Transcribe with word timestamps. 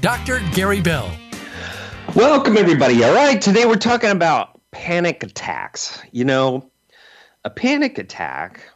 Dr. 0.00 0.40
Gary 0.52 0.80
Bell. 0.80 1.10
Welcome, 2.14 2.56
everybody. 2.56 3.02
All 3.02 3.14
right, 3.14 3.40
today 3.40 3.64
we're 3.64 3.76
talking 3.76 4.10
about 4.10 4.60
panic 4.70 5.22
attacks. 5.22 6.02
You 6.12 6.24
know, 6.24 6.70
a 7.44 7.50
panic 7.50 7.98
attack 7.98 8.68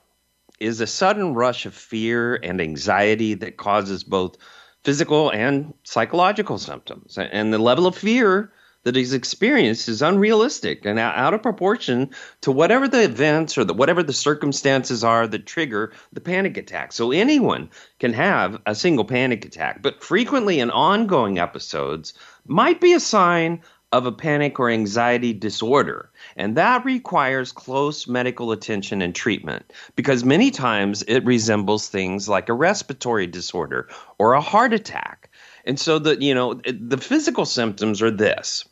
is 0.59 0.81
a 0.81 0.87
sudden 0.87 1.35
rush 1.35 1.67
of 1.67 1.75
fear 1.75 2.37
and 2.37 2.61
anxiety 2.61 3.35
that 3.35 3.59
causes 3.59 4.03
both 4.03 4.37
physical 4.83 5.31
and 5.31 5.75
psychological 5.85 6.59
symptoms. 6.59 7.19
And 7.19 7.53
the 7.53 7.59
level 7.59 7.87
of 7.87 7.97
fear 7.97 8.53
that 8.83 8.97
is 8.97 9.13
experienced 9.13 9.89
is 9.89 10.03
unrealistic 10.03 10.87
and 10.87 10.99
out 10.99 11.35
of 11.35 11.43
proportion 11.43 12.11
to 12.41 12.51
whatever 12.51 12.89
the 12.89 13.03
events 13.03 13.59
or 13.59 13.65
the, 13.65 13.75
whatever 13.75 14.03
the 14.03 14.13
circumstances 14.13 15.05
are 15.05 15.27
that 15.27 15.47
trigger 15.47 15.93
the 16.13 16.21
panic 16.21 16.57
attack. 16.57 16.93
So 16.93 17.13
anyone 17.13 17.69
can 17.99 18.13
have 18.15 18.61
a 18.67 18.75
single 18.75 19.05
panic 19.05 19.45
attack, 19.45 19.83
but 19.83 20.03
frequently 20.03 20.61
in 20.61 20.71
ongoing 20.71 21.39
episodes 21.39 22.15
might 22.47 22.81
be 22.81 22.95
a 22.95 23.01
sign 23.01 23.63
of 23.93 24.07
a 24.07 24.13
panic 24.13 24.61
or 24.61 24.71
anxiety 24.71 25.33
disorder. 25.33 26.11
And 26.37 26.57
that 26.57 26.85
requires 26.85 27.53
close 27.53 28.07
medical 28.07 28.53
attention 28.53 29.03
and 29.03 29.15
treatment 29.15 29.73
because 29.97 30.25
many 30.25 30.51
times 30.51 31.03
it 31.03 31.25
resembles 31.25 31.89
things 31.89 32.29
like 32.29 32.49
a 32.49 32.55
respiratory 32.55 33.27
disorder 33.27 33.89
or 34.19 34.35
a 34.35 34.41
heart 34.41 34.73
attack. 34.73 35.29
And 35.65 35.79
so 35.79 35.99
the 35.99 36.17
you 36.21 36.35
know 36.35 36.55
the 36.55 36.99
physical 36.99 37.45
symptoms 37.45 38.01
are 38.01 38.11
this. 38.11 38.65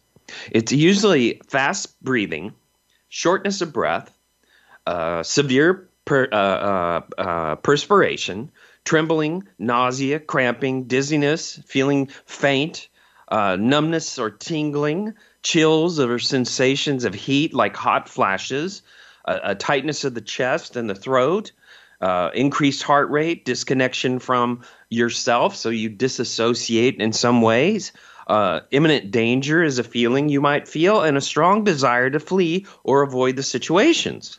It's 0.50 0.72
usually 0.72 1.40
fast 1.48 2.00
breathing, 2.02 2.54
shortness 3.08 3.60
of 3.60 3.72
breath, 3.72 4.12
uh, 4.86 5.22
severe 5.22 5.88
per, 6.04 6.28
uh, 6.32 6.36
uh, 6.36 7.00
uh 7.18 7.54
perspiration, 7.56 8.50
trembling, 8.84 9.46
nausea, 9.58 10.18
cramping, 10.18 10.84
dizziness, 10.84 11.60
feeling 11.66 12.08
faint, 12.26 12.88
uh, 13.28 13.56
numbness 13.56 14.18
or 14.18 14.30
tingling, 14.30 15.14
chills 15.42 16.00
or 16.00 16.18
sensations 16.18 17.04
of 17.04 17.14
heat 17.14 17.54
like 17.54 17.76
hot 17.76 18.08
flashes, 18.08 18.82
a, 19.26 19.54
tightness 19.54 20.04
of 20.04 20.14
the 20.14 20.20
chest 20.22 20.76
and 20.76 20.88
the 20.88 20.94
throat, 20.94 21.52
uh, 22.00 22.30
increased 22.32 22.82
heart 22.82 23.10
rate, 23.10 23.44
disconnection 23.44 24.18
from 24.18 24.62
yourself, 24.88 25.54
so 25.54 25.68
you 25.68 25.88
disassociate 25.88 27.00
in 27.00 27.12
some 27.12 27.42
ways. 27.42 27.92
Uh, 28.28 28.60
imminent 28.70 29.10
danger 29.10 29.62
is 29.62 29.78
a 29.78 29.84
feeling 29.84 30.28
you 30.28 30.40
might 30.40 30.68
feel, 30.68 31.02
and 31.02 31.16
a 31.16 31.20
strong 31.20 31.64
desire 31.64 32.10
to 32.10 32.20
flee 32.20 32.66
or 32.84 33.02
avoid 33.02 33.36
the 33.36 33.42
situations. 33.42 34.38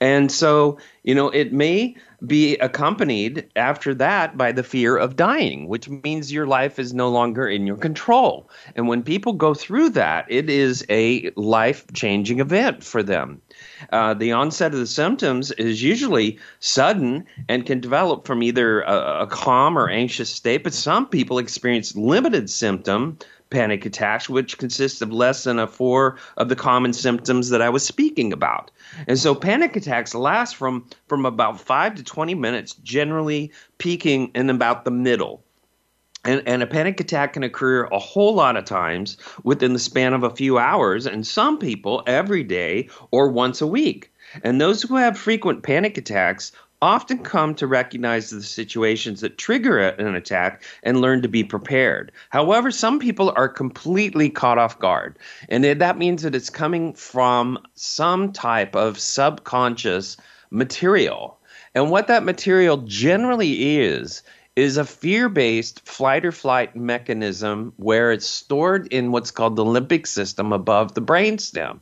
And 0.00 0.30
so, 0.30 0.78
you 1.02 1.14
know, 1.14 1.28
it 1.28 1.52
may 1.52 1.96
be 2.26 2.56
accompanied 2.56 3.48
after 3.56 3.94
that 3.94 4.36
by 4.36 4.52
the 4.52 4.62
fear 4.62 4.96
of 4.96 5.16
dying, 5.16 5.68
which 5.68 5.88
means 5.88 6.32
your 6.32 6.46
life 6.46 6.78
is 6.78 6.94
no 6.94 7.08
longer 7.08 7.46
in 7.46 7.66
your 7.66 7.76
control. 7.76 8.48
And 8.76 8.88
when 8.88 9.02
people 9.02 9.32
go 9.32 9.54
through 9.54 9.90
that, 9.90 10.26
it 10.28 10.48
is 10.48 10.84
a 10.88 11.30
life 11.36 11.84
changing 11.92 12.40
event 12.40 12.84
for 12.84 13.02
them. 13.02 13.40
Uh, 13.90 14.14
the 14.14 14.32
onset 14.32 14.72
of 14.72 14.78
the 14.78 14.86
symptoms 14.86 15.50
is 15.52 15.82
usually 15.82 16.38
sudden 16.60 17.24
and 17.48 17.66
can 17.66 17.80
develop 17.80 18.26
from 18.26 18.42
either 18.42 18.82
a, 18.82 19.22
a 19.22 19.26
calm 19.26 19.78
or 19.78 19.88
anxious 19.88 20.30
state, 20.30 20.62
but 20.64 20.74
some 20.74 21.06
people 21.06 21.38
experience 21.38 21.96
limited 21.96 22.50
symptom 22.50 23.18
panic 23.50 23.84
attacks, 23.84 24.28
which 24.28 24.58
consists 24.58 25.02
of 25.02 25.12
less 25.12 25.44
than 25.44 25.58
a 25.58 25.66
four 25.66 26.16
of 26.36 26.48
the 26.48 26.56
common 26.56 26.92
symptoms 26.92 27.50
that 27.50 27.60
I 27.60 27.68
was 27.68 27.84
speaking 27.84 28.32
about. 28.32 28.70
And 29.06 29.18
so 29.18 29.34
panic 29.34 29.76
attacks 29.76 30.14
last 30.14 30.56
from, 30.56 30.86
from 31.08 31.26
about 31.26 31.60
five 31.60 31.96
to 31.96 32.04
20 32.04 32.34
minutes, 32.34 32.74
generally 32.74 33.52
peaking 33.78 34.30
in 34.34 34.48
about 34.48 34.84
the 34.84 34.90
middle. 34.90 35.42
And, 36.24 36.42
and, 36.46 36.62
a 36.62 36.66
panic 36.66 37.00
attack 37.00 37.32
can 37.32 37.42
occur 37.42 37.84
a 37.84 37.98
whole 37.98 38.34
lot 38.34 38.56
of 38.56 38.66
times 38.66 39.16
within 39.42 39.72
the 39.72 39.78
span 39.78 40.12
of 40.12 40.22
a 40.22 40.36
few 40.36 40.58
hours, 40.58 41.06
and 41.06 41.26
some 41.26 41.58
people 41.58 42.02
every 42.06 42.42
day 42.42 42.90
or 43.10 43.28
once 43.28 43.62
a 43.62 43.66
week. 43.66 44.12
And 44.44 44.60
those 44.60 44.82
who 44.82 44.96
have 44.96 45.16
frequent 45.18 45.62
panic 45.62 45.96
attacks 45.96 46.52
often 46.82 47.18
come 47.18 47.54
to 47.54 47.66
recognize 47.66 48.30
the 48.30 48.42
situations 48.42 49.20
that 49.20 49.38
trigger 49.38 49.78
an 49.78 50.14
attack 50.14 50.62
and 50.82 51.00
learn 51.00 51.22
to 51.22 51.28
be 51.28 51.44
prepared. 51.44 52.10
However, 52.30 52.70
some 52.70 52.98
people 52.98 53.32
are 53.36 53.48
completely 53.48 54.30
caught 54.30 54.58
off 54.58 54.78
guard, 54.78 55.18
and 55.48 55.64
that 55.64 55.98
means 55.98 56.22
that 56.22 56.34
it's 56.34 56.50
coming 56.50 56.94
from 56.94 57.58
some 57.74 58.32
type 58.32 58.74
of 58.74 58.98
subconscious 58.98 60.16
material. 60.50 61.38
And 61.74 61.90
what 61.90 62.08
that 62.08 62.24
material 62.24 62.78
generally 62.78 63.78
is, 63.78 64.22
is 64.56 64.76
a 64.76 64.84
fear 64.84 65.28
based 65.28 65.86
flight 65.88 66.24
or 66.24 66.32
flight 66.32 66.74
mechanism 66.74 67.72
where 67.76 68.10
it's 68.12 68.26
stored 68.26 68.86
in 68.92 69.12
what's 69.12 69.30
called 69.30 69.56
the 69.56 69.64
limbic 69.64 70.06
system 70.06 70.52
above 70.52 70.94
the 70.94 71.02
brainstem. 71.02 71.78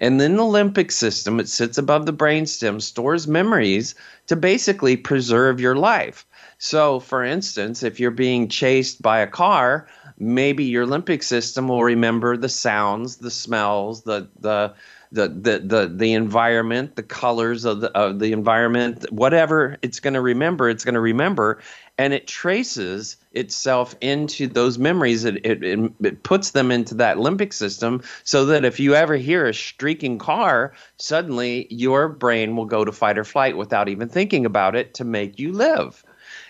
And 0.00 0.20
in 0.20 0.36
the 0.36 0.42
limbic 0.42 0.90
system, 0.90 1.38
it 1.38 1.48
sits 1.48 1.78
above 1.78 2.06
the 2.06 2.12
brainstem, 2.12 2.82
stores 2.82 3.28
memories 3.28 3.94
to 4.26 4.36
basically 4.36 4.96
preserve 4.96 5.60
your 5.60 5.76
life. 5.76 6.26
So, 6.58 6.98
for 6.98 7.22
instance, 7.22 7.84
if 7.84 8.00
you're 8.00 8.10
being 8.10 8.48
chased 8.48 9.00
by 9.00 9.20
a 9.20 9.26
car, 9.28 9.86
maybe 10.18 10.64
your 10.64 10.86
limbic 10.86 11.22
system 11.22 11.68
will 11.68 11.84
remember 11.84 12.36
the 12.36 12.48
sounds, 12.48 13.16
the 13.16 13.30
smells, 13.30 14.02
the, 14.02 14.28
the, 14.40 14.74
the 15.12 15.28
the 15.28 15.58
the 15.58 15.92
the 15.94 16.12
environment, 16.12 16.96
the 16.96 17.02
colors 17.02 17.64
of 17.64 17.80
the 17.80 17.90
of 17.96 18.18
the 18.18 18.32
environment, 18.32 19.10
whatever 19.10 19.76
it's 19.82 20.00
going 20.00 20.14
to 20.14 20.20
remember, 20.20 20.68
it's 20.68 20.84
going 20.84 20.94
to 20.94 21.00
remember, 21.00 21.60
and 21.96 22.12
it 22.12 22.26
traces 22.26 23.16
itself 23.32 23.94
into 24.00 24.46
those 24.46 24.78
memories. 24.78 25.24
It, 25.24 25.44
it 25.46 25.64
it 25.64 25.92
it 26.02 26.22
puts 26.22 26.50
them 26.50 26.70
into 26.70 26.94
that 26.96 27.16
limbic 27.16 27.52
system, 27.52 28.02
so 28.24 28.46
that 28.46 28.64
if 28.64 28.80
you 28.80 28.94
ever 28.94 29.16
hear 29.16 29.46
a 29.46 29.54
streaking 29.54 30.18
car, 30.18 30.74
suddenly 30.98 31.66
your 31.70 32.08
brain 32.08 32.56
will 32.56 32.66
go 32.66 32.84
to 32.84 32.92
fight 32.92 33.18
or 33.18 33.24
flight 33.24 33.56
without 33.56 33.88
even 33.88 34.08
thinking 34.08 34.44
about 34.44 34.76
it 34.76 34.94
to 34.94 35.04
make 35.04 35.38
you 35.38 35.52
live. 35.52 36.04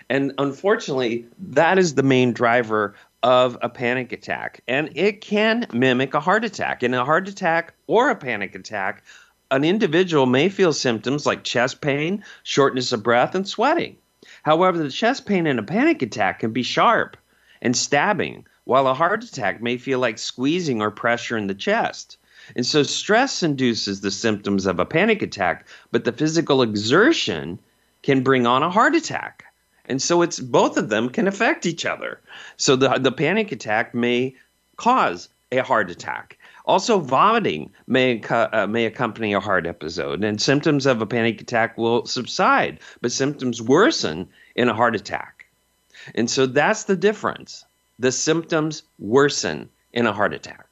And 0.09 0.33
unfortunately, 0.37 1.27
that 1.49 1.77
is 1.77 1.93
the 1.93 2.03
main 2.03 2.33
driver 2.33 2.95
of 3.23 3.57
a 3.61 3.69
panic 3.69 4.11
attack. 4.11 4.61
And 4.67 4.89
it 4.95 5.21
can 5.21 5.67
mimic 5.73 6.13
a 6.13 6.19
heart 6.19 6.45
attack. 6.45 6.83
In 6.83 6.93
a 6.93 7.05
heart 7.05 7.27
attack 7.27 7.73
or 7.87 8.09
a 8.09 8.15
panic 8.15 8.55
attack, 8.55 9.03
an 9.51 9.63
individual 9.63 10.25
may 10.25 10.49
feel 10.49 10.73
symptoms 10.73 11.25
like 11.25 11.43
chest 11.43 11.81
pain, 11.81 12.23
shortness 12.43 12.91
of 12.91 13.03
breath, 13.03 13.35
and 13.35 13.47
sweating. 13.47 13.97
However, 14.43 14.77
the 14.77 14.91
chest 14.91 15.25
pain 15.25 15.47
in 15.47 15.59
a 15.59 15.63
panic 15.63 16.01
attack 16.01 16.39
can 16.39 16.51
be 16.51 16.63
sharp 16.63 17.17
and 17.61 17.75
stabbing, 17.75 18.45
while 18.63 18.87
a 18.87 18.93
heart 18.93 19.23
attack 19.23 19.61
may 19.61 19.77
feel 19.77 19.99
like 19.99 20.17
squeezing 20.17 20.81
or 20.81 20.91
pressure 20.91 21.37
in 21.37 21.47
the 21.47 21.55
chest. 21.55 22.17
And 22.55 22.65
so 22.65 22.83
stress 22.83 23.43
induces 23.43 24.01
the 24.01 24.11
symptoms 24.11 24.65
of 24.65 24.79
a 24.79 24.85
panic 24.85 25.21
attack, 25.21 25.67
but 25.91 26.03
the 26.05 26.11
physical 26.11 26.61
exertion 26.61 27.59
can 28.01 28.23
bring 28.23 28.47
on 28.47 28.63
a 28.63 28.69
heart 28.69 28.95
attack. 28.95 29.45
And 29.89 30.01
so 30.01 30.21
it's 30.21 30.39
both 30.39 30.77
of 30.77 30.89
them 30.89 31.09
can 31.09 31.27
affect 31.27 31.65
each 31.65 31.85
other. 31.85 32.21
So 32.57 32.75
the 32.75 32.99
the 32.99 33.11
panic 33.11 33.51
attack 33.51 33.95
may 33.95 34.35
cause 34.77 35.29
a 35.51 35.63
heart 35.63 35.89
attack. 35.89 36.37
Also, 36.65 36.99
vomiting 36.99 37.71
may 37.87 38.21
uh, 38.29 38.67
may 38.67 38.85
accompany 38.85 39.33
a 39.33 39.39
heart 39.39 39.65
episode, 39.65 40.23
and 40.23 40.39
symptoms 40.39 40.85
of 40.85 41.01
a 41.01 41.07
panic 41.07 41.41
attack 41.41 41.77
will 41.77 42.05
subside, 42.05 42.79
but 43.01 43.11
symptoms 43.11 43.61
worsen 43.61 44.29
in 44.55 44.69
a 44.69 44.75
heart 44.75 44.95
attack. 44.95 45.47
And 46.13 46.29
so 46.29 46.45
that's 46.45 46.83
the 46.83 46.95
difference. 46.95 47.65
The 47.97 48.11
symptoms 48.11 48.83
worsen 48.99 49.69
in 49.91 50.05
a 50.05 50.13
heart 50.13 50.33
attack. 50.33 50.67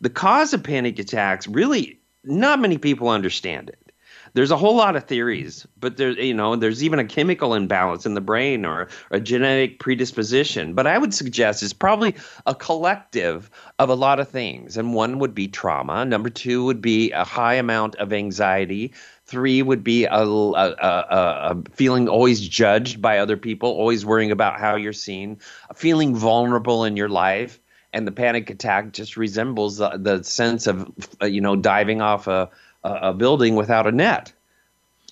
The 0.00 0.10
cause 0.10 0.54
of 0.54 0.62
panic 0.62 0.98
attacks 0.98 1.46
really 1.46 1.98
not 2.24 2.60
many 2.60 2.78
people 2.78 3.08
understand 3.08 3.68
it 3.68 3.87
there's 4.34 4.50
a 4.50 4.56
whole 4.56 4.76
lot 4.76 4.96
of 4.96 5.04
theories, 5.04 5.66
but 5.78 5.96
there's 5.96 6.16
you 6.16 6.34
know 6.34 6.56
there's 6.56 6.82
even 6.84 6.98
a 6.98 7.04
chemical 7.04 7.54
imbalance 7.54 8.06
in 8.06 8.14
the 8.14 8.20
brain 8.20 8.64
or 8.64 8.88
a 9.10 9.20
genetic 9.20 9.78
predisposition. 9.78 10.74
But 10.74 10.86
I 10.86 10.98
would 10.98 11.14
suggest 11.14 11.62
it's 11.62 11.72
probably 11.72 12.14
a 12.46 12.54
collective 12.54 13.50
of 13.78 13.88
a 13.88 13.94
lot 13.94 14.20
of 14.20 14.28
things, 14.28 14.76
and 14.76 14.94
one 14.94 15.18
would 15.18 15.34
be 15.34 15.48
trauma. 15.48 16.04
Number 16.04 16.30
two 16.30 16.64
would 16.64 16.80
be 16.80 17.10
a 17.12 17.24
high 17.24 17.54
amount 17.54 17.96
of 17.96 18.12
anxiety. 18.12 18.92
Three 19.26 19.60
would 19.60 19.84
be 19.84 20.04
a, 20.04 20.10
a, 20.10 20.24
a, 20.24 20.74
a, 20.80 21.56
feeling 21.72 22.08
always 22.08 22.40
judged 22.40 23.02
by 23.02 23.18
other 23.18 23.36
people, 23.36 23.68
always 23.68 24.06
worrying 24.06 24.30
about 24.30 24.58
how 24.58 24.76
you're 24.76 24.94
seen, 24.94 25.38
feeling 25.74 26.16
vulnerable 26.16 26.84
in 26.84 26.96
your 26.96 27.10
life. 27.10 27.60
and 27.92 28.06
the 28.06 28.12
panic 28.12 28.50
attack 28.50 28.92
just 28.92 29.16
resembles 29.16 29.78
the, 29.78 29.90
the 29.96 30.22
sense 30.22 30.66
of 30.66 30.90
uh, 31.22 31.26
you 31.26 31.40
know 31.40 31.56
diving 31.56 32.00
off 32.00 32.26
a, 32.26 32.48
a 33.02 33.12
building 33.12 33.54
without 33.54 33.86
a 33.86 33.92
net. 33.92 34.32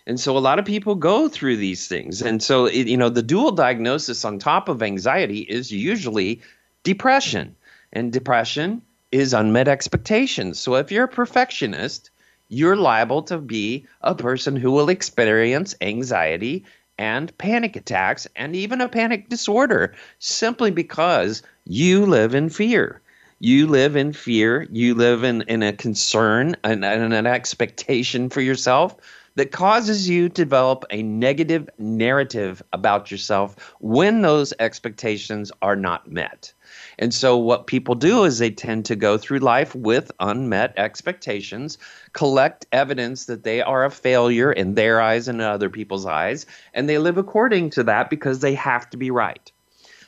And 0.06 0.20
so 0.20 0.36
a 0.36 0.38
lot 0.38 0.58
of 0.58 0.64
people 0.64 0.94
go 0.94 1.28
through 1.28 1.56
these 1.56 1.88
things. 1.88 2.22
And 2.22 2.42
so 2.42 2.66
it, 2.66 2.86
you 2.86 2.96
know 2.96 3.08
the 3.08 3.22
dual 3.22 3.52
diagnosis 3.52 4.24
on 4.24 4.38
top 4.38 4.68
of 4.68 4.82
anxiety 4.82 5.40
is 5.40 5.72
usually 5.72 6.40
depression. 6.84 7.56
And 7.92 8.12
depression 8.12 8.82
is 9.10 9.32
unmet 9.32 9.68
expectations. 9.68 10.58
So 10.58 10.74
if 10.76 10.92
you're 10.92 11.04
a 11.04 11.08
perfectionist 11.08 12.10
you're 12.48 12.76
liable 12.76 13.22
to 13.22 13.38
be 13.38 13.86
a 14.02 14.14
person 14.14 14.56
who 14.56 14.70
will 14.70 14.88
experience 14.88 15.74
anxiety 15.80 16.64
and 16.98 17.36
panic 17.38 17.76
attacks 17.76 18.26
and 18.36 18.54
even 18.54 18.80
a 18.80 18.88
panic 18.88 19.28
disorder 19.28 19.94
simply 20.18 20.70
because 20.70 21.42
you 21.64 22.06
live 22.06 22.34
in 22.34 22.48
fear. 22.48 23.00
You 23.38 23.66
live 23.66 23.96
in 23.96 24.14
fear. 24.14 24.66
You 24.70 24.94
live 24.94 25.22
in, 25.22 25.42
in 25.42 25.62
a 25.62 25.72
concern 25.72 26.56
and, 26.64 26.84
and 26.84 27.12
an 27.12 27.26
expectation 27.26 28.30
for 28.30 28.40
yourself 28.40 28.96
that 29.34 29.52
causes 29.52 30.08
you 30.08 30.30
to 30.30 30.34
develop 30.34 30.86
a 30.90 31.02
negative 31.02 31.68
narrative 31.78 32.62
about 32.72 33.10
yourself 33.10 33.74
when 33.80 34.22
those 34.22 34.54
expectations 34.58 35.52
are 35.60 35.76
not 35.76 36.10
met. 36.10 36.54
And 36.98 37.12
so, 37.12 37.36
what 37.36 37.66
people 37.66 37.94
do 37.94 38.24
is 38.24 38.38
they 38.38 38.50
tend 38.50 38.86
to 38.86 38.96
go 38.96 39.18
through 39.18 39.40
life 39.40 39.74
with 39.74 40.10
unmet 40.18 40.72
expectations, 40.78 41.76
collect 42.14 42.64
evidence 42.72 43.26
that 43.26 43.44
they 43.44 43.60
are 43.60 43.84
a 43.84 43.90
failure 43.90 44.50
in 44.50 44.74
their 44.74 44.98
eyes 45.02 45.28
and 45.28 45.42
in 45.42 45.46
other 45.46 45.68
people's 45.68 46.06
eyes, 46.06 46.46
and 46.72 46.88
they 46.88 46.96
live 46.96 47.18
according 47.18 47.68
to 47.70 47.84
that 47.84 48.08
because 48.08 48.40
they 48.40 48.54
have 48.54 48.88
to 48.90 48.96
be 48.96 49.10
right. 49.10 49.52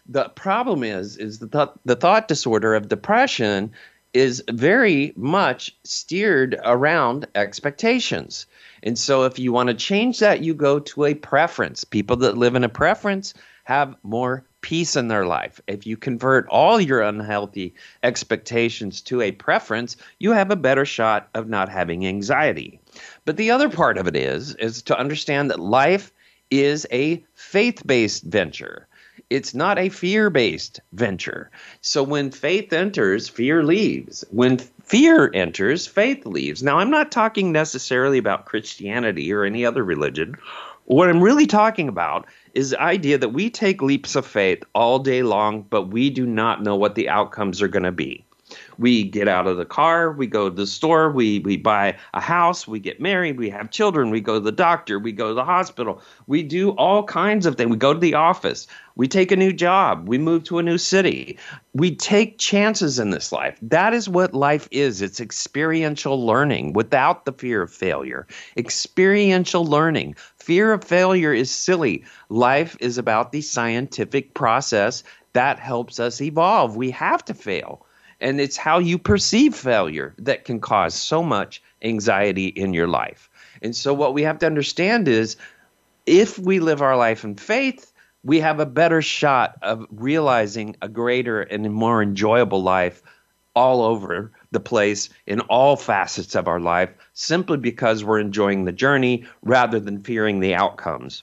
The 0.09 0.31
problem 0.31 0.83
is, 0.83 1.17
is 1.17 1.39
the, 1.39 1.49
th- 1.49 1.77
the 1.85 1.97
thought 1.97 2.29
disorder 2.29 2.75
of 2.75 2.89
depression 2.89 3.73
is 4.15 4.43
very 4.51 5.13
much 5.17 5.77
steered 5.85 6.59
around 6.65 7.27
expectations. 7.35 8.47
And 8.83 8.99
so, 8.99 9.25
if 9.25 9.39
you 9.39 9.53
want 9.53 9.69
to 9.69 9.75
change 9.75 10.21
that, 10.21 10.43
you 10.43 10.55
go 10.55 10.79
to 10.79 11.05
a 11.05 11.15
preference. 11.15 11.85
People 11.85 12.17
that 12.17 12.39
live 12.39 12.55
in 12.55 12.65
a 12.65 12.69
preference 12.69 13.35
have 13.65 13.95
more 14.03 14.45
peace 14.63 14.97
in 14.97 15.09
their 15.09 15.27
life. 15.27 15.61
If 15.67 15.87
you 15.87 15.97
convert 15.97 16.49
all 16.49 16.81
your 16.81 17.03
unhealthy 17.03 17.75
expectations 18.03 19.03
to 19.03 19.21
a 19.21 19.33
preference, 19.33 19.97
you 20.19 20.33
have 20.33 20.51
a 20.51 20.57
better 20.57 20.85
shot 20.85 21.29
of 21.35 21.49
not 21.49 21.69
having 21.69 22.07
anxiety. 22.07 22.81
But 23.25 23.37
the 23.37 23.51
other 23.51 23.69
part 23.69 23.99
of 23.99 24.07
it 24.07 24.17
is 24.17 24.55
is 24.55 24.83
to 24.83 24.99
understand 24.99 25.51
that 25.51 25.61
life 25.61 26.13
is 26.51 26.87
a 26.91 27.23
faith-based 27.35 28.25
venture. 28.25 28.88
It's 29.31 29.55
not 29.55 29.79
a 29.79 29.91
fear-based 29.91 30.81
venture. 30.93 31.51
So 31.83 32.03
when 32.03 32.31
faith 32.31 32.73
enters, 32.73 33.29
fear 33.29 33.63
leaves. 33.63 34.25
When 34.31 34.57
fear 34.59 35.31
enters, 35.35 35.87
faith 35.87 36.25
leaves. 36.25 36.63
Now, 36.63 36.79
I'm 36.79 36.91
not 36.91 37.13
talking 37.13 37.53
necessarily 37.53 38.17
about 38.17 38.47
Christianity 38.47 39.31
or 39.33 39.45
any 39.45 39.67
other 39.67 39.85
religion. 39.85 40.37
What 40.87 41.11
I'm 41.11 41.23
really 41.23 41.47
talking 41.47 41.89
about 41.89 42.27
is 42.55 42.71
the 42.71 42.81
idea 42.81 43.19
that 43.19 43.35
we 43.35 43.51
take 43.51 43.83
leaps 43.83 44.17
of 44.17 44.25
faith 44.25 44.65
all 44.75 44.99
day 44.99 45.23
long, 45.23 45.61
but 45.61 45.89
we 45.89 46.09
do 46.09 46.25
not 46.25 46.63
know 46.63 46.77
what 46.77 46.95
the 46.95 47.11
outcomes 47.11 47.61
are 47.61 47.69
going 47.69 47.83
to 47.83 47.93
be. 47.93 48.25
We 48.79 49.05
get 49.05 49.27
out 49.27 49.47
of 49.47 49.57
the 49.57 49.65
car, 49.65 50.13
we 50.13 50.27
go 50.27 50.49
to 50.49 50.55
the 50.55 50.67
store, 50.67 51.11
we, 51.11 51.41
we 51.41 51.57
buy 51.57 51.97
a 52.15 52.21
house, 52.21 52.69
we 52.69 52.79
get 52.79 53.01
married, 53.01 53.37
we 53.37 53.51
have 53.51 53.71
children, 53.71 54.11
we 54.11 54.21
go 54.21 54.35
to 54.35 54.41
the 54.41 54.53
doctor, 54.53 54.99
we 54.99 55.11
go 55.11 55.29
to 55.29 55.35
the 55.35 55.45
hospital, 55.45 56.01
we 56.29 56.45
do 56.45 56.71
all 56.71 57.03
kinds 57.03 57.45
of 57.45 57.57
things. 57.57 57.71
We 57.71 57.77
go 57.77 57.93
to 57.93 57.99
the 57.99 58.15
office, 58.15 58.69
we 58.95 59.09
take 59.09 59.33
a 59.33 59.37
new 59.37 59.53
job, 59.53 60.09
we 60.09 60.19
move 60.19 60.45
to 60.45 60.59
a 60.59 60.63
new 60.63 60.79
city. 60.79 61.39
We 61.75 61.95
take 61.95 62.39
chances 62.39 62.99
in 62.99 63.11
this 63.11 63.31
life. 63.31 63.59
That 63.63 63.95
is 63.95 64.09
what 64.09 64.35
life 64.35 64.69
is 64.71 65.03
it's 65.03 65.21
experiential 65.21 66.25
learning 66.25 66.73
without 66.73 67.25
the 67.25 67.33
fear 67.33 67.63
of 67.63 67.73
failure. 67.73 68.27
Experiential 68.57 69.65
learning. 69.65 70.17
Fear 70.39 70.73
of 70.73 70.85
failure 70.85 71.33
is 71.33 71.51
silly. 71.51 72.05
Life 72.29 72.77
is 72.81 72.99
about 72.99 73.33
the 73.33 73.41
scientific 73.41 74.35
process 74.35 75.05
that 75.35 75.59
helps 75.59 76.01
us 76.01 76.21
evolve. 76.21 76.77
We 76.77 76.91
have 76.91 77.25
to 77.27 77.35
fail. 77.35 77.85
And 78.21 78.41
it's 78.41 78.57
how 78.57 78.79
you 78.79 78.99
perceive 78.99 79.55
failure 79.55 80.15
that 80.19 80.45
can 80.45 80.61
cause 80.61 80.95
so 80.95 81.23
much 81.23 81.63
anxiety 81.83 82.49
in 82.49 82.75
your 82.75 82.89
life. 82.89 83.31
And 83.63 83.75
so, 83.75 83.95
what 83.95 84.15
we 84.15 84.23
have 84.23 84.39
to 84.41 84.47
understand 84.47 85.09
is 85.09 85.37
if 86.07 86.39
we 86.39 86.59
live 86.59 86.83
our 86.83 86.97
life 86.97 87.25
in 87.25 87.37
faith, 87.37 87.93
we 88.25 88.41
have 88.41 88.61
a 88.61 88.67
better 88.67 89.03
shot 89.03 89.57
of 89.63 89.87
realizing 89.91 90.77
a 90.83 90.89
greater 90.89 91.43
and 91.43 91.73
more 91.73 92.03
enjoyable 92.03 92.63
life 92.63 93.03
all 93.55 93.83
over 93.83 94.31
the 94.53 94.61
place 94.61 95.09
in 95.27 95.41
all 95.41 95.77
facets 95.77 96.35
of 96.35 96.47
our 96.47 96.61
life 96.61 96.91
simply 97.13 97.57
because 97.57 98.05
we're 98.05 98.21
enjoying 98.21 98.65
the 98.65 98.73
journey 98.73 99.25
rather 99.43 99.81
than 99.81 100.03
fearing 100.03 100.41
the 100.41 100.55
outcomes. 100.55 101.23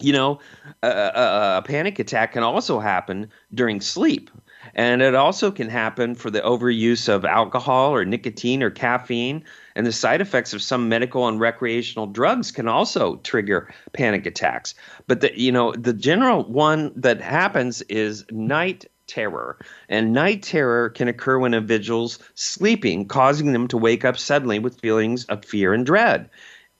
You 0.00 0.12
know, 0.12 0.40
a, 0.82 0.88
a, 0.88 1.58
a 1.58 1.62
panic 1.64 1.98
attack 1.98 2.32
can 2.32 2.42
also 2.42 2.80
happen 2.80 3.30
during 3.52 3.80
sleep. 3.80 4.30
And 4.74 5.02
it 5.02 5.14
also 5.14 5.50
can 5.50 5.68
happen 5.68 6.14
for 6.14 6.30
the 6.30 6.40
overuse 6.40 7.08
of 7.08 7.24
alcohol 7.24 7.94
or 7.94 8.04
nicotine 8.04 8.62
or 8.62 8.70
caffeine. 8.70 9.44
And 9.76 9.86
the 9.86 9.92
side 9.92 10.20
effects 10.20 10.52
of 10.52 10.62
some 10.62 10.88
medical 10.88 11.28
and 11.28 11.38
recreational 11.38 12.06
drugs 12.06 12.50
can 12.50 12.68
also 12.68 13.16
trigger 13.16 13.72
panic 13.92 14.26
attacks. 14.26 14.74
But 15.06 15.20
the, 15.20 15.38
you 15.38 15.52
know, 15.52 15.72
the 15.72 15.92
general 15.92 16.44
one 16.44 16.92
that 16.96 17.20
happens 17.20 17.82
is 17.82 18.24
night 18.30 18.86
terror. 19.06 19.58
And 19.88 20.12
night 20.12 20.42
terror 20.42 20.90
can 20.90 21.08
occur 21.08 21.38
when 21.38 21.54
individuals 21.54 22.18
sleeping, 22.34 23.06
causing 23.06 23.52
them 23.52 23.68
to 23.68 23.76
wake 23.76 24.04
up 24.04 24.18
suddenly 24.18 24.58
with 24.58 24.80
feelings 24.80 25.24
of 25.26 25.44
fear 25.44 25.74
and 25.74 25.84
dread. 25.84 26.30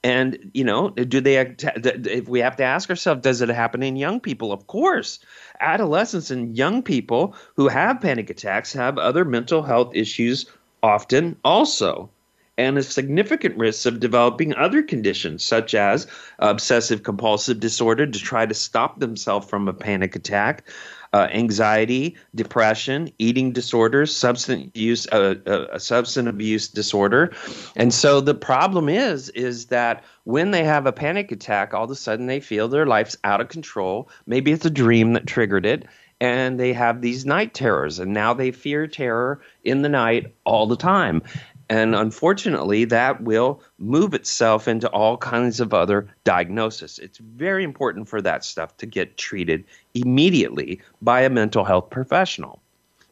And 0.05 0.51
you 0.53 0.65
know, 0.65 0.91
do 0.91 1.21
they? 1.23 1.39
If 1.39 2.29
we 2.29 2.41
have 2.41 2.57
to 2.57 2.63
ask 2.63 2.91
ourselves, 2.91 3.23
does 3.23 3.41
it 3.41 3.49
happen 3.49 3.83
in 3.83 3.97
young 3.97 4.21
people? 4.21 4.53
Of 4.53 4.67
course, 4.67 5.19
adolescents 5.61 6.31
and 6.31 6.57
young 6.57 6.83
people 6.83 7.35
who 7.57 7.69
have 7.69 8.03
panic 8.03 8.29
attacks 8.29 8.75
have 8.75 8.99
other 8.99 9.25
mental 9.25 9.63
health 9.63 9.93
issues 9.95 10.45
often 10.83 11.37
also 11.43 12.11
and 12.57 12.79
a 12.79 12.83
significant 12.83 13.57
risk 13.57 13.87
of 13.87 13.99
developing 13.99 14.55
other 14.55 14.83
conditions 14.83 15.43
such 15.43 15.75
as 15.75 16.07
obsessive 16.39 17.03
compulsive 17.03 17.59
disorder 17.59 18.07
to 18.07 18.19
try 18.19 18.47
to 18.47 18.55
stop 18.55 19.01
themselves 19.01 19.49
from 19.49 19.69
a 19.69 19.73
panic 19.73 20.15
attack, 20.15 20.69
uh, 21.15 21.29
anxiety, 21.33 22.17
depression, 22.35 23.09
eating 23.21 23.53
disorders, 23.53 24.15
substance 24.15 24.73
use, 24.75 25.07
uh, 25.13 25.37
uh, 25.47 25.79
substance 25.79 26.29
abuse 26.29 26.67
disorder, 26.67 27.33
and 27.77 27.95
so 27.95 28.21
the 28.21 28.35
problem 28.35 28.89
is 28.89 29.29
is 29.29 29.67
that 29.67 30.03
when 30.25 30.51
they 30.51 30.65
have 30.65 30.87
a 30.87 30.93
panic 30.93 31.31
attack, 31.31 31.73
all 31.73 31.85
of 31.85 31.91
a 31.91 31.95
sudden 31.95 32.27
they 32.27 32.41
feel 32.41 32.67
their 32.67 32.85
life's 32.85 33.17
out 33.23 33.41
of 33.41 33.49
control. 33.49 34.09
Maybe 34.27 34.51
it's 34.51 34.65
a 34.67 34.71
dream 34.71 35.13
that 35.13 35.25
triggered 35.25 35.65
it, 35.65 35.87
and 36.21 36.59
they 36.59 36.73
have 36.73 37.01
these 37.01 37.25
night 37.25 37.55
terrors, 37.55 38.01
and 38.01 38.13
now 38.13 38.35
they 38.35 38.51
fear 38.51 38.89
terror 38.89 39.41
in 39.63 39.83
the 39.83 39.89
night 39.89 40.35
all 40.45 40.67
the 40.67 40.77
time. 40.77 41.23
And 41.71 41.95
unfortunately, 41.95 42.85
that 42.87 43.23
will 43.23 43.63
move 43.79 44.13
itself 44.13 44.69
into 44.69 44.89
all 44.91 45.17
kinds 45.17 45.61
of 45.61 45.73
other 45.73 46.09
diagnosis. 46.25 46.99
It's 46.99 47.19
very 47.19 47.65
important 47.65 48.09
for 48.09 48.21
that 48.21 48.45
stuff 48.45 48.77
to 48.79 48.87
get 48.87 49.17
treated 49.17 49.65
immediately 49.95 50.81
by 51.01 51.23
a 51.23 51.31
mental 51.31 51.65
health 51.65 51.89
professional. 51.89 52.61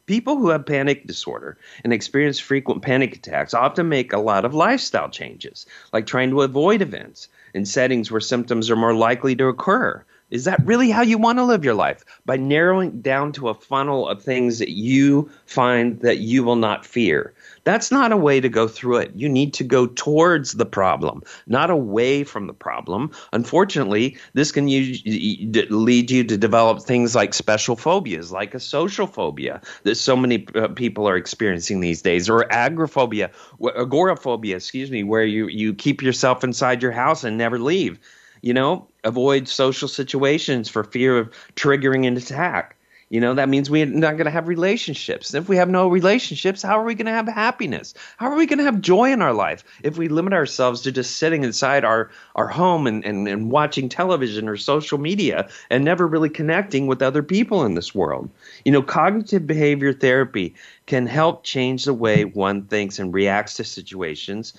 People 0.05 0.35
who 0.37 0.49
have 0.49 0.65
panic 0.65 1.07
disorder 1.07 1.57
and 1.83 1.93
experience 1.93 2.37
frequent 2.37 2.81
panic 2.81 3.15
attacks 3.15 3.53
often 3.53 3.87
make 3.89 4.11
a 4.11 4.19
lot 4.19 4.45
of 4.45 4.53
lifestyle 4.53 5.09
changes, 5.09 5.65
like 5.93 6.05
trying 6.05 6.29
to 6.29 6.41
avoid 6.41 6.81
events 6.81 7.29
in 7.53 7.65
settings 7.65 8.11
where 8.11 8.19
symptoms 8.19 8.69
are 8.69 8.75
more 8.75 8.93
likely 8.93 9.35
to 9.35 9.47
occur. 9.47 10.03
Is 10.33 10.45
that 10.45 10.65
really 10.65 10.89
how 10.89 11.03
you 11.03 11.19
want 11.19 11.37
to 11.37 11.43
live 11.43 11.63
your 11.63 11.75
life? 11.75 12.03
By 12.25 12.37
narrowing 12.37 13.01
down 13.01 13.33
to 13.33 13.49
a 13.49 13.53
funnel 13.53 14.09
of 14.09 14.19
things 14.19 14.57
that 14.57 14.71
you 14.71 15.29
find 15.45 15.99
that 15.99 16.17
you 16.17 16.43
will 16.43 16.55
not 16.55 16.87
fear. 16.87 17.35
That's 17.65 17.91
not 17.91 18.11
a 18.11 18.17
way 18.17 18.41
to 18.41 18.49
go 18.49 18.67
through 18.67 18.97
it. 18.97 19.11
You 19.13 19.29
need 19.29 19.53
to 19.53 19.63
go 19.63 19.85
towards 19.85 20.53
the 20.53 20.65
problem, 20.65 21.21
not 21.45 21.69
away 21.69 22.23
from 22.23 22.47
the 22.47 22.53
problem. 22.53 23.11
Unfortunately, 23.31 24.17
this 24.33 24.51
can 24.51 24.65
lead 24.65 26.11
you 26.11 26.23
to 26.23 26.37
develop 26.37 26.81
things 26.81 27.13
like 27.13 27.35
special 27.35 27.75
phobias, 27.75 28.31
like 28.31 28.55
a 28.55 28.59
social 28.59 29.05
phobia 29.05 29.61
that 29.83 29.95
so 29.95 30.17
many 30.17 30.39
people 30.73 31.07
are 31.07 31.15
experiencing 31.15 31.79
these 31.79 32.01
days, 32.01 32.27
or 32.27 32.51
agoraphobia, 32.51 33.29
agoraphobia, 33.75 34.55
excuse 34.55 34.89
me, 34.89 35.03
where 35.03 35.25
you, 35.25 35.47
you 35.47 35.75
keep 35.75 36.01
yourself 36.01 36.43
inside 36.43 36.81
your 36.81 36.91
house 36.91 37.23
and 37.23 37.37
never 37.37 37.59
leave. 37.59 37.99
You 38.43 38.53
know, 38.53 38.87
avoid 39.03 39.47
social 39.47 39.87
situations 39.87 40.69
for 40.69 40.83
fear 40.83 41.17
of 41.17 41.31
triggering 41.55 42.05
an 42.07 42.15
attack 42.17 42.77
You 43.09 43.21
know, 43.21 43.35
that 43.35 43.47
means 43.47 43.69
we're 43.69 43.85
not 43.85 44.13
going 44.13 44.25
to 44.25 44.31
have 44.31 44.47
relationships. 44.47 45.35
If 45.35 45.47
we 45.47 45.55
have 45.57 45.69
no 45.69 45.87
relationships, 45.87 46.63
how 46.63 46.79
are 46.79 46.83
we 46.83 46.95
going 46.95 47.05
to 47.05 47.11
have 47.11 47.27
happiness? 47.27 47.93
How 48.17 48.27
are 48.31 48.35
we 48.35 48.47
going 48.47 48.57
to 48.57 48.65
have 48.65 48.81
joy 48.81 49.11
in 49.11 49.21
our 49.21 49.33
life 49.33 49.63
if 49.83 49.97
we 49.99 50.07
limit 50.07 50.33
ourselves 50.33 50.81
to 50.81 50.91
just 50.91 51.17
sitting 51.17 51.43
inside 51.43 51.85
our, 51.85 52.09
our 52.35 52.47
home 52.47 52.87
and, 52.87 53.05
and, 53.05 53.27
and 53.27 53.51
watching 53.51 53.87
television 53.87 54.49
or 54.49 54.57
social 54.57 54.97
media 54.97 55.47
and 55.69 55.85
never 55.85 56.07
really 56.07 56.29
connecting 56.29 56.87
with 56.87 57.03
other 57.03 57.21
people 57.21 57.63
in 57.65 57.75
this 57.75 57.93
world? 57.93 58.29
You 58.65 58.71
know, 58.71 58.81
cognitive 58.81 59.45
behavior 59.45 59.93
therapy 59.93 60.55
can 60.87 61.05
help 61.05 61.43
change 61.43 61.85
the 61.85 61.93
way 61.93 62.25
one 62.25 62.63
thinks 62.65 62.97
and 62.99 63.13
reacts 63.13 63.53
to 63.55 63.63
situations 63.63 64.53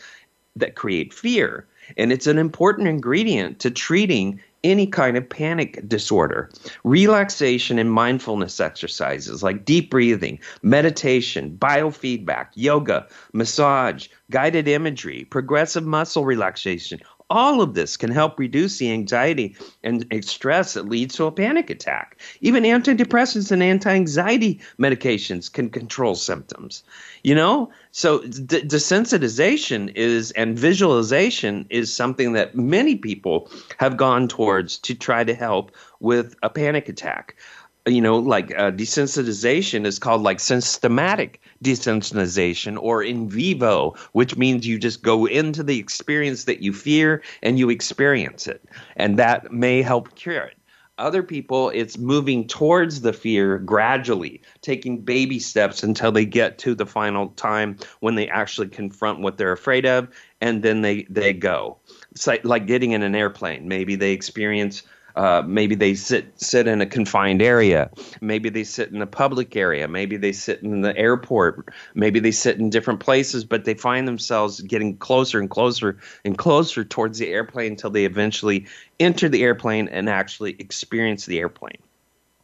that 0.57 0.77
create 0.77 1.13
fear. 1.13 1.67
And 1.97 2.13
it's 2.13 2.27
an 2.27 2.39
important 2.39 2.89
ingredient 2.89 3.61
to 3.61 3.71
treating 3.71 4.41
any 4.65 4.87
kind 4.87 5.17
of 5.17 5.29
panic 5.29 5.87
disorder. 5.87 6.51
Relaxation 6.83 7.79
and 7.79 7.93
mindfulness 7.93 8.59
exercises 8.59 9.43
like 9.43 9.65
deep 9.65 9.91
breathing, 9.91 10.39
meditation, 10.63 11.57
biofeedback, 11.61 12.47
yoga, 12.55 13.07
massage, 13.35 14.09
guided 14.31 14.67
imagery, 14.67 15.25
progressive 15.25 15.85
muscle 15.85 16.25
relaxation, 16.25 16.99
all 17.31 17.63
of 17.63 17.75
this 17.75 17.97
can 17.97 18.11
help 18.11 18.39
reduce 18.39 18.79
the 18.79 18.93
anxiety 18.93 19.57
and 19.83 20.07
stress 20.25 20.75
that 20.75 20.89
leads 20.89 21.17
to 21.17 21.25
a 21.25 21.33
panic 21.33 21.71
attack. 21.71 22.21
Even 22.41 22.65
antidepressants 22.65 23.51
and 23.51 23.63
anti 23.63 23.91
anxiety 23.91 24.61
medications 24.79 25.51
can 25.51 25.71
control 25.71 26.15
symptoms. 26.15 26.83
You 27.23 27.35
know, 27.35 27.71
so 27.93 28.21
d- 28.21 28.63
desensitization 28.63 29.93
is 29.95 30.33
and 30.33 30.59
visualization 30.59 31.67
is 31.71 31.93
something 31.93 32.35
that 32.35 32.55
many 32.55 32.97
people 32.97 33.51
have 33.79 33.97
gone 33.97 34.29
towards 34.29 34.79
to 34.79 34.95
try 34.95 35.25
to 35.25 35.35
help 35.35 35.73
with 36.01 36.37
a 36.43 36.51
panic 36.51 36.89
attack 36.89 37.37
you 37.87 38.01
know, 38.01 38.19
like 38.19 38.51
uh, 38.53 38.71
desensitization 38.71 39.85
is 39.85 39.99
called 39.99 40.23
like 40.23 40.41
systematic 40.41 41.41
desensitization 41.63 42.79
or 42.81 43.03
in 43.03 43.29
vivo, 43.29 43.95
which 44.13 44.37
means 44.37 44.67
you 44.67 44.79
just 44.79 45.03
go 45.03 45.27
into 45.27 45.63
the 45.63 45.79
experience 45.79 46.45
that 46.45 46.63
you 46.63 46.73
fear 46.73 47.23
and 47.43 47.59
you 47.59 47.69
experience 47.69 48.47
it. 48.47 48.65
And 48.97 49.19
that 49.19 49.53
may 49.53 49.83
help 49.83 50.15
cure 50.15 50.45
it. 50.45 50.57
Other 50.97 51.25
people, 51.25 51.71
it's 51.71 51.99
moving 51.99 52.47
towards 52.47 53.01
the 53.01 53.13
fear 53.13 53.59
gradually, 53.59 54.41
taking 54.61 55.01
baby 55.01 55.41
steps 55.41 55.83
until 55.83 56.13
they 56.13 56.25
get 56.25 56.57
to 56.59 56.75
the 56.75 56.87
final 56.87 57.31
time 57.31 57.77
when 57.99 58.15
they 58.15 58.29
actually 58.29 58.69
confront 58.69 59.19
what 59.19 59.37
they're 59.37 59.51
afraid 59.51 59.87
of, 59.87 60.09
and 60.41 60.63
then 60.63 60.83
they, 60.83 61.03
they 61.11 61.33
go. 61.33 61.77
It's 62.13 62.29
like, 62.29 62.45
like 62.45 62.69
getting 62.69 62.93
in 62.93 63.03
an 63.03 63.17
airplane. 63.17 63.67
Maybe 63.67 63.97
they 63.97 64.13
experience 64.13 64.85
uh, 65.17 65.43
maybe 65.47 65.75
they 65.75 65.95
sit 65.95 66.41
sit 66.41 66.67
in 66.67 66.81
a 66.81 66.87
confined 66.87 67.41
area. 67.41 67.91
Maybe 68.21 68.49
they 68.49 68.65
sit 68.65 68.91
in 68.91 69.01
a 69.01 69.07
public 69.07 69.55
area. 69.55 69.87
Maybe 69.87 70.17
they 70.17 70.33
sit 70.33 70.63
in 70.63 70.81
the 70.81 70.97
airport. 70.97 71.69
Maybe 71.95 72.19
they 72.21 72.33
sit 72.33 72.59
in 72.59 72.71
different 72.71 73.01
places, 73.01 73.45
but 73.45 73.65
they 73.65 73.75
find 73.75 74.09
themselves 74.09 74.61
getting 74.61 74.97
closer 74.97 75.39
and 75.39 75.49
closer 75.49 75.99
and 76.25 76.37
closer 76.37 76.85
towards 76.85 77.19
the 77.19 77.29
airplane 77.29 77.73
until 77.73 77.91
they 77.91 78.05
eventually 78.05 78.67
enter 78.99 79.29
the 79.29 79.43
airplane 79.43 79.89
and 79.89 80.09
actually 80.09 80.57
experience 80.59 81.27
the 81.27 81.39
airplane. 81.39 81.79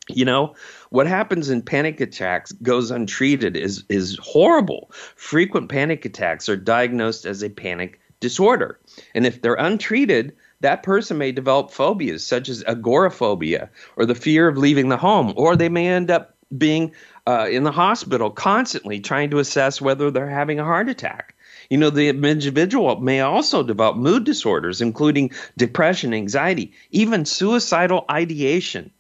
You 0.09 0.25
know, 0.25 0.55
what 0.91 1.07
happens 1.07 1.51
in 1.51 1.63
panic 1.63 2.01
attacks 2.01 2.53
goes 2.53 2.91
untreated 2.91 3.57
is 3.57 3.85
is 3.89 4.19
horrible. 4.23 4.91
Frequent 5.17 5.69
panic 5.69 6.05
attacks 6.05 6.49
are 6.49 6.57
diagnosed 6.57 7.25
as 7.25 7.43
a 7.43 7.49
panic 7.49 8.01
disorder. 8.21 8.79
And 9.15 9.27
if 9.27 9.41
they're 9.41 9.55
untreated, 9.55 10.37
that 10.61 10.83
person 10.83 11.19
may 11.19 11.33
develop 11.33 11.71
phobias 11.71 12.27
such 12.27 12.49
as 12.49 12.65
agoraphobia 12.65 13.71
or 13.97 14.07
the 14.07 14.15
fear 14.15 14.49
of 14.49 14.59
leaving 14.59 14.89
the 14.89 14.97
home, 14.97 15.33
or 15.37 15.57
they 15.57 15.69
may 15.69 15.89
end 15.89 16.11
up 16.11 16.35
being 16.57 16.93
uh, 17.27 17.47
in 17.51 17.63
the 17.63 17.73
hospital 17.73 18.31
constantly 18.31 19.01
trying 19.01 19.31
to 19.31 19.39
assess 19.39 19.81
whether 19.81 20.11
they're 20.11 20.29
having 20.29 20.59
a 20.59 20.65
heart 20.65 20.89
attack. 20.89 21.35
You 21.69 21.79
know, 21.79 21.91
the 21.91 22.09
individual 22.09 23.01
may 23.01 23.21
also 23.21 23.63
develop 23.63 23.97
mood 23.97 24.25
disorders, 24.25 24.81
including 24.81 25.31
depression, 25.57 26.13
anxiety, 26.13 26.73
even 26.91 27.25
suicidal 27.25 28.05
ideation 28.11 28.91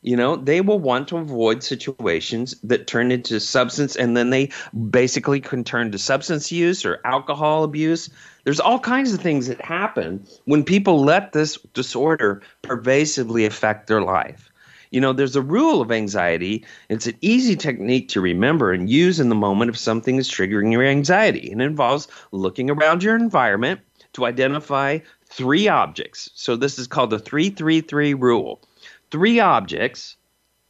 you 0.00 0.16
know 0.16 0.36
they 0.36 0.60
will 0.60 0.78
want 0.78 1.08
to 1.08 1.16
avoid 1.16 1.62
situations 1.62 2.54
that 2.62 2.86
turn 2.86 3.10
into 3.10 3.40
substance 3.40 3.96
and 3.96 4.16
then 4.16 4.30
they 4.30 4.50
basically 4.90 5.40
can 5.40 5.64
turn 5.64 5.90
to 5.90 5.98
substance 5.98 6.52
use 6.52 6.84
or 6.84 7.00
alcohol 7.04 7.64
abuse. 7.64 8.08
There's 8.44 8.60
all 8.60 8.78
kinds 8.78 9.12
of 9.12 9.20
things 9.20 9.48
that 9.48 9.60
happen 9.60 10.24
when 10.44 10.62
people 10.62 11.02
let 11.04 11.32
this 11.32 11.58
disorder 11.74 12.42
pervasively 12.62 13.44
affect 13.44 13.88
their 13.88 14.00
life. 14.00 14.50
You 14.90 15.00
know 15.00 15.12
there's 15.12 15.36
a 15.36 15.42
rule 15.42 15.80
of 15.80 15.90
anxiety. 15.90 16.64
It's 16.88 17.08
an 17.08 17.16
easy 17.20 17.56
technique 17.56 18.08
to 18.10 18.20
remember 18.20 18.72
and 18.72 18.88
use 18.88 19.18
in 19.18 19.28
the 19.30 19.34
moment 19.34 19.70
if 19.70 19.76
something 19.76 20.16
is 20.16 20.30
triggering 20.30 20.70
your 20.70 20.84
anxiety 20.84 21.50
and 21.50 21.60
it 21.60 21.66
involves 21.66 22.06
looking 22.30 22.70
around 22.70 23.02
your 23.02 23.16
environment 23.16 23.80
to 24.12 24.26
identify 24.26 25.00
three 25.26 25.66
objects. 25.66 26.30
So 26.34 26.54
this 26.54 26.78
is 26.78 26.86
called 26.86 27.10
the 27.10 27.18
333 27.18 28.14
rule 28.14 28.62
three 29.10 29.40
objects, 29.40 30.16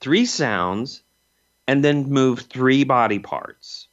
three 0.01 0.25
sounds, 0.27 1.03
and 1.67 1.85
then 1.85 2.09
move 2.11 2.41
three 2.41 2.85
body 2.85 3.19
parts. 3.19 3.89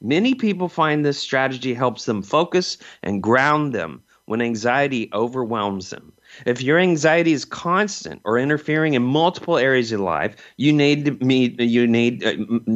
Many 0.00 0.34
people 0.34 0.68
find 0.68 1.04
this 1.04 1.18
strategy 1.18 1.74
helps 1.74 2.06
them 2.06 2.22
focus 2.22 2.78
and 3.02 3.22
ground 3.22 3.72
them 3.74 4.02
when 4.24 4.40
anxiety 4.40 5.10
overwhelms 5.12 5.90
them. 5.90 6.12
If 6.46 6.62
your 6.62 6.78
anxiety 6.78 7.32
is 7.32 7.44
constant 7.44 8.20
or 8.24 8.38
interfering 8.38 8.94
in 8.94 9.02
multiple 9.02 9.58
areas 9.58 9.92
of 9.92 10.00
life, 10.00 10.36
you 10.56 10.72
need 10.72 11.04
to 11.04 11.24
meet, 11.24 11.60
you 11.60 11.86
need 11.86 12.24
uh, 12.24 12.34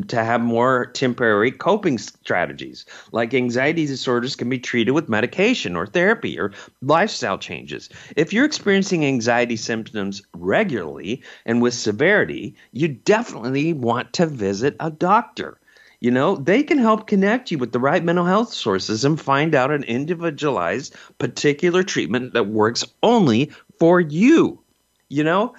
to 0.08 0.24
have 0.24 0.40
more 0.40 0.86
temporary 0.86 1.50
coping 1.50 1.98
strategies. 1.98 2.84
Like 3.12 3.34
anxiety 3.34 3.86
disorders 3.86 4.36
can 4.36 4.48
be 4.48 4.58
treated 4.58 4.92
with 4.92 5.08
medication 5.08 5.76
or 5.76 5.86
therapy 5.86 6.38
or 6.38 6.52
lifestyle 6.82 7.38
changes. 7.38 7.88
If 8.16 8.32
you're 8.32 8.44
experiencing 8.44 9.04
anxiety 9.04 9.56
symptoms 9.56 10.22
regularly 10.34 11.22
and 11.46 11.62
with 11.62 11.74
severity, 11.74 12.54
you 12.72 12.88
definitely 12.88 13.72
want 13.72 14.12
to 14.14 14.26
visit 14.26 14.76
a 14.80 14.90
doctor. 14.90 15.58
You 16.04 16.10
know, 16.10 16.36
they 16.36 16.62
can 16.62 16.76
help 16.76 17.06
connect 17.06 17.50
you 17.50 17.56
with 17.56 17.72
the 17.72 17.80
right 17.80 18.04
mental 18.04 18.26
health 18.26 18.52
sources 18.52 19.06
and 19.06 19.18
find 19.18 19.54
out 19.54 19.70
an 19.70 19.84
individualized, 19.84 20.94
particular 21.16 21.82
treatment 21.82 22.34
that 22.34 22.48
works 22.48 22.84
only 23.02 23.50
for 23.78 24.00
you. 24.00 24.60
You 25.08 25.24
know, 25.24 25.54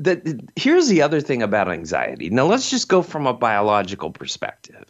that 0.00 0.26
here's 0.56 0.88
the 0.88 1.00
other 1.00 1.20
thing 1.20 1.44
about 1.44 1.70
anxiety. 1.70 2.28
Now, 2.28 2.46
let's 2.46 2.70
just 2.70 2.88
go 2.88 3.02
from 3.02 3.24
a 3.28 3.32
biological 3.32 4.10
perspective. 4.10 4.84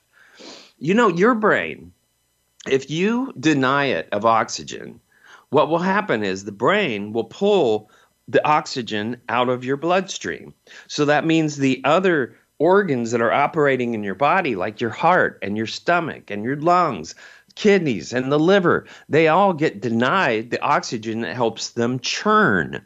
You 0.78 0.94
know, 0.94 1.08
your 1.08 1.34
brain, 1.34 1.92
if 2.66 2.88
you 2.88 3.34
deny 3.38 3.84
it 3.84 4.08
of 4.10 4.24
oxygen, 4.24 4.98
what 5.50 5.68
will 5.68 5.80
happen 5.80 6.24
is 6.24 6.44
the 6.46 6.50
brain 6.50 7.12
will 7.12 7.24
pull 7.24 7.90
the 8.26 8.42
oxygen 8.48 9.20
out 9.28 9.50
of 9.50 9.66
your 9.66 9.76
bloodstream. 9.76 10.54
So 10.88 11.04
that 11.04 11.26
means 11.26 11.56
the 11.58 11.82
other 11.84 12.34
organs 12.64 13.10
that 13.10 13.20
are 13.20 13.30
operating 13.30 13.92
in 13.92 14.02
your 14.02 14.14
body, 14.14 14.56
like 14.56 14.80
your 14.80 14.88
heart 14.88 15.38
and 15.42 15.54
your 15.54 15.66
stomach 15.66 16.30
and 16.30 16.42
your 16.44 16.56
lungs, 16.56 17.14
kidneys 17.54 18.14
and 18.14 18.32
the 18.32 18.38
liver, 18.38 18.86
they 19.06 19.28
all 19.28 19.52
get 19.52 19.82
denied 19.82 20.50
the 20.50 20.62
oxygen 20.62 21.20
that 21.20 21.36
helps 21.36 21.68
them 21.70 22.00
churn. 22.00 22.82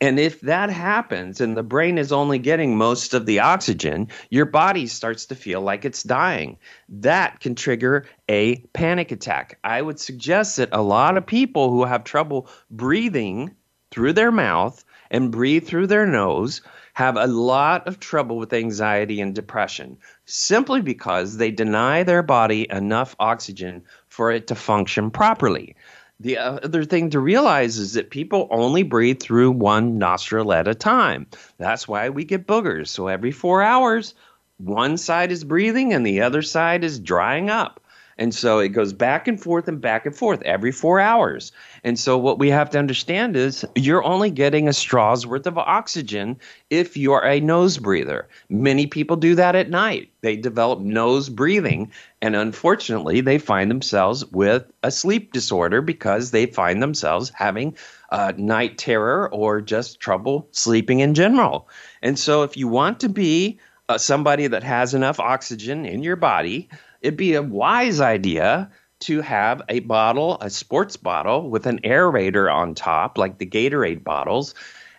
And 0.00 0.18
if 0.18 0.40
that 0.42 0.70
happens 0.70 1.42
and 1.42 1.54
the 1.54 1.62
brain 1.62 1.98
is 1.98 2.10
only 2.10 2.38
getting 2.38 2.78
most 2.78 3.12
of 3.12 3.26
the 3.26 3.40
oxygen, 3.40 4.08
your 4.30 4.46
body 4.46 4.86
starts 4.86 5.26
to 5.26 5.34
feel 5.34 5.60
like 5.60 5.84
it's 5.84 6.02
dying. 6.02 6.56
That 6.88 7.40
can 7.40 7.54
trigger 7.54 8.06
a 8.30 8.56
panic 8.72 9.12
attack. 9.12 9.58
I 9.62 9.82
would 9.82 10.00
suggest 10.00 10.56
that 10.56 10.70
a 10.72 10.80
lot 10.80 11.18
of 11.18 11.26
people 11.26 11.70
who 11.70 11.84
have 11.84 12.02
trouble 12.02 12.48
breathing 12.70 13.54
through 13.90 14.14
their 14.14 14.32
mouth 14.32 14.82
and 15.10 15.32
breathe 15.32 15.66
through 15.66 15.88
their 15.88 16.06
nose 16.06 16.62
have 16.98 17.16
a 17.16 17.28
lot 17.28 17.86
of 17.86 18.00
trouble 18.00 18.38
with 18.38 18.52
anxiety 18.52 19.20
and 19.20 19.32
depression 19.32 19.96
simply 20.24 20.82
because 20.82 21.36
they 21.36 21.48
deny 21.48 22.02
their 22.02 22.24
body 22.24 22.66
enough 22.70 23.14
oxygen 23.20 23.84
for 24.08 24.32
it 24.32 24.48
to 24.48 24.56
function 24.56 25.08
properly. 25.08 25.76
The 26.18 26.38
other 26.38 26.82
thing 26.82 27.10
to 27.10 27.20
realize 27.20 27.78
is 27.78 27.92
that 27.92 28.10
people 28.10 28.48
only 28.50 28.82
breathe 28.82 29.20
through 29.20 29.52
one 29.52 29.98
nostril 29.98 30.52
at 30.52 30.66
a 30.66 30.74
time. 30.74 31.28
That's 31.56 31.86
why 31.86 32.08
we 32.08 32.24
get 32.24 32.48
boogers. 32.48 32.88
So 32.88 33.06
every 33.06 33.30
four 33.30 33.62
hours, 33.62 34.14
one 34.56 34.96
side 34.96 35.30
is 35.30 35.44
breathing 35.44 35.92
and 35.92 36.04
the 36.04 36.22
other 36.22 36.42
side 36.42 36.82
is 36.82 36.98
drying 36.98 37.48
up. 37.48 37.78
And 38.18 38.34
so 38.34 38.58
it 38.58 38.70
goes 38.70 38.92
back 38.92 39.28
and 39.28 39.40
forth 39.40 39.68
and 39.68 39.80
back 39.80 40.04
and 40.04 40.14
forth 40.14 40.42
every 40.42 40.72
four 40.72 40.98
hours. 40.98 41.52
And 41.84 41.98
so 41.98 42.18
what 42.18 42.38
we 42.38 42.50
have 42.50 42.68
to 42.70 42.78
understand 42.78 43.36
is 43.36 43.64
you're 43.76 44.02
only 44.02 44.30
getting 44.30 44.66
a 44.66 44.72
straw's 44.72 45.26
worth 45.26 45.46
of 45.46 45.56
oxygen 45.56 46.36
if 46.68 46.96
you're 46.96 47.24
a 47.24 47.40
nose 47.40 47.78
breather. 47.78 48.28
Many 48.48 48.86
people 48.86 49.16
do 49.16 49.36
that 49.36 49.54
at 49.54 49.70
night. 49.70 50.10
They 50.20 50.34
develop 50.34 50.80
nose 50.80 51.28
breathing, 51.28 51.92
and 52.20 52.34
unfortunately, 52.34 53.20
they 53.20 53.38
find 53.38 53.70
themselves 53.70 54.24
with 54.26 54.64
a 54.82 54.90
sleep 54.90 55.32
disorder 55.32 55.80
because 55.80 56.32
they 56.32 56.46
find 56.46 56.82
themselves 56.82 57.30
having 57.34 57.76
uh, 58.10 58.32
night 58.36 58.78
terror 58.78 59.32
or 59.32 59.60
just 59.60 60.00
trouble 60.00 60.48
sleeping 60.50 60.98
in 60.98 61.14
general. 61.14 61.68
And 62.02 62.18
so 62.18 62.42
if 62.42 62.56
you 62.56 62.66
want 62.66 62.98
to 63.00 63.08
be 63.08 63.60
uh, 63.88 63.96
somebody 63.96 64.48
that 64.48 64.64
has 64.64 64.92
enough 64.92 65.20
oxygen 65.20 65.86
in 65.86 66.02
your 66.02 66.16
body, 66.16 66.68
it'd 67.00 67.16
be 67.16 67.34
a 67.34 67.42
wise 67.42 68.00
idea 68.00 68.70
to 69.00 69.20
have 69.20 69.62
a 69.68 69.80
bottle, 69.80 70.38
a 70.40 70.50
sports 70.50 70.96
bottle 70.96 71.48
with 71.48 71.66
an 71.66 71.80
aerator 71.82 72.52
on 72.52 72.74
top, 72.74 73.16
like 73.16 73.38
the 73.38 73.46
Gatorade 73.46 74.02
bottles, 74.02 74.54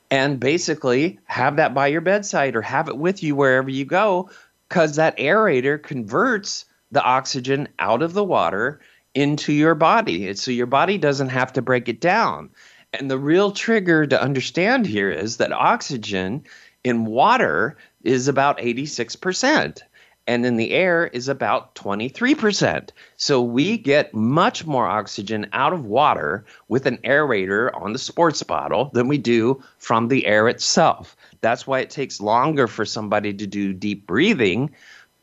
and 0.10 0.40
basically 0.40 1.20
have 1.26 1.58
that 1.58 1.74
by 1.74 1.88
your 1.88 2.02
bedside 2.02 2.56
or 2.56 2.62
have 2.62 2.88
it 2.88 2.98
with 2.98 3.22
you 3.22 3.36
wherever 3.36 3.70
you 3.70 3.86
go, 3.86 4.30
because 4.68 4.96
that 4.96 5.18
aerator 5.18 5.82
converts 5.82 6.66
the 6.92 7.04
oxygen 7.04 7.68
out 7.78 8.02
of 8.02 8.14
the 8.14 8.24
water 8.24 8.80
into 9.14 9.52
your 9.52 9.76
body. 9.76 10.34
So 10.36 10.52
your 10.52 10.66
body 10.66 10.98
doesn't 10.98 11.30
have 11.30 11.54
to 11.54 11.62
break 11.62 11.90
it 11.90 12.00
down. 12.00 12.50
And 12.94 13.12
the 13.12 13.20
real 13.20 13.52
trigger 13.52 14.08
to 14.08 14.22
understand 14.22 14.86
here 14.86 15.12
is 15.12 15.38
that 15.38 15.52
oxygen 15.52 16.44
in 16.84 17.06
water 17.06 17.78
is 18.04 18.28
about 18.28 18.58
86% 18.60 19.82
and 20.30 20.46
in 20.46 20.58
the 20.58 20.70
air 20.70 21.08
is 21.08 21.28
about 21.28 21.74
23%. 21.74 22.90
So 23.18 23.42
we 23.42 23.80
get 23.80 24.14
much 24.14 24.64
more 24.64 24.86
oxygen 24.86 25.48
out 25.54 25.74
of 25.74 25.86
water 25.86 26.46
with 26.68 26.86
an 26.86 26.98
aerator 26.98 27.72
on 27.74 27.94
the 27.94 28.00
sports 28.00 28.44
bottle 28.44 28.92
than 28.94 29.08
we 29.08 29.18
do 29.18 29.64
from 29.80 30.08
the 30.08 30.28
air 30.28 30.48
itself. 30.48 31.18
That's 31.42 31.66
why 31.66 31.80
it 31.80 31.90
takes 31.90 32.22
longer 32.22 32.68
for 32.68 32.86
somebody 32.86 33.34
to 33.34 33.48
do 33.48 33.74
deep 33.74 34.06
breathing 34.06 34.70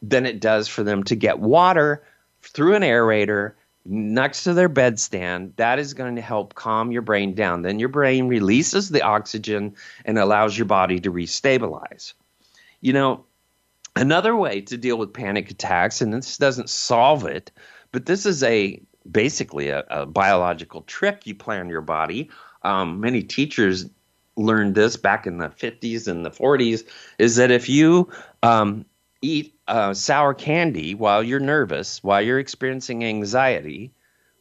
than 0.02 0.26
it 0.26 0.40
does 0.40 0.66
for 0.66 0.82
them 0.82 1.04
to 1.04 1.14
get 1.14 1.38
water 1.38 2.02
through 2.42 2.74
an 2.74 2.82
aerator 2.82 3.52
next 3.84 4.42
to 4.42 4.54
their 4.54 4.68
bedstand. 4.68 5.52
That 5.54 5.78
is 5.78 5.94
going 5.94 6.16
to 6.16 6.20
help 6.20 6.56
calm 6.56 6.90
your 6.90 7.02
brain 7.02 7.36
down. 7.36 7.62
Then 7.62 7.78
your 7.78 7.90
brain 7.90 8.26
releases 8.26 8.88
the 8.88 9.02
oxygen 9.02 9.76
and 10.04 10.18
allows 10.18 10.58
your 10.58 10.66
body 10.66 10.98
to 10.98 11.12
restabilize. 11.12 12.14
You 12.80 12.92
know, 12.92 13.24
Another 13.96 14.36
way 14.36 14.60
to 14.60 14.76
deal 14.76 14.98
with 14.98 15.14
panic 15.14 15.50
attacks, 15.50 16.02
and 16.02 16.12
this 16.12 16.36
doesn't 16.36 16.68
solve 16.68 17.24
it, 17.24 17.50
but 17.92 18.04
this 18.04 18.26
is 18.26 18.42
a 18.42 18.80
basically 19.10 19.68
a, 19.68 19.84
a 19.88 20.04
biological 20.04 20.82
trick 20.82 21.26
you 21.26 21.34
play 21.34 21.58
on 21.58 21.70
your 21.70 21.80
body. 21.80 22.28
Um, 22.62 23.00
many 23.00 23.22
teachers 23.22 23.86
learned 24.36 24.74
this 24.74 24.96
back 24.96 25.26
in 25.26 25.38
the 25.38 25.48
50s 25.48 26.08
and 26.08 26.24
the 26.24 26.30
40s 26.30 26.84
is 27.18 27.36
that 27.36 27.50
if 27.50 27.68
you 27.68 28.10
um, 28.42 28.84
eat 29.22 29.58
uh, 29.66 29.94
sour 29.94 30.34
candy 30.34 30.94
while 30.94 31.22
you're 31.22 31.40
nervous, 31.40 32.02
while 32.04 32.20
you're 32.20 32.38
experiencing 32.38 33.04
anxiety, 33.04 33.92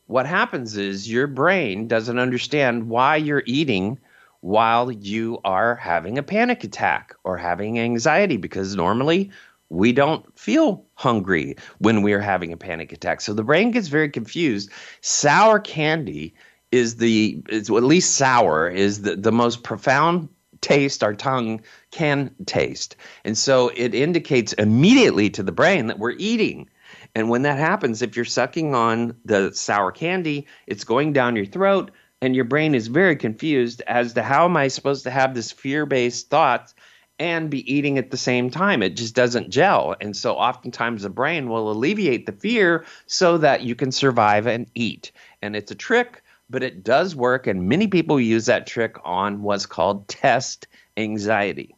what 0.07 0.25
happens 0.25 0.75
is 0.75 1.09
your 1.09 1.27
brain 1.27 1.87
doesn't 1.87 2.19
understand 2.19 2.89
why 2.89 3.15
you're 3.15 3.43
eating 3.45 3.99
while 4.45 4.91
you 4.91 5.39
are 5.43 5.73
having 5.73 6.19
a 6.19 6.23
panic 6.23 6.63
attack 6.63 7.15
or 7.23 7.35
having 7.35 7.79
anxiety 7.79 8.37
because 8.37 8.75
normally 8.75 9.31
we 9.69 9.91
don't 9.91 10.37
feel 10.37 10.85
hungry 10.93 11.55
when 11.79 12.03
we're 12.03 12.21
having 12.21 12.53
a 12.53 12.57
panic 12.57 12.91
attack. 12.91 13.21
So 13.21 13.33
the 13.33 13.43
brain 13.43 13.71
gets 13.71 13.87
very 13.87 14.07
confused. 14.07 14.69
Sour 15.01 15.59
candy 15.59 16.35
is 16.71 16.97
the 16.97 17.41
is 17.49 17.71
at 17.71 17.83
least 17.83 18.17
sour 18.17 18.69
is 18.69 19.01
the, 19.01 19.15
the 19.15 19.31
most 19.31 19.63
profound 19.63 20.29
taste 20.61 21.03
our 21.03 21.15
tongue 21.15 21.59
can 21.89 22.29
taste. 22.45 22.95
And 23.23 23.35
so 23.35 23.71
it 23.75 23.95
indicates 23.95 24.53
immediately 24.53 25.27
to 25.31 25.41
the 25.41 25.51
brain 25.51 25.87
that 25.87 25.97
we're 25.97 26.19
eating. 26.19 26.69
And 27.15 27.31
when 27.31 27.41
that 27.41 27.57
happens, 27.57 28.03
if 28.03 28.15
you're 28.15 28.25
sucking 28.25 28.75
on 28.75 29.15
the 29.25 29.53
sour 29.53 29.91
candy, 29.91 30.45
it's 30.67 30.83
going 30.83 31.13
down 31.13 31.35
your 31.35 31.47
throat 31.47 31.89
and 32.21 32.35
your 32.35 32.45
brain 32.45 32.75
is 32.75 32.87
very 32.87 33.15
confused 33.15 33.81
as 33.87 34.13
to 34.13 34.23
how 34.23 34.45
am 34.45 34.57
I 34.57 34.67
supposed 34.67 35.03
to 35.03 35.11
have 35.11 35.33
this 35.33 35.51
fear-based 35.51 36.29
thoughts 36.29 36.73
and 37.17 37.49
be 37.49 37.73
eating 37.73 37.97
at 37.97 38.11
the 38.11 38.17
same 38.17 38.49
time. 38.49 38.83
It 38.83 38.97
just 38.97 39.15
doesn't 39.15 39.49
gel. 39.49 39.95
And 40.01 40.15
so 40.15 40.35
oftentimes 40.35 41.03
the 41.03 41.09
brain 41.09 41.49
will 41.49 41.71
alleviate 41.71 42.25
the 42.25 42.31
fear 42.33 42.85
so 43.05 43.37
that 43.37 43.61
you 43.61 43.75
can 43.75 43.91
survive 43.91 44.47
and 44.47 44.67
eat. 44.75 45.11
And 45.41 45.55
it's 45.55 45.71
a 45.71 45.75
trick, 45.75 46.23
but 46.49 46.63
it 46.63 46.83
does 46.83 47.15
work. 47.15 47.47
And 47.47 47.69
many 47.69 47.87
people 47.87 48.19
use 48.19 48.47
that 48.47 48.67
trick 48.67 48.97
on 49.05 49.43
what's 49.43 49.65
called 49.65 50.07
test 50.07 50.67
anxiety. 50.97 51.75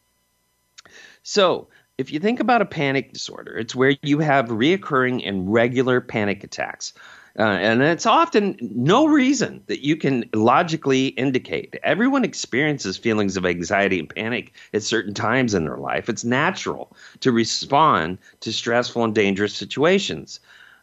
So 1.22 1.68
if 1.98 2.12
you 2.12 2.20
think 2.20 2.40
about 2.40 2.62
a 2.62 2.66
panic 2.66 3.12
disorder, 3.12 3.56
it's 3.58 3.74
where 3.74 3.96
you 4.02 4.20
have 4.20 4.48
reoccurring 4.48 5.28
and 5.28 5.52
regular 5.52 6.00
panic 6.00 6.42
attacks. 6.42 6.94
Uh, 7.38 7.42
and 7.42 7.82
it's 7.82 8.06
often 8.06 8.56
no 8.60 9.06
reason 9.06 9.62
that 9.68 9.84
you 9.84 9.94
can 9.96 10.28
logically 10.34 11.08
indicate. 11.08 11.76
Everyone 11.84 12.24
experiences 12.24 12.96
feelings 12.96 13.36
of 13.36 13.46
anxiety 13.46 14.00
and 14.00 14.08
panic 14.12 14.52
at 14.74 14.82
certain 14.82 15.14
times 15.14 15.54
in 15.54 15.64
their 15.64 15.76
life. 15.76 16.08
It's 16.08 16.24
natural 16.24 16.96
to 17.20 17.30
respond 17.30 18.18
to 18.40 18.52
stressful 18.52 19.04
and 19.04 19.14
dangerous 19.14 19.54
situations. 19.54 20.40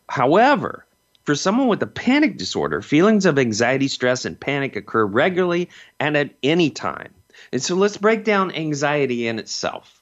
However, 0.07 0.85
for 1.25 1.35
someone 1.35 1.67
with 1.67 1.83
a 1.83 1.87
panic 1.87 2.37
disorder, 2.37 2.81
feelings 2.81 3.25
of 3.25 3.37
anxiety, 3.37 3.89
stress, 3.89 4.23
and 4.23 4.39
panic 4.39 4.77
occur 4.77 5.05
regularly 5.05 5.69
and 5.99 6.15
at 6.15 6.35
any 6.41 6.69
time. 6.69 7.13
And 7.51 7.61
so 7.61 7.75
let's 7.75 7.97
break 7.97 8.23
down 8.23 8.53
anxiety 8.53 9.27
in 9.27 9.39
itself. 9.39 10.01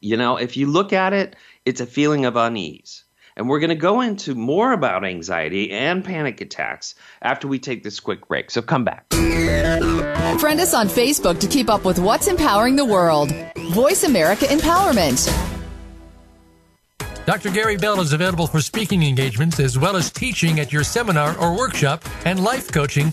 You 0.00 0.16
know, 0.16 0.36
if 0.36 0.56
you 0.56 0.66
look 0.68 0.92
at 0.92 1.12
it, 1.12 1.34
it's 1.64 1.80
a 1.80 1.86
feeling 1.86 2.24
of 2.24 2.36
unease. 2.36 3.02
And 3.38 3.48
we're 3.48 3.60
going 3.60 3.70
to 3.70 3.76
go 3.76 4.00
into 4.00 4.34
more 4.34 4.72
about 4.72 5.04
anxiety 5.04 5.70
and 5.70 6.04
panic 6.04 6.40
attacks 6.40 6.96
after 7.22 7.46
we 7.46 7.60
take 7.60 7.84
this 7.84 8.00
quick 8.00 8.26
break. 8.26 8.50
So 8.50 8.60
come 8.60 8.84
back. 8.84 9.06
Friend 9.10 10.60
us 10.60 10.74
on 10.74 10.88
Facebook 10.88 11.38
to 11.40 11.46
keep 11.46 11.70
up 11.70 11.84
with 11.84 12.00
what's 12.00 12.26
empowering 12.26 12.74
the 12.74 12.84
world. 12.84 13.32
Voice 13.70 14.02
America 14.02 14.44
Empowerment. 14.46 15.32
Dr. 17.26 17.50
Gary 17.50 17.76
Bell 17.76 18.00
is 18.00 18.12
available 18.12 18.46
for 18.46 18.60
speaking 18.60 19.02
engagements 19.02 19.60
as 19.60 19.78
well 19.78 19.96
as 19.96 20.10
teaching 20.10 20.58
at 20.60 20.72
your 20.72 20.82
seminar 20.82 21.38
or 21.38 21.56
workshop 21.56 22.02
and 22.24 22.42
life 22.42 22.72
coaching 22.72 23.12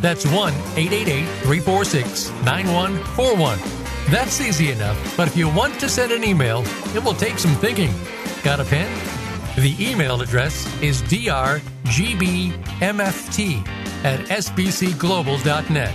That's 0.00 0.24
1 0.26 0.52
888 0.76 1.24
346 1.44 2.30
9141. 2.44 3.58
That's 4.10 4.40
easy 4.40 4.70
enough, 4.70 5.16
but 5.16 5.26
if 5.26 5.36
you 5.36 5.48
want 5.48 5.80
to 5.80 5.88
send 5.88 6.12
an 6.12 6.22
email, 6.22 6.62
it 6.94 7.02
will 7.02 7.14
take 7.14 7.38
some 7.38 7.54
thinking. 7.56 7.92
Got 8.44 8.60
a 8.60 8.64
pen? 8.64 8.88
The 9.56 9.74
email 9.80 10.20
address 10.20 10.66
is 10.82 11.02
drgbmft 11.02 11.62
at 14.04 14.20
sbcglobal.net. 14.20 15.94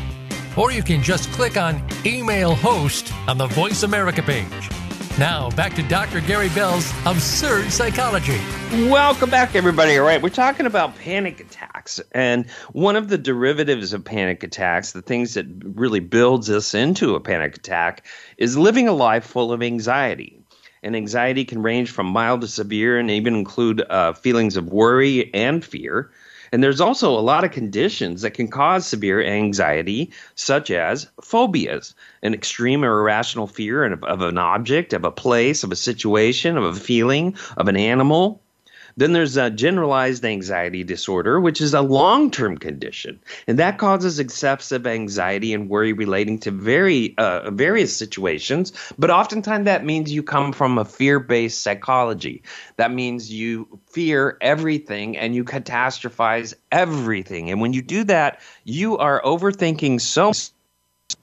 Or 0.57 0.71
you 0.71 0.83
can 0.83 1.01
just 1.01 1.31
click 1.31 1.55
on 1.55 1.81
Email 2.05 2.55
Host 2.55 3.13
on 3.27 3.37
the 3.37 3.47
Voice 3.47 3.83
America 3.83 4.21
page. 4.21 4.80
Now, 5.19 5.49
back 5.51 5.75
to 5.75 5.83
Dr. 5.83 6.21
Gary 6.21 6.49
Bell's 6.49 6.91
Absurd 7.05 7.71
Psychology. 7.71 8.39
Welcome 8.71 9.29
back, 9.29 9.55
everybody. 9.55 9.97
All 9.97 10.05
right, 10.05 10.21
we're 10.21 10.29
talking 10.29 10.65
about 10.65 10.95
panic 10.95 11.41
attacks. 11.41 11.99
And 12.13 12.49
one 12.71 12.95
of 12.95 13.09
the 13.09 13.17
derivatives 13.17 13.91
of 13.91 14.05
panic 14.05 14.41
attacks, 14.43 14.93
the 14.93 15.01
things 15.01 15.33
that 15.33 15.45
really 15.63 15.99
builds 15.99 16.49
us 16.49 16.73
into 16.73 17.15
a 17.15 17.19
panic 17.19 17.57
attack, 17.57 18.05
is 18.37 18.57
living 18.57 18.87
a 18.87 18.93
life 18.93 19.25
full 19.25 19.51
of 19.51 19.61
anxiety. 19.61 20.41
And 20.81 20.95
anxiety 20.95 21.45
can 21.45 21.61
range 21.61 21.91
from 21.91 22.07
mild 22.07 22.41
to 22.41 22.47
severe 22.47 22.97
and 22.97 23.11
even 23.11 23.35
include 23.35 23.83
uh, 23.87 24.13
feelings 24.13 24.55
of 24.55 24.69
worry 24.69 25.31
and 25.33 25.63
fear. 25.63 26.09
And 26.51 26.61
there's 26.61 26.81
also 26.81 27.17
a 27.17 27.21
lot 27.21 27.45
of 27.45 27.51
conditions 27.51 28.21
that 28.21 28.33
can 28.33 28.49
cause 28.49 28.85
severe 28.85 29.23
anxiety, 29.23 30.11
such 30.35 30.69
as 30.69 31.07
phobias, 31.23 31.95
an 32.23 32.33
extreme 32.33 32.83
or 32.83 32.99
irrational 32.99 33.47
fear 33.47 33.85
of, 33.85 34.03
of 34.03 34.21
an 34.21 34.37
object, 34.37 34.91
of 34.91 35.05
a 35.05 35.11
place, 35.11 35.63
of 35.63 35.71
a 35.71 35.77
situation, 35.77 36.57
of 36.57 36.63
a 36.63 36.79
feeling, 36.79 37.37
of 37.55 37.69
an 37.69 37.77
animal. 37.77 38.40
Then 38.97 39.13
there's 39.13 39.37
a 39.37 39.49
generalized 39.49 40.25
anxiety 40.25 40.83
disorder, 40.83 41.39
which 41.39 41.61
is 41.61 41.73
a 41.73 41.81
long 41.81 42.31
term 42.31 42.57
condition. 42.57 43.19
And 43.47 43.59
that 43.59 43.77
causes 43.77 44.19
excessive 44.19 44.87
anxiety 44.87 45.53
and 45.53 45.69
worry 45.69 45.93
relating 45.93 46.39
to 46.39 46.51
very 46.51 47.15
uh, 47.17 47.51
various 47.51 47.95
situations. 47.95 48.73
But 48.97 49.09
oftentimes 49.09 49.65
that 49.65 49.85
means 49.85 50.11
you 50.11 50.23
come 50.23 50.51
from 50.53 50.77
a 50.77 50.85
fear 50.85 51.19
based 51.19 51.61
psychology. 51.61 52.43
That 52.77 52.91
means 52.91 53.31
you 53.31 53.79
fear 53.91 54.37
everything 54.41 55.17
and 55.17 55.35
you 55.35 55.43
catastrophize 55.43 56.53
everything. 56.71 57.49
And 57.49 57.61
when 57.61 57.73
you 57.73 57.81
do 57.81 58.03
that, 58.05 58.41
you 58.63 58.97
are 58.97 59.21
overthinking 59.21 60.01
so 60.01 60.31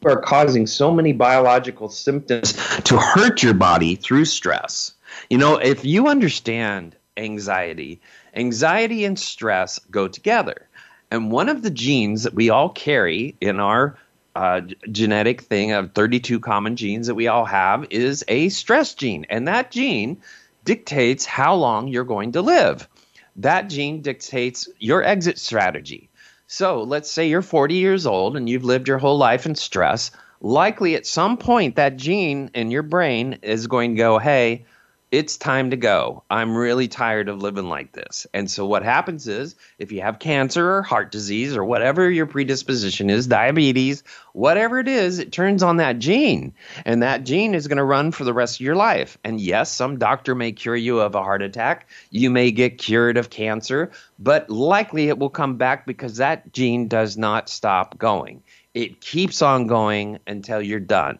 are 0.05 0.21
causing 0.21 0.67
so 0.67 0.93
many 0.93 1.13
biological 1.13 1.89
symptoms 1.89 2.53
to 2.85 2.99
hurt 2.99 3.43
your 3.43 3.55
body 3.55 3.97
through 3.97 4.25
stress. 4.25 4.93
You 5.31 5.39
know, 5.39 5.57
if 5.57 5.85
you 5.85 6.09
understand 6.09 6.97
anxiety. 7.19 8.01
Anxiety 8.35 9.05
and 9.05 9.19
stress 9.19 9.79
go 9.91 10.09
together. 10.09 10.69
And 11.11 11.31
one 11.31 11.49
of 11.49 11.63
the 11.63 11.71
genes 11.71 12.23
that 12.23 12.35
we 12.35 12.51
all 12.51 12.69
carry 12.69 13.37
in 13.41 13.61
our 13.61 13.97
uh, 14.35 14.61
genetic 14.93 15.43
thing 15.43 15.73
of 15.73 15.93
32 15.93 16.39
common 16.41 16.77
genes 16.77 17.09
that 17.09 17.15
we 17.15 17.27
all 17.27 17.45
have 17.45 17.87
is 17.91 18.25
a 18.29 18.49
stress 18.51 18.95
gene. 18.95 19.27
And 19.29 19.49
that 19.49 19.71
gene 19.71 20.19
dictates 20.65 21.25
how 21.25 21.55
long 21.55 21.89
you're 21.89 22.05
going 22.05 22.33
to 22.33 22.43
live. 22.43 22.89
That 23.37 23.69
gene 23.69 24.03
dictates 24.03 24.69
your 24.79 25.03
exit 25.03 25.39
strategy. 25.39 26.11
So 26.47 26.83
let's 26.83 27.11
say 27.11 27.29
you're 27.29 27.43
40 27.43 27.75
years 27.75 28.07
old 28.07 28.37
and 28.37 28.49
you've 28.49 28.65
lived 28.65 28.89
your 28.89 28.99
whole 28.99 29.19
life 29.19 29.47
in 29.47 29.55
stress. 29.55 30.11
Likely 30.41 30.95
at 30.95 31.07
some 31.07 31.37
point, 31.37 31.77
that 31.77 31.97
gene 31.97 32.51
in 32.55 32.71
your 32.71 32.83
brain 32.83 33.39
is 33.43 33.67
going 33.67 33.93
to 33.93 33.99
go, 33.99 34.19
hey, 34.19 34.67
it's 35.11 35.39
time 35.39 35.71
to 35.71 35.77
go. 35.77 36.23
I'm 36.29 36.55
really 36.55 36.87
tired 36.87 37.29
of 37.29 37.41
living 37.41 37.69
like 37.69 37.93
this. 37.93 38.27
And 38.35 38.51
so, 38.51 38.67
what 38.67 38.83
happens 38.83 39.27
is 39.27 39.55
if 39.79 39.91
you 39.91 40.03
have 40.03 40.19
cancer 40.19 40.77
or 40.77 40.83
heart 40.83 41.11
disease 41.11 41.57
or 41.57 41.65
whatever 41.65 42.11
your 42.11 42.27
predisposition 42.27 43.09
is, 43.09 43.27
diabetes, 43.27 44.03
whatever 44.33 44.79
it 44.79 44.89
is, 44.89 45.19
it 45.19 45.33
turns 45.33 45.63
on 45.63 45.79
that 45.79 45.99
gene. 45.99 46.53
And 46.85 47.03
that 47.03 47.25
gene 47.25 47.55
is 47.55 47.69
going 47.69 47.79
to 47.79 47.85
run 47.85 48.13
for 48.13 48.25
the 48.25 48.35
rest 48.35 48.57
of 48.57 48.61
your 48.61 48.77
life. 48.77 49.17
And 49.25 49.41
yes, 49.41 49.73
some 49.73 49.99
doctor 49.99 50.35
may 50.35 50.53
cure 50.53 50.77
you 50.77 51.01
of 51.01 51.15
a 51.15 51.23
heart 51.23 51.43
attack. 51.43 51.89
You 52.11 52.31
may 52.31 52.51
get 52.51 52.79
cured 52.79 53.17
of 53.17 53.31
cancer, 53.31 53.93
but 54.19 54.51
likely 54.51 55.09
it 55.09 55.19
will 55.19 55.31
come 55.31 55.57
back 55.57 55.87
because 55.87 56.19
that 56.19 56.53
gene 56.53 56.89
does 56.89 57.17
not 57.17 57.49
stop 57.49 57.97
going. 57.97 58.43
It 58.75 59.01
keeps 59.01 59.41
on 59.41 59.67
going 59.67 60.19
until 60.27 60.61
you're 60.61 60.81
done. 60.81 61.19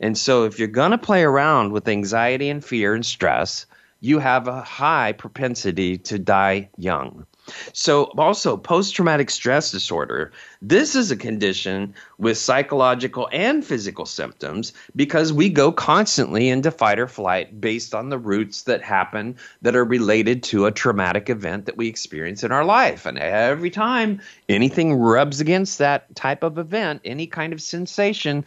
And 0.00 0.16
so, 0.16 0.44
if 0.44 0.58
you're 0.58 0.68
going 0.68 0.90
to 0.90 0.98
play 0.98 1.22
around 1.22 1.72
with 1.72 1.88
anxiety 1.88 2.50
and 2.50 2.64
fear 2.64 2.94
and 2.94 3.04
stress, 3.04 3.66
you 4.00 4.18
have 4.18 4.46
a 4.46 4.60
high 4.62 5.12
propensity 5.12 5.98
to 5.98 6.18
die 6.18 6.70
young. 6.76 7.26
So, 7.72 8.04
also, 8.18 8.56
post 8.56 8.94
traumatic 8.94 9.30
stress 9.30 9.70
disorder. 9.70 10.32
This 10.62 10.96
is 10.96 11.10
a 11.10 11.16
condition 11.16 11.94
with 12.18 12.38
psychological 12.38 13.28
and 13.32 13.64
physical 13.64 14.06
symptoms 14.06 14.72
because 14.96 15.32
we 15.32 15.48
go 15.48 15.70
constantly 15.70 16.48
into 16.48 16.70
fight 16.70 16.98
or 16.98 17.06
flight 17.06 17.60
based 17.60 17.94
on 17.94 18.08
the 18.08 18.18
roots 18.18 18.62
that 18.62 18.82
happen 18.82 19.36
that 19.62 19.76
are 19.76 19.84
related 19.84 20.42
to 20.44 20.66
a 20.66 20.72
traumatic 20.72 21.30
event 21.30 21.66
that 21.66 21.76
we 21.76 21.88
experience 21.88 22.42
in 22.42 22.52
our 22.52 22.64
life. 22.64 23.06
And 23.06 23.18
every 23.18 23.70
time 23.70 24.20
anything 24.48 24.94
rubs 24.94 25.40
against 25.40 25.78
that 25.78 26.14
type 26.16 26.42
of 26.42 26.58
event, 26.58 27.02
any 27.04 27.26
kind 27.26 27.52
of 27.52 27.62
sensation, 27.62 28.44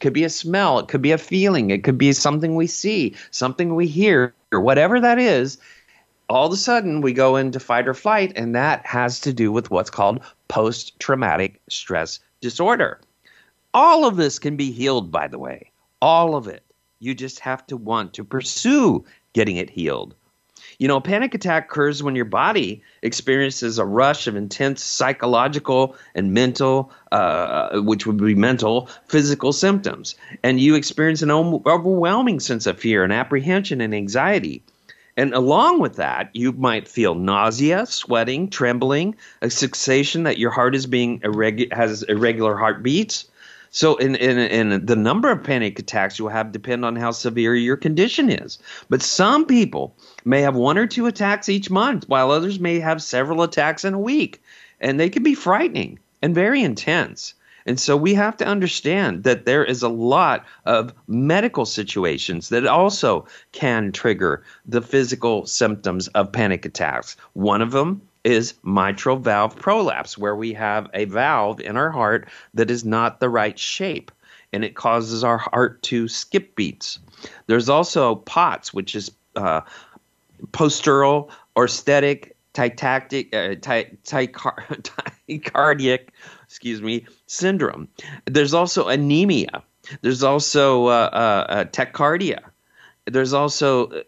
could 0.00 0.12
be 0.12 0.24
a 0.24 0.30
smell, 0.30 0.78
it 0.78 0.88
could 0.88 1.02
be 1.02 1.12
a 1.12 1.18
feeling, 1.18 1.70
it 1.70 1.84
could 1.84 1.98
be 1.98 2.12
something 2.12 2.56
we 2.56 2.66
see, 2.66 3.14
something 3.30 3.74
we 3.74 3.86
hear, 3.86 4.34
or 4.52 4.60
whatever 4.60 5.00
that 5.00 5.18
is 5.18 5.58
all 6.30 6.46
of 6.46 6.52
a 6.52 6.56
sudden 6.56 7.00
we 7.00 7.12
go 7.12 7.34
into 7.34 7.58
fight 7.58 7.88
or 7.88 7.94
flight, 7.94 8.32
and 8.36 8.54
that 8.54 8.86
has 8.86 9.20
to 9.20 9.32
do 9.32 9.50
with 9.50 9.68
what's 9.70 9.90
called 9.90 10.20
post 10.46 10.98
traumatic 11.00 11.60
stress 11.68 12.20
disorder. 12.40 13.00
All 13.74 14.06
of 14.06 14.16
this 14.16 14.38
can 14.38 14.56
be 14.56 14.70
healed, 14.70 15.10
by 15.10 15.26
the 15.26 15.40
way. 15.40 15.72
All 16.00 16.36
of 16.36 16.46
it. 16.46 16.62
You 17.00 17.14
just 17.14 17.40
have 17.40 17.66
to 17.66 17.76
want 17.76 18.14
to 18.14 18.24
pursue 18.24 19.04
getting 19.32 19.56
it 19.56 19.70
healed. 19.70 20.14
You 20.78 20.86
know, 20.86 20.98
a 20.98 21.00
panic 21.00 21.34
attack 21.34 21.64
occurs 21.64 22.02
when 22.02 22.14
your 22.14 22.26
body 22.26 22.82
experiences 23.02 23.78
a 23.78 23.84
rush 23.84 24.26
of 24.26 24.36
intense 24.36 24.84
psychological 24.84 25.96
and 26.14 26.32
mental, 26.32 26.92
uh, 27.10 27.80
which 27.80 28.06
would 28.06 28.18
be 28.18 28.34
mental, 28.34 28.88
physical 29.08 29.52
symptoms. 29.52 30.14
And 30.42 30.60
you 30.60 30.76
experience 30.76 31.22
an 31.22 31.30
overwhelming 31.30 32.38
sense 32.38 32.66
of 32.66 32.78
fear 32.78 33.02
and 33.02 33.12
apprehension 33.12 33.80
and 33.80 33.94
anxiety. 33.94 34.62
And 35.20 35.34
along 35.34 35.80
with 35.80 35.96
that, 35.96 36.30
you 36.32 36.52
might 36.52 36.88
feel 36.88 37.14
nausea, 37.14 37.84
sweating, 37.84 38.48
trembling, 38.48 39.16
a 39.42 39.50
sensation 39.50 40.22
that 40.22 40.38
your 40.38 40.50
heart 40.50 40.74
is 40.74 40.86
being 40.86 41.20
irregu- 41.20 41.70
has 41.74 42.02
irregular 42.04 42.56
heartbeats. 42.56 43.26
So, 43.70 43.96
in, 43.96 44.14
in, 44.14 44.38
in 44.38 44.86
the 44.86 44.96
number 44.96 45.30
of 45.30 45.44
panic 45.44 45.78
attacks 45.78 46.18
you'll 46.18 46.30
have 46.30 46.52
depend 46.52 46.86
on 46.86 46.96
how 46.96 47.10
severe 47.10 47.54
your 47.54 47.76
condition 47.76 48.30
is. 48.30 48.58
But 48.88 49.02
some 49.02 49.44
people 49.44 49.94
may 50.24 50.40
have 50.40 50.56
one 50.56 50.78
or 50.78 50.86
two 50.86 51.04
attacks 51.04 51.50
each 51.50 51.68
month, 51.68 52.08
while 52.08 52.30
others 52.30 52.58
may 52.58 52.80
have 52.80 53.02
several 53.02 53.42
attacks 53.42 53.84
in 53.84 53.92
a 53.92 53.98
week. 53.98 54.42
And 54.80 54.98
they 54.98 55.10
can 55.10 55.22
be 55.22 55.34
frightening 55.34 55.98
and 56.22 56.34
very 56.34 56.62
intense. 56.62 57.34
And 57.70 57.78
so 57.78 57.96
we 57.96 58.14
have 58.14 58.36
to 58.38 58.44
understand 58.44 59.22
that 59.22 59.46
there 59.46 59.64
is 59.64 59.84
a 59.84 59.88
lot 59.88 60.44
of 60.66 60.92
medical 61.06 61.64
situations 61.64 62.48
that 62.48 62.66
also 62.66 63.28
can 63.52 63.92
trigger 63.92 64.42
the 64.66 64.82
physical 64.82 65.46
symptoms 65.46 66.08
of 66.08 66.32
panic 66.32 66.64
attacks. 66.64 67.16
One 67.34 67.62
of 67.62 67.70
them 67.70 68.02
is 68.24 68.54
mitral 68.64 69.18
valve 69.18 69.54
prolapse, 69.54 70.18
where 70.18 70.34
we 70.34 70.52
have 70.54 70.90
a 70.94 71.04
valve 71.04 71.60
in 71.60 71.76
our 71.76 71.92
heart 71.92 72.28
that 72.54 72.72
is 72.72 72.84
not 72.84 73.20
the 73.20 73.28
right 73.28 73.56
shape 73.56 74.10
and 74.52 74.64
it 74.64 74.74
causes 74.74 75.22
our 75.22 75.38
heart 75.38 75.80
to 75.84 76.08
skip 76.08 76.56
beats. 76.56 76.98
There's 77.46 77.68
also 77.68 78.16
POTS, 78.16 78.74
which 78.74 78.96
is 78.96 79.12
uh, 79.36 79.60
postural 80.50 81.30
orthostatic 81.54 82.32
tachycardic, 82.54 83.34
uh, 83.34 83.54
ty- 83.60 83.90
excuse 86.44 86.82
me, 86.82 87.06
syndrome. 87.26 87.88
There's 88.26 88.54
also 88.54 88.88
anemia. 88.88 89.62
There's 90.02 90.22
also 90.22 90.86
uh, 90.86 91.10
uh, 91.12 91.46
uh 91.48 91.64
tachycardia. 91.64 92.40
There's 93.06 93.32
also 93.32 94.02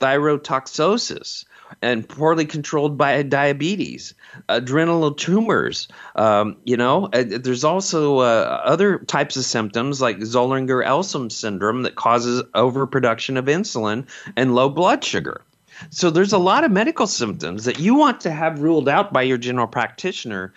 thyrotoxicosis 0.00 1.44
and 1.82 2.08
poorly 2.08 2.44
controlled 2.46 2.98
by 2.98 3.22
diabetes, 3.22 4.14
adrenal 4.48 5.12
tumors. 5.12 5.88
Um, 6.16 6.56
you 6.64 6.76
know, 6.76 7.08
uh, 7.12 7.24
there's 7.26 7.64
also 7.64 8.18
uh, 8.18 8.60
other 8.64 8.98
types 9.00 9.36
of 9.36 9.44
symptoms 9.44 10.00
like 10.00 10.18
Zollinger-Ellison 10.18 11.30
syndrome 11.30 11.82
that 11.82 11.94
causes 11.94 12.42
overproduction 12.54 13.36
of 13.36 13.44
insulin 13.44 14.06
and 14.36 14.54
low 14.54 14.68
blood 14.68 15.04
sugar. 15.04 15.42
So 15.88 16.10
there's 16.10 16.32
a 16.32 16.38
lot 16.38 16.64
of 16.64 16.70
medical 16.70 17.06
symptoms 17.06 17.64
that 17.64 17.78
you 17.78 17.94
want 17.94 18.20
to 18.20 18.30
have 18.30 18.60
ruled 18.60 18.88
out 18.88 19.12
by 19.12 19.22
your 19.22 19.38
general 19.38 19.66
practitioner 19.66 20.52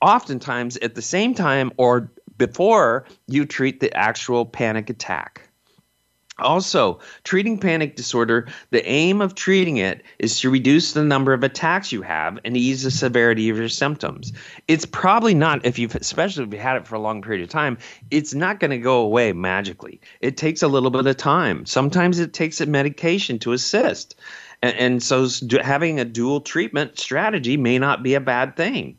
oftentimes 0.00 0.76
at 0.78 0.94
the 0.94 1.02
same 1.02 1.34
time 1.34 1.72
or 1.76 2.12
before 2.36 3.06
you 3.26 3.44
treat 3.46 3.80
the 3.80 3.92
actual 3.94 4.44
panic 4.44 4.90
attack. 4.90 5.48
Also, 6.38 6.98
treating 7.22 7.58
panic 7.58 7.94
disorder, 7.94 8.48
the 8.70 8.84
aim 8.88 9.20
of 9.20 9.36
treating 9.36 9.76
it 9.76 10.02
is 10.18 10.40
to 10.40 10.50
reduce 10.50 10.92
the 10.92 11.04
number 11.04 11.32
of 11.32 11.44
attacks 11.44 11.92
you 11.92 12.02
have 12.02 12.40
and 12.44 12.56
ease 12.56 12.82
the 12.82 12.90
severity 12.90 13.50
of 13.50 13.56
your 13.56 13.68
symptoms. 13.68 14.32
It's 14.66 14.84
probably 14.84 15.34
not, 15.34 15.64
if 15.64 15.78
you've, 15.78 15.94
especially 15.94 16.42
if 16.42 16.52
you've 16.52 16.60
had 16.60 16.76
it 16.76 16.88
for 16.88 16.96
a 16.96 17.00
long 17.00 17.22
period 17.22 17.44
of 17.44 17.50
time, 17.50 17.78
it's 18.10 18.34
not 18.34 18.58
going 18.58 18.72
to 18.72 18.78
go 18.78 19.02
away 19.02 19.32
magically. 19.32 20.00
It 20.20 20.36
takes 20.36 20.64
a 20.64 20.68
little 20.68 20.90
bit 20.90 21.06
of 21.06 21.16
time. 21.16 21.66
Sometimes 21.66 22.18
it 22.18 22.32
takes 22.32 22.60
a 22.60 22.66
medication 22.66 23.38
to 23.40 23.52
assist. 23.52 24.16
And, 24.64 24.76
and 24.78 25.02
so 25.02 25.28
having 25.62 26.00
a 26.00 26.06
dual 26.06 26.40
treatment 26.40 26.98
strategy 26.98 27.58
may 27.58 27.78
not 27.78 28.02
be 28.02 28.14
a 28.14 28.20
bad 28.20 28.56
thing. 28.56 28.96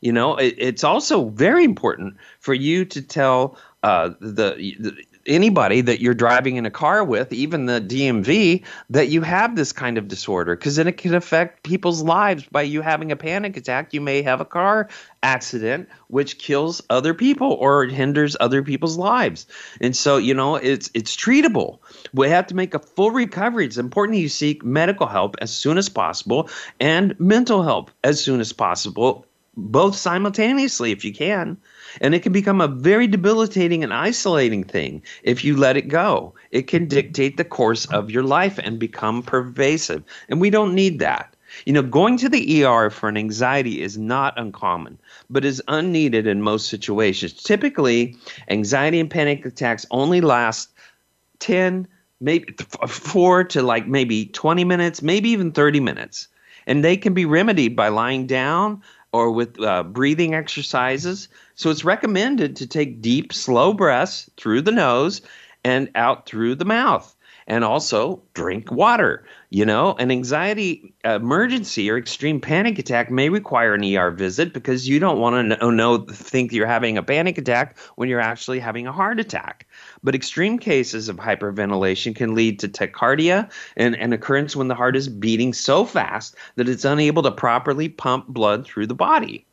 You 0.00 0.12
know, 0.12 0.34
it, 0.34 0.56
it's 0.58 0.82
also 0.82 1.28
very 1.28 1.62
important 1.62 2.16
for 2.40 2.54
you 2.54 2.84
to 2.86 3.00
tell 3.00 3.56
uh, 3.84 4.10
the, 4.20 4.74
the 4.80 4.96
anybody 5.26 5.80
that 5.82 6.00
you're 6.00 6.14
driving 6.14 6.56
in 6.56 6.66
a 6.66 6.70
car 6.70 7.04
with, 7.04 7.32
even 7.32 7.66
the 7.66 7.80
DMV, 7.80 8.64
that 8.90 9.08
you 9.08 9.22
have 9.22 9.56
this 9.56 9.72
kind 9.72 9.98
of 9.98 10.08
disorder 10.08 10.56
because 10.56 10.76
then 10.76 10.86
it 10.86 10.96
can 10.96 11.14
affect 11.14 11.62
people's 11.62 12.02
lives 12.02 12.44
by 12.50 12.62
you 12.62 12.80
having 12.80 13.12
a 13.12 13.16
panic 13.16 13.56
attack. 13.56 13.92
You 13.92 14.00
may 14.00 14.22
have 14.22 14.40
a 14.40 14.44
car 14.44 14.88
accident 15.22 15.88
which 16.08 16.38
kills 16.38 16.80
other 16.88 17.12
people 17.14 17.52
or 17.52 17.84
hinders 17.84 18.36
other 18.38 18.62
people's 18.62 18.96
lives. 18.96 19.46
And 19.80 19.96
so, 19.96 20.16
you 20.16 20.34
know, 20.34 20.56
it's 20.56 20.90
it's 20.94 21.16
treatable. 21.16 21.78
We 22.12 22.28
have 22.28 22.46
to 22.48 22.54
make 22.54 22.74
a 22.74 22.78
full 22.78 23.10
recovery. 23.10 23.66
It's 23.66 23.76
important 23.76 24.18
you 24.18 24.28
seek 24.28 24.64
medical 24.64 25.06
help 25.06 25.36
as 25.40 25.52
soon 25.52 25.78
as 25.78 25.88
possible 25.88 26.48
and 26.80 27.18
mental 27.18 27.62
help 27.62 27.90
as 28.04 28.22
soon 28.22 28.40
as 28.40 28.52
possible 28.52 29.26
both 29.56 29.96
simultaneously 29.96 30.92
if 30.92 31.04
you 31.04 31.12
can. 31.12 31.56
And 32.00 32.14
it 32.14 32.22
can 32.22 32.32
become 32.32 32.60
a 32.60 32.68
very 32.68 33.06
debilitating 33.06 33.82
and 33.82 33.92
isolating 33.92 34.64
thing 34.64 35.02
if 35.22 35.44
you 35.44 35.56
let 35.56 35.76
it 35.76 35.88
go. 35.88 36.34
It 36.50 36.66
can 36.66 36.86
dictate 36.86 37.36
the 37.36 37.44
course 37.44 37.86
of 37.86 38.10
your 38.10 38.22
life 38.22 38.58
and 38.62 38.78
become 38.78 39.22
pervasive. 39.22 40.02
And 40.28 40.40
we 40.40 40.50
don't 40.50 40.74
need 40.74 40.98
that. 40.98 41.34
You 41.64 41.72
know, 41.72 41.82
going 41.82 42.18
to 42.18 42.28
the 42.28 42.64
ER 42.64 42.90
for 42.90 43.08
an 43.08 43.16
anxiety 43.16 43.80
is 43.80 43.96
not 43.96 44.38
uncommon, 44.38 44.98
but 45.30 45.44
is 45.44 45.62
unneeded 45.68 46.26
in 46.26 46.42
most 46.42 46.68
situations. 46.68 47.32
Typically, 47.32 48.16
anxiety 48.48 49.00
and 49.00 49.08
panic 49.08 49.46
attacks 49.46 49.86
only 49.90 50.20
last 50.20 50.68
10, 51.38 51.88
maybe 52.20 52.54
4 52.86 53.44
to 53.44 53.62
like 53.62 53.86
maybe 53.86 54.26
20 54.26 54.64
minutes, 54.64 55.00
maybe 55.00 55.30
even 55.30 55.52
30 55.52 55.80
minutes. 55.80 56.28
And 56.66 56.84
they 56.84 56.96
can 56.96 57.14
be 57.14 57.24
remedied 57.24 57.76
by 57.76 57.88
lying 57.88 58.26
down 58.26 58.82
or 59.16 59.30
with 59.30 59.60
uh, 59.60 59.82
breathing 59.82 60.34
exercises. 60.34 61.28
So 61.54 61.70
it's 61.70 61.84
recommended 61.84 62.56
to 62.56 62.66
take 62.66 63.00
deep, 63.00 63.32
slow 63.32 63.72
breaths 63.72 64.28
through 64.36 64.62
the 64.62 64.72
nose 64.72 65.22
and 65.64 65.90
out 65.94 66.26
through 66.26 66.56
the 66.56 66.66
mouth 66.66 67.16
and 67.46 67.64
also 67.64 68.22
drink 68.34 68.70
water. 68.70 69.24
You 69.50 69.64
know, 69.64 69.94
an 69.94 70.10
anxiety 70.10 70.92
emergency 71.04 71.90
or 71.90 71.96
extreme 71.96 72.40
panic 72.40 72.78
attack 72.78 73.10
may 73.10 73.28
require 73.28 73.74
an 73.74 73.84
ER 73.84 74.10
visit 74.10 74.52
because 74.52 74.88
you 74.88 74.98
don't 74.98 75.20
want 75.20 75.34
to 75.50 75.56
know, 75.56 75.70
know 75.70 75.98
think 75.98 76.52
you're 76.52 76.66
having 76.66 76.98
a 76.98 77.02
panic 77.02 77.38
attack 77.38 77.78
when 77.94 78.08
you're 78.08 78.20
actually 78.20 78.58
having 78.58 78.86
a 78.86 78.92
heart 78.92 79.20
attack. 79.20 79.66
But 80.06 80.14
extreme 80.14 80.60
cases 80.60 81.08
of 81.08 81.16
hyperventilation 81.16 82.14
can 82.14 82.36
lead 82.36 82.60
to 82.60 82.68
tachycardia 82.68 83.50
and 83.76 83.96
an 83.96 84.12
occurrence 84.12 84.54
when 84.54 84.68
the 84.68 84.76
heart 84.76 84.94
is 84.94 85.08
beating 85.08 85.52
so 85.52 85.84
fast 85.84 86.36
that 86.54 86.68
it's 86.68 86.84
unable 86.84 87.24
to 87.24 87.32
properly 87.32 87.88
pump 87.88 88.28
blood 88.28 88.64
through 88.64 88.86
the 88.86 88.94
body. 88.94 89.44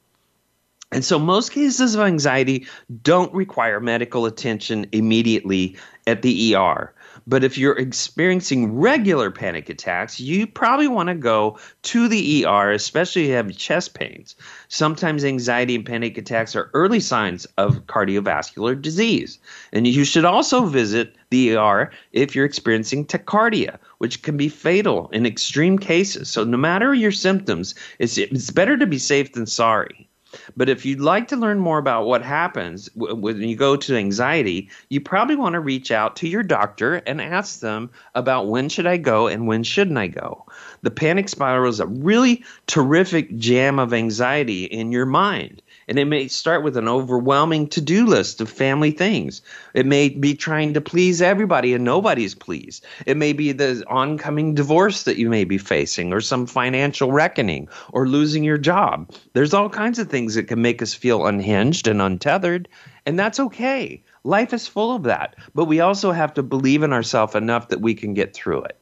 And 0.91 1.03
so 1.03 1.17
most 1.17 1.53
cases 1.53 1.95
of 1.95 2.01
anxiety 2.01 2.67
don't 3.01 3.33
require 3.33 3.79
medical 3.79 4.27
attention 4.27 4.85
immediately 4.91 5.75
at 6.05 6.21
the 6.21 6.55
ER. 6.55 6.93
But 7.25 7.43
if 7.43 7.57
you're 7.57 7.79
experiencing 7.79 8.77
regular 8.77 9.31
panic 9.31 9.69
attacks, 9.69 10.19
you 10.19 10.45
probably 10.45 10.87
want 10.87 11.09
to 11.09 11.15
go 11.15 11.57
to 11.83 12.07
the 12.07 12.45
ER, 12.45 12.71
especially 12.71 13.23
if 13.23 13.27
you 13.29 13.33
have 13.35 13.57
chest 13.57 13.95
pains. 13.95 14.35
Sometimes 14.67 15.25
anxiety 15.25 15.73
and 15.73 15.85
panic 15.85 16.15
attacks 16.17 16.55
are 16.55 16.69
early 16.75 16.99
signs 16.99 17.45
of 17.57 17.87
cardiovascular 17.87 18.79
disease. 18.79 19.39
And 19.73 19.87
you 19.87 20.05
should 20.05 20.23
also 20.23 20.65
visit 20.65 21.15
the 21.31 21.57
ER 21.57 21.91
if 22.11 22.35
you're 22.35 22.45
experiencing 22.45 23.05
tachycardia, 23.05 23.79
which 23.97 24.21
can 24.21 24.37
be 24.37 24.47
fatal 24.47 25.09
in 25.11 25.25
extreme 25.25 25.79
cases. 25.79 26.29
So 26.29 26.43
no 26.43 26.57
matter 26.57 26.93
your 26.93 27.11
symptoms, 27.11 27.73
it's, 27.97 28.17
it's 28.17 28.51
better 28.51 28.77
to 28.77 28.85
be 28.85 28.99
safe 28.99 29.33
than 29.33 29.47
sorry. 29.47 30.07
But 30.55 30.69
if 30.69 30.85
you'd 30.85 30.99
like 30.99 31.27
to 31.27 31.35
learn 31.35 31.59
more 31.59 31.77
about 31.77 32.05
what 32.05 32.23
happens 32.23 32.89
when 32.95 33.41
you 33.41 33.55
go 33.55 33.75
to 33.75 33.95
anxiety, 33.95 34.69
you 34.89 34.99
probably 35.01 35.35
want 35.35 35.53
to 35.53 35.59
reach 35.59 35.91
out 35.91 36.15
to 36.17 36.27
your 36.27 36.43
doctor 36.43 36.95
and 37.07 37.21
ask 37.21 37.59
them 37.59 37.89
about 38.15 38.47
when 38.47 38.69
should 38.69 38.87
I 38.87 38.97
go 38.97 39.27
and 39.27 39.47
when 39.47 39.63
shouldn't 39.63 39.97
I 39.97 40.07
go. 40.07 40.45
The 40.81 40.91
panic 40.91 41.29
spiral 41.29 41.69
is 41.69 41.79
a 41.79 41.87
really 41.87 42.43
terrific 42.67 43.35
jam 43.37 43.79
of 43.79 43.93
anxiety 43.93 44.65
in 44.65 44.91
your 44.91 45.05
mind. 45.05 45.61
And 45.93 45.99
it 45.99 46.05
may 46.05 46.27
start 46.27 46.63
with 46.63 46.75
an 46.75 46.87
overwhelming 46.87 47.67
to 47.67 47.79
do 47.79 48.07
list 48.07 48.41
of 48.41 48.49
family 48.49 48.89
things. 48.89 49.43
It 49.75 49.85
may 49.85 50.09
be 50.09 50.33
trying 50.33 50.73
to 50.73 50.81
please 50.81 51.21
everybody 51.21 51.75
and 51.75 51.83
nobody's 51.83 52.33
pleased. 52.33 52.83
It 53.05 53.15
may 53.15 53.31
be 53.31 53.51
the 53.51 53.83
oncoming 53.87 54.55
divorce 54.55 55.03
that 55.03 55.19
you 55.19 55.29
may 55.29 55.43
be 55.43 55.59
facing, 55.59 56.11
or 56.11 56.19
some 56.19 56.47
financial 56.47 57.11
reckoning, 57.11 57.67
or 57.91 58.07
losing 58.07 58.43
your 58.43 58.57
job. 58.57 59.11
There's 59.33 59.53
all 59.53 59.69
kinds 59.69 59.99
of 59.99 60.09
things 60.09 60.33
that 60.33 60.47
can 60.47 60.63
make 60.63 60.81
us 60.81 60.95
feel 60.95 61.27
unhinged 61.27 61.87
and 61.87 62.01
untethered, 62.01 62.69
and 63.05 63.19
that's 63.19 63.39
okay. 63.39 64.03
Life 64.23 64.51
is 64.51 64.67
full 64.67 64.95
of 64.95 65.03
that. 65.03 65.35
But 65.53 65.65
we 65.65 65.79
also 65.79 66.11
have 66.11 66.33
to 66.33 66.41
believe 66.41 66.81
in 66.81 66.91
ourselves 66.91 67.35
enough 67.35 67.67
that 67.67 67.81
we 67.81 67.93
can 67.93 68.15
get 68.15 68.33
through 68.33 68.63
it. 68.63 68.79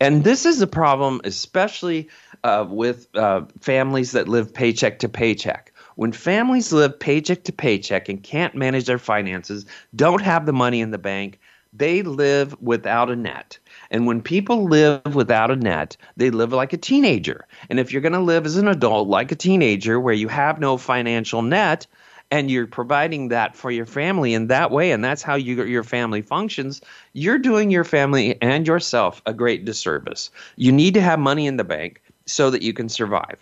And 0.00 0.22
this 0.22 0.44
is 0.44 0.60
a 0.60 0.66
problem, 0.66 1.22
especially 1.24 2.10
uh, 2.44 2.66
with 2.68 3.06
uh, 3.16 3.42
families 3.60 4.12
that 4.12 4.28
live 4.28 4.52
paycheck 4.52 4.98
to 4.98 5.08
paycheck 5.08 5.71
when 5.96 6.12
families 6.12 6.72
live 6.72 6.98
paycheck 6.98 7.44
to 7.44 7.52
paycheck 7.52 8.08
and 8.08 8.22
can't 8.22 8.54
manage 8.54 8.86
their 8.86 8.98
finances, 8.98 9.66
don't 9.94 10.22
have 10.22 10.46
the 10.46 10.52
money 10.52 10.80
in 10.80 10.90
the 10.90 10.98
bank, 10.98 11.38
they 11.72 12.02
live 12.02 12.60
without 12.60 13.10
a 13.10 13.16
net. 13.16 13.58
And 13.90 14.06
when 14.06 14.20
people 14.20 14.64
live 14.64 15.14
without 15.14 15.50
a 15.50 15.56
net, 15.56 15.96
they 16.16 16.30
live 16.30 16.52
like 16.52 16.72
a 16.72 16.78
teenager. 16.78 17.46
And 17.70 17.80
if 17.80 17.92
you're 17.92 18.02
going 18.02 18.12
to 18.12 18.20
live 18.20 18.44
as 18.44 18.56
an 18.56 18.68
adult 18.68 19.08
like 19.08 19.32
a 19.32 19.36
teenager 19.36 19.98
where 19.98 20.14
you 20.14 20.28
have 20.28 20.60
no 20.60 20.76
financial 20.76 21.42
net, 21.42 21.86
and 22.30 22.50
you're 22.50 22.66
providing 22.66 23.28
that 23.28 23.54
for 23.54 23.70
your 23.70 23.84
family 23.84 24.32
in 24.32 24.46
that 24.46 24.70
way, 24.70 24.90
and 24.90 25.04
that's 25.04 25.22
how 25.22 25.34
you, 25.34 25.62
your 25.64 25.84
family 25.84 26.22
functions, 26.22 26.80
you're 27.12 27.38
doing 27.38 27.70
your 27.70 27.84
family 27.84 28.40
and 28.40 28.66
yourself 28.66 29.20
a 29.26 29.34
great 29.34 29.66
disservice. 29.66 30.30
You 30.56 30.72
need 30.72 30.94
to 30.94 31.02
have 31.02 31.18
money 31.18 31.46
in 31.46 31.58
the 31.58 31.64
bank 31.64 32.00
so 32.24 32.48
that 32.48 32.62
you 32.62 32.72
can 32.72 32.88
survive. 32.88 33.36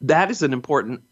That 0.00 0.30
is 0.30 0.42
an 0.42 0.54
important 0.54 1.02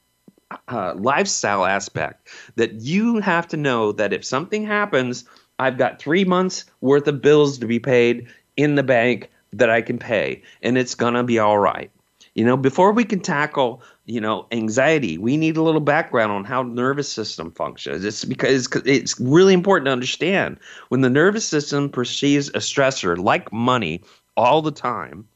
uh, 0.68 0.94
lifestyle 0.96 1.64
aspect 1.64 2.28
that 2.56 2.74
you 2.74 3.20
have 3.20 3.46
to 3.48 3.56
know 3.56 3.92
that 3.92 4.12
if 4.12 4.24
something 4.24 4.64
happens, 4.64 5.24
I've 5.58 5.78
got 5.78 5.98
three 5.98 6.24
months 6.24 6.64
worth 6.80 7.08
of 7.08 7.20
bills 7.20 7.58
to 7.58 7.66
be 7.66 7.78
paid 7.78 8.28
in 8.56 8.74
the 8.74 8.82
bank 8.82 9.30
that 9.52 9.70
I 9.70 9.82
can 9.82 9.98
pay, 9.98 10.42
and 10.62 10.76
it's 10.76 10.94
gonna 10.94 11.24
be 11.24 11.38
all 11.38 11.58
right. 11.58 11.90
You 12.34 12.44
know, 12.44 12.56
before 12.56 12.92
we 12.92 13.04
can 13.04 13.20
tackle, 13.20 13.82
you 14.06 14.20
know, 14.20 14.46
anxiety, 14.52 15.18
we 15.18 15.37
need 15.37 15.56
a 15.56 15.62
little 15.62 15.80
background 15.80 16.30
on 16.30 16.44
how 16.44 16.62
nervous 16.62 17.11
system 17.11 17.50
functions. 17.50 18.04
It's 18.04 18.24
because 18.24 18.68
it's 18.84 19.18
really 19.18 19.54
important 19.54 19.87
to 19.87 19.92
understand 19.92 20.58
when 20.88 21.00
the 21.00 21.11
nervous 21.11 21.46
system 21.46 21.88
perceives 21.88 22.48
a 22.50 22.58
stressor 22.58 23.18
like 23.18 23.52
money 23.52 24.02
all 24.37 24.62
the 24.62 24.70
time, 24.70 25.26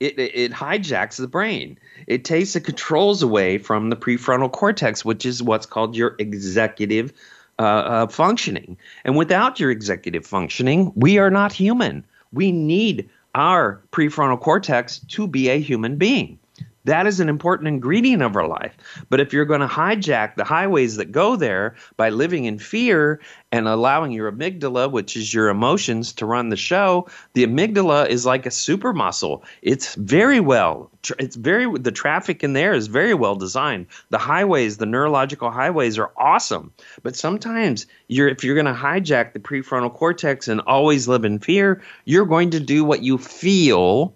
it, 0.00 0.18
it 0.18 0.52
hijacks 0.52 1.16
the 1.16 1.28
brain. 1.28 1.78
It 2.06 2.24
takes 2.24 2.52
the 2.52 2.60
controls 2.60 3.22
away 3.22 3.58
from 3.58 3.90
the 3.90 3.96
prefrontal 3.96 4.52
cortex, 4.52 5.04
which 5.04 5.24
is 5.24 5.42
what's 5.42 5.66
called 5.66 5.96
your 5.96 6.16
executive 6.18 7.12
uh, 7.58 7.62
uh, 7.62 8.06
functioning. 8.08 8.76
And 9.04 9.16
without 9.16 9.58
your 9.58 9.70
executive 9.70 10.26
functioning, 10.26 10.92
we 10.94 11.18
are 11.18 11.30
not 11.30 11.52
human. 11.52 12.04
We 12.32 12.52
need 12.52 13.08
our 13.34 13.80
prefrontal 13.92 14.40
cortex 14.40 14.98
to 14.98 15.26
be 15.26 15.48
a 15.48 15.60
human 15.60 15.96
being. 15.96 16.38
That 16.86 17.08
is 17.08 17.18
an 17.18 17.28
important 17.28 17.66
ingredient 17.66 18.22
of 18.22 18.36
our 18.36 18.46
life. 18.46 18.76
But 19.10 19.18
if 19.18 19.32
you're 19.32 19.44
going 19.44 19.60
to 19.60 19.66
hijack 19.66 20.36
the 20.36 20.44
highways 20.44 20.94
that 20.96 21.10
go 21.10 21.34
there 21.34 21.74
by 21.96 22.10
living 22.10 22.44
in 22.44 22.60
fear 22.60 23.20
and 23.50 23.66
allowing 23.66 24.12
your 24.12 24.30
amygdala, 24.30 24.92
which 24.92 25.16
is 25.16 25.34
your 25.34 25.48
emotions, 25.48 26.12
to 26.12 26.26
run 26.26 26.50
the 26.50 26.56
show, 26.56 27.08
the 27.34 27.44
amygdala 27.44 28.08
is 28.08 28.24
like 28.24 28.46
a 28.46 28.52
super 28.52 28.92
muscle. 28.92 29.42
It's 29.62 29.96
very 29.96 30.38
well, 30.38 30.88
it's 31.18 31.34
very, 31.34 31.66
the 31.76 31.90
traffic 31.90 32.44
in 32.44 32.52
there 32.52 32.72
is 32.72 32.86
very 32.86 33.14
well 33.14 33.34
designed. 33.34 33.86
The 34.10 34.18
highways, 34.18 34.76
the 34.76 34.86
neurological 34.86 35.50
highways 35.50 35.98
are 35.98 36.12
awesome. 36.16 36.72
But 37.02 37.16
sometimes 37.16 37.86
you're, 38.06 38.28
if 38.28 38.44
you're 38.44 38.54
going 38.54 38.72
to 38.72 38.80
hijack 38.80 39.32
the 39.32 39.40
prefrontal 39.40 39.92
cortex 39.92 40.46
and 40.46 40.60
always 40.60 41.08
live 41.08 41.24
in 41.24 41.40
fear, 41.40 41.82
you're 42.04 42.26
going 42.26 42.50
to 42.50 42.60
do 42.60 42.84
what 42.84 43.02
you 43.02 43.18
feel 43.18 44.14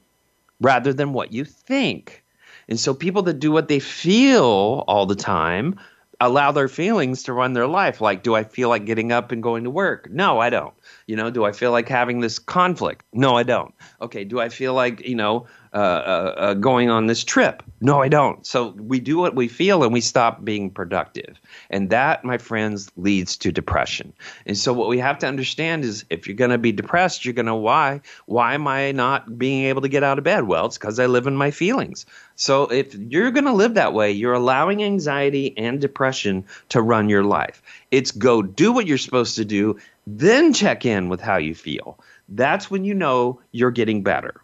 rather 0.61 0.93
than 0.93 1.13
what 1.13 1.33
you 1.33 1.45
think. 1.45 2.23
And 2.71 2.79
so 2.79 2.95
people 2.95 3.23
that 3.23 3.41
do 3.41 3.53
what 3.53 3.69
they 3.69 3.81
feel 3.81 4.85
all 4.87 5.05
the 5.05 5.17
time 5.17 5.79
allow 6.21 6.53
their 6.53 6.69
feelings 6.69 7.23
to 7.25 7.33
run 7.33 7.55
their 7.55 7.67
life. 7.67 8.01
Like, 8.01 8.23
do 8.23 8.35
I 8.35 8.45
feel 8.45 8.69
like 8.69 8.85
getting 8.85 9.11
up 9.11 9.33
and 9.33 9.43
going 9.43 9.65
to 9.65 9.71
work? 9.71 10.09
No, 10.11 10.39
I 10.39 10.51
don't. 10.51 10.75
You 11.07 11.17
know, 11.17 11.31
do 11.31 11.45
I 11.45 11.53
feel 11.53 11.73
like 11.73 11.89
having 11.89 12.21
this 12.21 12.39
conflict? 12.39 13.05
No, 13.13 13.37
I 13.37 13.43
don't. 13.43 13.75
Okay, 14.01 14.25
do 14.25 14.39
I 14.39 14.51
feel 14.51 14.75
like, 14.75 15.07
you 15.07 15.17
know, 15.17 15.47
uh, 15.73 15.77
uh, 15.77 16.35
uh, 16.37 16.55
going 16.55 16.91
on 16.91 17.07
this 17.07 17.23
trip. 17.23 17.63
No, 17.81 18.03
I 18.03 18.09
don't. 18.09 18.45
So 18.45 18.71
we 18.71 18.99
do 18.99 19.19
what 19.19 19.37
we 19.37 19.47
feel 19.47 19.85
and 19.85 19.93
we 19.93 20.01
stop 20.01 20.45
being 20.45 20.69
productive. 20.69 21.41
And 21.71 21.91
that, 21.91 22.25
my 22.25 22.39
friends, 22.39 22.91
leads 22.97 23.37
to 23.37 23.53
depression. 23.53 24.13
And 24.47 24.59
so 24.59 24.73
what 24.73 24.89
we 24.89 24.99
have 24.99 25.21
to 25.21 25.29
understand 25.29 25.85
is 25.85 26.05
if 26.11 26.27
you're 26.27 26.37
going 26.37 26.51
to 26.51 26.59
be 26.59 26.73
depressed, 26.73 27.25
you're 27.25 27.35
going 27.35 27.47
to 27.47 27.55
why? 27.55 28.01
Why 28.27 28.55
am 28.55 28.67
I 28.67 28.91
not 28.91 29.39
being 29.39 29.67
able 29.67 29.81
to 29.83 29.89
get 29.89 30.03
out 30.03 30.19
of 30.19 30.25
bed? 30.25 30.49
Well, 30.49 30.67
it's 30.67 30.77
because 30.77 30.99
I 30.99 31.07
live 31.07 31.29
in 31.29 31.37
my 31.37 31.53
feelings. 31.53 32.05
So 32.35 32.65
if 32.65 32.93
you're 32.95 33.31
going 33.31 33.45
to 33.45 33.53
live 33.53 33.75
that 33.75 33.95
way, 33.95 34.11
you're 34.11 34.33
allowing 34.33 34.83
anxiety 34.83 35.57
and 35.57 35.81
depression 35.81 36.45
to 36.71 36.83
run 36.83 37.09
your 37.09 37.23
life. 37.23 37.63
It's 37.93 38.11
go 38.11 38.43
do 38.43 38.73
what 38.73 38.89
you're 38.89 38.99
supposed 38.99 39.37
to 39.37 39.45
do, 39.45 39.79
then 40.05 40.53
check 40.53 40.85
in 40.85 41.09
with 41.09 41.21
how 41.21 41.37
you 41.37 41.55
feel. 41.55 42.01
That's 42.29 42.73
when 42.73 42.85
you 42.85 42.95
know 42.95 43.41
you're 43.53 43.71
getting 43.71 44.03
better 44.03 44.41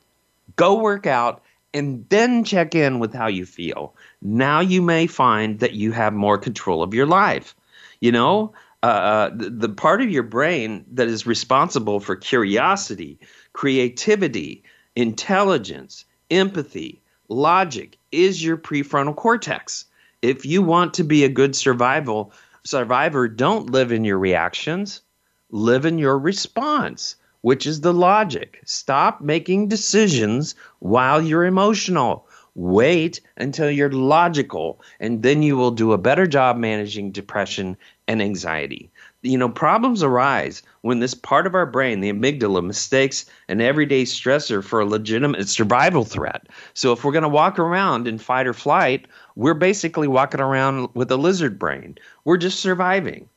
go 0.57 0.75
work 0.75 1.07
out, 1.07 1.43
and 1.73 2.07
then 2.09 2.43
check 2.45 2.75
in 2.75 2.99
with 2.99 3.13
how 3.13 3.27
you 3.27 3.45
feel. 3.47 3.95
Now 4.23 4.61
you 4.61 4.81
may 4.81 5.07
find 5.07 5.61
that 5.61 5.75
you 5.75 5.93
have 5.93 6.15
more 6.15 6.39
control 6.39 6.83
of 6.83 6.95
your 6.95 7.07
life. 7.07 7.55
You 8.01 8.13
know, 8.13 8.53
uh, 8.83 8.87
uh, 8.87 9.31
the, 9.35 9.51
the 9.51 9.69
part 9.69 10.01
of 10.01 10.11
your 10.11 10.23
brain 10.23 10.85
that 10.93 11.09
is 11.09 11.27
responsible 11.27 12.01
for 12.01 12.17
curiosity, 12.17 13.19
creativity, 13.53 14.63
intelligence, 14.95 16.05
empathy, 16.31 17.01
logic 17.29 17.99
is 18.13 18.45
your 18.45 18.57
prefrontal 18.57 19.17
cortex. 19.17 19.85
If 20.23 20.47
you 20.47 20.63
want 20.63 20.95
to 20.95 21.05
be 21.05 21.25
a 21.25 21.29
good 21.29 21.55
survival 21.57 22.33
survivor, 22.65 23.29
don't 23.29 23.71
live 23.71 23.93
in 23.93 24.05
your 24.05 24.19
reactions, 24.19 25.03
live 25.51 25.85
in 25.85 25.99
your 25.99 26.19
response 26.19 27.17
which 27.47 27.65
is 27.65 27.83
the 27.83 27.95
logic. 27.95 28.61
Stop 28.65 29.21
making 29.21 29.69
decisions 29.69 30.57
while 30.81 31.23
you're 31.23 31.45
emotional. 31.45 32.27
Wait 32.57 33.21
until 33.37 33.71
you're 33.71 33.93
logical, 33.93 34.81
and 34.99 35.23
then 35.23 35.45
you 35.45 35.57
will 35.57 35.71
do 35.71 35.93
a 35.93 35.99
better 35.99 36.27
job 36.27 36.57
managing 36.57 37.13
depression 37.13 37.77
and 38.09 38.21
anxiety. 38.21 38.91
You 39.23 39.39
know, 39.39 39.49
problems 39.49 40.03
arise 40.03 40.65
when 40.81 40.99
this 40.99 41.15
part 41.15 41.47
of 41.47 41.55
our 41.55 41.67
brain, 41.67 42.01
the 42.01 42.13
amygdala, 42.13 42.67
mistakes 42.67 43.27
an 43.47 43.61
everyday 43.61 44.03
stressor 44.03 44.65
for 44.65 44.81
a 44.81 44.85
legitimate 44.85 45.49
survival 45.49 46.05
threat. 46.05 46.49
So 46.75 46.93
if 46.93 47.05
we're 47.05 47.13
going 47.13 47.23
to 47.23 47.29
walk 47.29 47.61
around 47.61 48.09
in 48.09 48.19
fight 48.19 48.49
or 48.49 48.55
flight, 48.55 49.07
we're 49.37 49.55
basically 49.55 50.09
walking 50.09 50.41
around 50.41 50.89
with 50.95 51.13
a 51.13 51.17
lizard 51.17 51.61
brain. 51.61 51.97
We're 52.25 52.39
just 52.39 52.59
surviving 52.59 53.29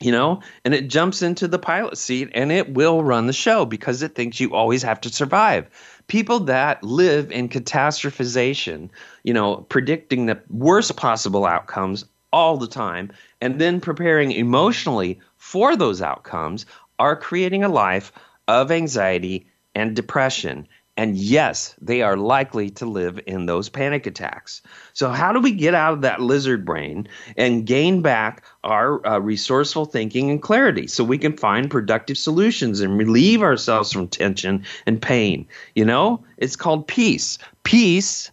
you 0.00 0.10
know, 0.10 0.40
and 0.64 0.74
it 0.74 0.88
jumps 0.88 1.22
into 1.22 1.46
the 1.48 1.58
pilot 1.58 1.96
seat 1.96 2.28
and 2.34 2.50
it 2.50 2.74
will 2.74 3.02
run 3.02 3.26
the 3.26 3.32
show 3.32 3.64
because 3.64 4.02
it 4.02 4.14
thinks 4.14 4.40
you 4.40 4.54
always 4.54 4.82
have 4.82 5.00
to 5.02 5.08
survive. 5.08 5.66
People 6.08 6.40
that 6.40 6.82
live 6.82 7.30
in 7.30 7.48
catastrophization, 7.48 8.90
you 9.22 9.32
know, 9.32 9.56
predicting 9.56 10.26
the 10.26 10.40
worst 10.50 10.96
possible 10.96 11.46
outcomes 11.46 12.04
all 12.32 12.56
the 12.56 12.66
time 12.66 13.12
and 13.40 13.60
then 13.60 13.80
preparing 13.80 14.32
emotionally 14.32 15.20
for 15.36 15.76
those 15.76 16.02
outcomes 16.02 16.66
are 16.98 17.16
creating 17.16 17.62
a 17.62 17.68
life 17.68 18.12
of 18.48 18.70
anxiety 18.70 19.46
and 19.74 19.96
depression. 19.96 20.66
And 20.96 21.16
yes, 21.16 21.74
they 21.80 22.02
are 22.02 22.16
likely 22.16 22.70
to 22.70 22.86
live 22.86 23.18
in 23.26 23.46
those 23.46 23.68
panic 23.68 24.06
attacks. 24.06 24.62
So, 24.92 25.10
how 25.10 25.32
do 25.32 25.40
we 25.40 25.50
get 25.50 25.74
out 25.74 25.92
of 25.92 26.02
that 26.02 26.20
lizard 26.20 26.64
brain 26.64 27.08
and 27.36 27.66
gain 27.66 28.00
back 28.00 28.44
our 28.62 29.04
uh, 29.04 29.18
resourceful 29.18 29.86
thinking 29.86 30.30
and 30.30 30.40
clarity 30.40 30.86
so 30.86 31.02
we 31.02 31.18
can 31.18 31.36
find 31.36 31.68
productive 31.68 32.16
solutions 32.16 32.80
and 32.80 32.96
relieve 32.96 33.42
ourselves 33.42 33.92
from 33.92 34.06
tension 34.06 34.64
and 34.86 35.02
pain? 35.02 35.48
You 35.74 35.84
know, 35.84 36.24
it's 36.36 36.54
called 36.54 36.86
peace. 36.86 37.38
Peace 37.64 38.30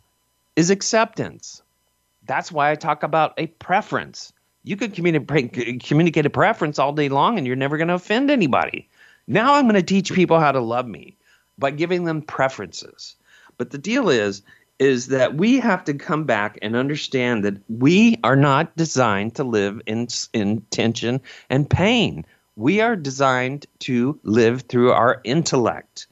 is 0.55 0.69
acceptance. 0.69 1.63
That's 2.27 2.51
why 2.51 2.69
I 2.69 2.75
talk 2.75 3.01
about 3.01 3.33
a 3.37 3.47
preference. 3.47 4.31
You 4.63 4.77
could 4.77 4.93
communicate, 4.93 5.83
communicate 5.83 6.27
a 6.27 6.29
preference 6.29 6.77
all 6.77 6.93
day 6.93 7.09
long 7.09 7.39
and 7.39 7.47
you're 7.47 7.55
never 7.55 7.77
going 7.77 7.87
to 7.87 7.95
offend 7.95 8.29
anybody. 8.29 8.87
Now 9.25 9.55
I'm 9.55 9.65
going 9.65 9.73
to 9.73 9.81
teach 9.81 10.13
people 10.13 10.39
how 10.39 10.51
to 10.51 10.59
love 10.59 10.87
me 10.87 11.17
by 11.61 11.71
giving 11.71 12.03
them 12.03 12.21
preferences. 12.21 13.15
But 13.57 13.69
the 13.69 13.77
deal 13.77 14.09
is 14.09 14.41
is 14.79 15.07
that 15.07 15.35
we 15.35 15.59
have 15.59 15.83
to 15.83 15.93
come 15.93 16.23
back 16.23 16.57
and 16.63 16.75
understand 16.75 17.45
that 17.45 17.55
we 17.69 18.17
are 18.23 18.35
not 18.35 18.75
designed 18.75 19.35
to 19.35 19.43
live 19.43 19.79
in 19.85 20.07
in 20.33 20.61
tension 20.71 21.21
and 21.49 21.69
pain. 21.69 22.25
We 22.55 22.81
are 22.81 22.95
designed 22.95 23.67
to 23.81 24.19
live 24.23 24.63
through 24.63 24.91
our 24.91 25.21
intellect. 25.23 26.07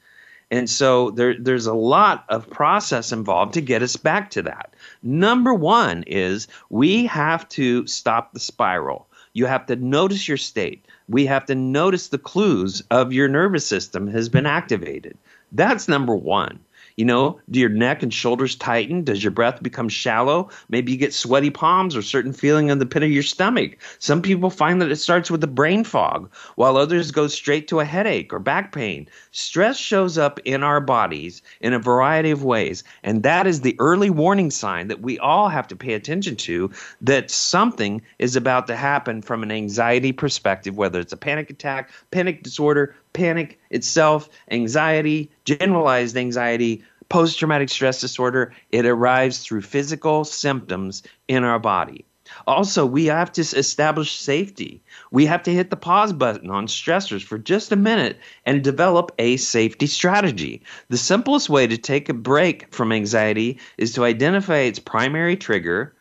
And 0.52 0.70
so 0.70 1.10
there, 1.10 1.34
there's 1.38 1.66
a 1.66 1.74
lot 1.74 2.24
of 2.28 2.50
process 2.50 3.12
involved 3.12 3.54
to 3.54 3.60
get 3.60 3.82
us 3.82 3.96
back 3.96 4.30
to 4.30 4.42
that. 4.42 4.74
Number 5.02 5.54
one 5.54 6.04
is 6.06 6.48
we 6.70 7.06
have 7.06 7.48
to 7.50 7.86
stop 7.86 8.32
the 8.32 8.40
spiral. 8.40 9.06
You 9.32 9.46
have 9.46 9.66
to 9.66 9.76
notice 9.76 10.26
your 10.26 10.36
state. 10.36 10.84
We 11.08 11.26
have 11.26 11.46
to 11.46 11.54
notice 11.54 12.08
the 12.08 12.18
clues 12.18 12.82
of 12.90 13.12
your 13.12 13.28
nervous 13.28 13.66
system 13.66 14.08
has 14.08 14.28
been 14.28 14.46
activated. 14.46 15.16
That's 15.52 15.88
number 15.88 16.14
one. 16.14 16.60
You 16.96 17.06
know, 17.06 17.40
do 17.50 17.58
your 17.58 17.70
neck 17.70 18.02
and 18.02 18.12
shoulders 18.12 18.54
tighten? 18.54 19.04
Does 19.04 19.24
your 19.24 19.30
breath 19.30 19.62
become 19.62 19.88
shallow? 19.88 20.50
Maybe 20.68 20.92
you 20.92 20.98
get 20.98 21.14
sweaty 21.14 21.48
palms 21.48 21.96
or 21.96 22.02
certain 22.02 22.34
feeling 22.34 22.68
in 22.68 22.78
the 22.78 22.84
pit 22.84 23.02
of 23.02 23.10
your 23.10 23.22
stomach. 23.22 23.78
Some 24.00 24.20
people 24.20 24.50
find 24.50 24.82
that 24.82 24.90
it 24.90 24.96
starts 24.96 25.30
with 25.30 25.42
a 25.42 25.46
brain 25.46 25.82
fog, 25.82 26.30
while 26.56 26.76
others 26.76 27.10
go 27.10 27.26
straight 27.26 27.68
to 27.68 27.80
a 27.80 27.86
headache 27.86 28.34
or 28.34 28.38
back 28.38 28.72
pain. 28.72 29.08
Stress 29.30 29.78
shows 29.78 30.18
up 30.18 30.40
in 30.44 30.62
our 30.62 30.78
bodies 30.78 31.40
in 31.62 31.72
a 31.72 31.78
variety 31.78 32.30
of 32.30 32.44
ways, 32.44 32.84
and 33.02 33.22
that 33.22 33.46
is 33.46 33.62
the 33.62 33.76
early 33.78 34.10
warning 34.10 34.50
sign 34.50 34.88
that 34.88 35.00
we 35.00 35.18
all 35.20 35.48
have 35.48 35.68
to 35.68 35.76
pay 35.76 35.94
attention 35.94 36.36
to 36.36 36.70
that 37.00 37.30
something 37.30 38.02
is 38.18 38.36
about 38.36 38.66
to 38.66 38.76
happen 38.76 39.22
from 39.22 39.42
an 39.42 39.50
anxiety 39.50 40.12
perspective, 40.12 40.76
whether 40.76 41.00
it's 41.00 41.14
a 41.14 41.16
panic 41.16 41.48
attack, 41.48 41.90
panic 42.10 42.42
disorder, 42.42 42.94
panic 43.12 43.58
itself, 43.70 44.28
anxiety, 44.50 45.30
generalized 45.44 46.16
anxiety, 46.16 46.82
post 47.08 47.38
traumatic 47.38 47.68
stress 47.68 48.00
disorder, 48.00 48.54
it 48.70 48.86
arrives 48.86 49.38
through 49.38 49.62
physical 49.62 50.24
symptoms 50.24 51.02
in 51.28 51.44
our 51.44 51.58
body. 51.58 52.04
Also, 52.46 52.86
we 52.86 53.06
have 53.06 53.32
to 53.32 53.40
establish 53.40 54.16
safety. 54.16 54.80
We 55.10 55.26
have 55.26 55.42
to 55.42 55.52
hit 55.52 55.70
the 55.70 55.76
pause 55.76 56.12
button 56.12 56.48
on 56.50 56.68
stressors 56.68 57.24
for 57.24 57.38
just 57.38 57.72
a 57.72 57.76
minute 57.76 58.18
and 58.46 58.62
develop 58.62 59.12
a 59.18 59.36
safety 59.36 59.88
strategy. 59.88 60.62
The 60.88 60.96
simplest 60.96 61.50
way 61.50 61.66
to 61.66 61.76
take 61.76 62.08
a 62.08 62.14
break 62.14 62.72
from 62.72 62.92
anxiety 62.92 63.58
is 63.78 63.92
to 63.94 64.04
identify 64.04 64.58
its 64.58 64.78
primary 64.78 65.36
trigger, 65.36 65.94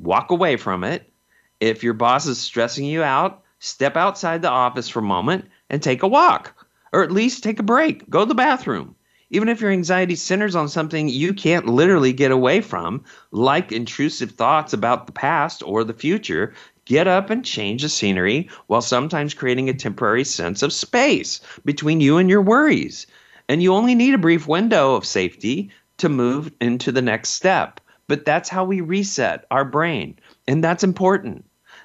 walk 0.00 0.32
away 0.32 0.56
from 0.56 0.82
it. 0.82 1.08
If 1.60 1.84
your 1.84 1.94
boss 1.94 2.26
is 2.26 2.38
stressing 2.38 2.84
you 2.84 3.04
out, 3.04 3.42
step 3.60 3.96
outside 3.96 4.42
the 4.42 4.50
office 4.50 4.88
for 4.88 4.98
a 4.98 5.02
moment 5.02 5.44
and 5.70 5.82
take 5.82 6.02
a 6.02 6.08
walk, 6.08 6.66
or 6.92 7.02
at 7.02 7.12
least 7.12 7.42
take 7.42 7.58
a 7.58 7.64
break, 7.64 8.08
go 8.08 8.20
to 8.20 8.26
the 8.26 8.34
bathroom. 8.34 8.94
Even 9.30 9.48
if 9.48 9.60
your 9.60 9.70
anxiety 9.70 10.14
centers 10.14 10.54
on 10.54 10.68
something 10.68 11.08
you 11.08 11.34
can't 11.34 11.66
literally 11.66 12.12
get 12.12 12.30
away 12.30 12.60
from, 12.60 13.02
like 13.32 13.72
intrusive 13.72 14.30
thoughts 14.30 14.72
about 14.72 15.06
the 15.06 15.12
past 15.12 15.62
or 15.64 15.82
the 15.82 15.92
future, 15.92 16.54
get 16.84 17.08
up 17.08 17.30
and 17.30 17.44
change 17.44 17.82
the 17.82 17.88
scenery 17.88 18.48
while 18.66 18.82
sometimes 18.82 19.34
creating 19.34 19.68
a 19.68 19.74
temporary 19.74 20.24
sense 20.24 20.62
of 20.62 20.72
space 20.72 21.40
between 21.64 22.00
you 22.00 22.18
and 22.18 22.28
your 22.30 22.42
worries. 22.42 23.06
And 23.48 23.62
you 23.62 23.74
only 23.74 23.94
need 23.94 24.14
a 24.14 24.18
brief 24.18 24.46
window 24.46 24.94
of 24.94 25.04
safety 25.04 25.70
to 25.98 26.08
move 26.08 26.52
into 26.60 26.92
the 26.92 27.02
next 27.02 27.30
step. 27.30 27.80
But 28.06 28.24
that's 28.24 28.48
how 28.48 28.64
we 28.64 28.80
reset 28.80 29.46
our 29.50 29.64
brain. 29.64 30.18
And 30.46 30.62
that's 30.62 30.84
important. 30.84 31.44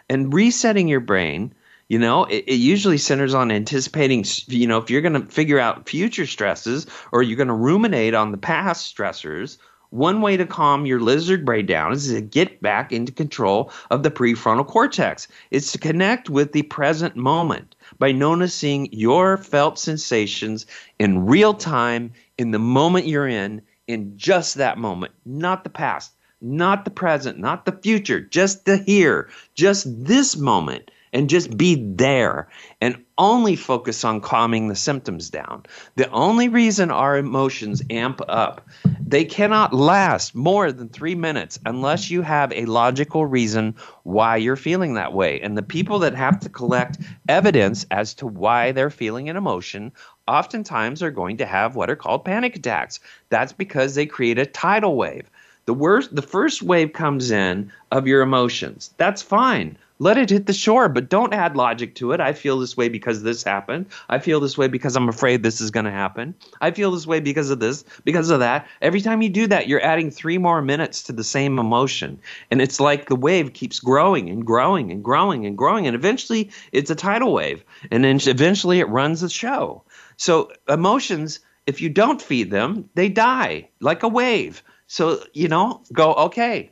And 0.09 0.33
resetting 0.33 0.87
your 0.87 0.99
brain 0.99 1.53
you 1.89 1.97
know, 1.97 2.25
it, 2.25 2.43
it, 2.47 2.55
usually 2.55 2.99
centers 2.99 3.33
on 3.33 3.51
anticipating, 3.51 4.23
you 4.45 4.67
know, 4.67 4.77
if 4.77 4.91
you're 4.91 5.01
going 5.01 5.13
to 5.13 5.25
figure 5.25 5.59
out 5.59 5.89
future 5.89 6.27
stresses 6.27 6.85
or 7.11 7.23
you're 7.23 7.35
going 7.35 7.47
to 7.47 7.53
ruminate 7.53 8.13
on 8.13 8.31
the 8.31 8.37
past 8.37 8.95
stressors, 8.95 9.57
one 9.89 10.21
way 10.21 10.37
to 10.37 10.45
calm 10.45 10.85
your 10.85 10.99
lizard 10.99 11.43
brain 11.43 11.65
down 11.65 11.91
is 11.91 12.09
to 12.09 12.21
get 12.21 12.61
back 12.61 12.91
into 12.91 13.11
control 13.11 13.71
of 13.89 14.03
the 14.03 14.11
prefrontal 14.11 14.67
cortex. 14.67 15.27
It's 15.49 15.71
to 15.71 15.79
connect 15.79 16.29
with 16.29 16.51
the 16.51 16.61
present 16.61 17.15
moment 17.15 17.75
by 17.97 18.11
noticing 18.11 18.87
your 18.91 19.35
felt 19.37 19.79
sensations 19.79 20.67
in 20.99 21.25
real 21.25 21.55
time 21.55 22.11
in 22.37 22.51
the 22.51 22.59
moment 22.59 23.07
you're 23.07 23.27
in, 23.27 23.63
in 23.87 24.15
just 24.15 24.53
that 24.55 24.77
moment, 24.77 25.11
not 25.25 25.63
the 25.63 25.71
past, 25.71 26.13
not 26.39 26.85
the 26.85 26.91
present, 26.91 27.39
not 27.39 27.65
the 27.65 27.71
future, 27.71 28.21
just 28.21 28.65
the 28.65 28.77
here, 28.77 29.27
just 29.55 29.87
this 30.05 30.37
moment 30.37 30.91
and 31.13 31.29
just 31.29 31.57
be 31.57 31.75
there 31.75 32.47
and 32.81 33.03
only 33.17 33.55
focus 33.55 34.03
on 34.03 34.21
calming 34.21 34.67
the 34.67 34.75
symptoms 34.75 35.29
down. 35.29 35.63
The 35.95 36.09
only 36.11 36.47
reason 36.47 36.91
our 36.91 37.17
emotions 37.17 37.81
amp 37.89 38.21
up, 38.27 38.67
they 39.05 39.25
cannot 39.25 39.73
last 39.73 40.35
more 40.35 40.71
than 40.71 40.89
three 40.89 41.15
minutes 41.15 41.59
unless 41.65 42.09
you 42.09 42.21
have 42.21 42.53
a 42.53 42.65
logical 42.65 43.25
reason 43.25 43.75
why 44.03 44.37
you're 44.37 44.55
feeling 44.55 44.93
that 44.93 45.13
way. 45.13 45.41
And 45.41 45.57
the 45.57 45.63
people 45.63 45.99
that 45.99 46.15
have 46.15 46.39
to 46.41 46.49
collect 46.49 46.99
evidence 47.27 47.85
as 47.91 48.13
to 48.15 48.27
why 48.27 48.71
they're 48.71 48.89
feeling 48.89 49.29
an 49.29 49.37
emotion 49.37 49.91
oftentimes 50.27 51.01
are 51.01 51.11
going 51.11 51.37
to 51.37 51.45
have 51.45 51.75
what 51.75 51.89
are 51.89 51.95
called 51.95 52.23
panic 52.23 52.55
attacks. 52.55 52.99
That's 53.29 53.51
because 53.51 53.95
they 53.95 54.05
create 54.05 54.37
a 54.37 54.45
tidal 54.45 54.95
wave. 54.95 55.29
The 55.65 55.73
worst 55.73 56.15
the 56.15 56.21
first 56.21 56.63
wave 56.63 56.93
comes 56.93 57.29
in 57.29 57.71
of 57.91 58.07
your 58.07 58.21
emotions. 58.21 58.91
That's 58.97 59.21
fine 59.21 59.77
let 59.99 60.17
it 60.17 60.29
hit 60.29 60.45
the 60.45 60.53
shore, 60.53 60.87
but 60.87 61.09
don't 61.09 61.33
add 61.33 61.57
logic 61.57 61.93
to 61.95 62.13
it. 62.13 62.21
I 62.21 62.31
feel 62.31 62.57
this 62.57 62.77
way 62.77 62.87
because 62.87 63.21
this 63.21 63.43
happened. 63.43 63.87
I 64.07 64.19
feel 64.19 64.39
this 64.39 64.57
way 64.57 64.69
because 64.69 64.95
I'm 64.95 65.09
afraid 65.09 65.43
this 65.43 65.59
is 65.59 65.71
going 65.71 65.85
to 65.85 65.91
happen. 65.91 66.35
I 66.61 66.71
feel 66.71 66.91
this 66.91 67.05
way 67.05 67.19
because 67.19 67.49
of 67.49 67.59
this, 67.59 67.83
because 68.05 68.29
of 68.29 68.39
that. 68.39 68.65
Every 68.81 69.01
time 69.01 69.21
you 69.21 69.29
do 69.29 69.47
that, 69.47 69.67
you're 69.67 69.83
adding 69.83 70.09
three 70.09 70.37
more 70.37 70.61
minutes 70.61 71.03
to 71.03 71.13
the 71.13 71.23
same 71.23 71.59
emotion. 71.59 72.19
And 72.49 72.61
it's 72.61 72.79
like 72.79 73.09
the 73.09 73.15
wave 73.15 73.51
keeps 73.51 73.81
growing 73.81 74.29
and 74.29 74.45
growing 74.45 74.89
and 74.91 75.03
growing 75.03 75.45
and 75.45 75.57
growing. 75.57 75.85
And 75.85 75.95
eventually 75.95 76.49
it's 76.71 76.89
a 76.89 76.95
tidal 76.95 77.33
wave. 77.33 77.63
And 77.91 78.03
then 78.03 78.19
eventually 78.23 78.79
it 78.79 78.87
runs 78.87 79.19
the 79.19 79.29
show. 79.29 79.83
So 80.15 80.51
emotions, 80.69 81.41
if 81.65 81.81
you 81.81 81.89
don't 81.89 82.21
feed 82.21 82.51
them, 82.51 82.89
they 82.95 83.09
die 83.09 83.69
like 83.81 84.03
a 84.03 84.07
wave. 84.07 84.63
So, 84.87 85.21
you 85.33 85.49
know, 85.49 85.83
go, 85.91 86.13
okay, 86.13 86.71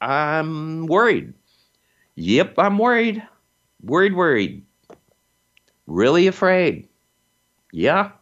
I'm 0.00 0.86
worried. 0.86 1.34
Yep, 2.14 2.54
I'm 2.58 2.78
worried. 2.78 3.22
Worried, 3.82 4.14
worried. 4.14 4.64
Really 5.86 6.26
afraid. 6.26 6.88
Yeah. 7.72 8.12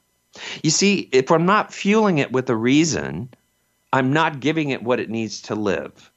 You 0.63 0.71
see, 0.71 1.09
if 1.13 1.31
I'm 1.31 1.47
not 1.47 1.75
fueling 1.75 2.19
it 2.19 2.33
with 2.33 2.49
a 2.51 2.57
reason, 2.57 3.31
I'm 3.93 4.13
not 4.13 4.41
giving 4.41 4.71
it 4.71 4.83
what 4.83 5.01
it 5.01 5.11
needs 5.11 5.43
to 5.43 5.55
live. 5.55 6.11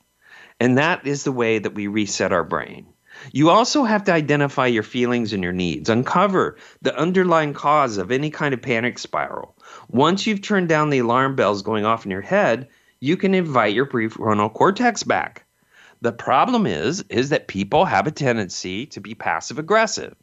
And 0.59 0.77
that 0.77 1.07
is 1.07 1.23
the 1.23 1.31
way 1.31 1.59
that 1.59 1.73
we 1.73 1.87
reset 1.87 2.31
our 2.31 2.43
brain. 2.43 2.85
You 3.31 3.49
also 3.49 3.83
have 3.83 4.03
to 4.05 4.13
identify 4.13 4.67
your 4.67 4.83
feelings 4.83 5.33
and 5.33 5.43
your 5.43 5.53
needs, 5.53 5.89
uncover 5.89 6.57
the 6.81 6.95
underlying 6.97 7.53
cause 7.53 7.97
of 7.97 8.11
any 8.11 8.29
kind 8.29 8.53
of 8.53 8.61
panic 8.61 8.99
spiral. 8.99 9.55
Once 9.89 10.25
you've 10.25 10.41
turned 10.41 10.69
down 10.69 10.89
the 10.89 10.99
alarm 10.99 11.35
bells 11.35 11.61
going 11.61 11.85
off 11.85 12.05
in 12.05 12.11
your 12.11 12.21
head, 12.21 12.67
you 12.99 13.17
can 13.17 13.33
invite 13.33 13.73
your 13.73 13.85
prefrontal 13.85 14.53
cortex 14.53 15.03
back. 15.03 15.45
The 16.03 16.11
problem 16.11 16.67
is 16.67 17.01
is 17.07 17.29
that 17.29 17.47
people 17.47 17.85
have 17.85 18.07
a 18.07 18.11
tendency 18.11 18.85
to 18.87 18.99
be 18.99 19.15
passive 19.15 19.57
aggressive. 19.57 20.13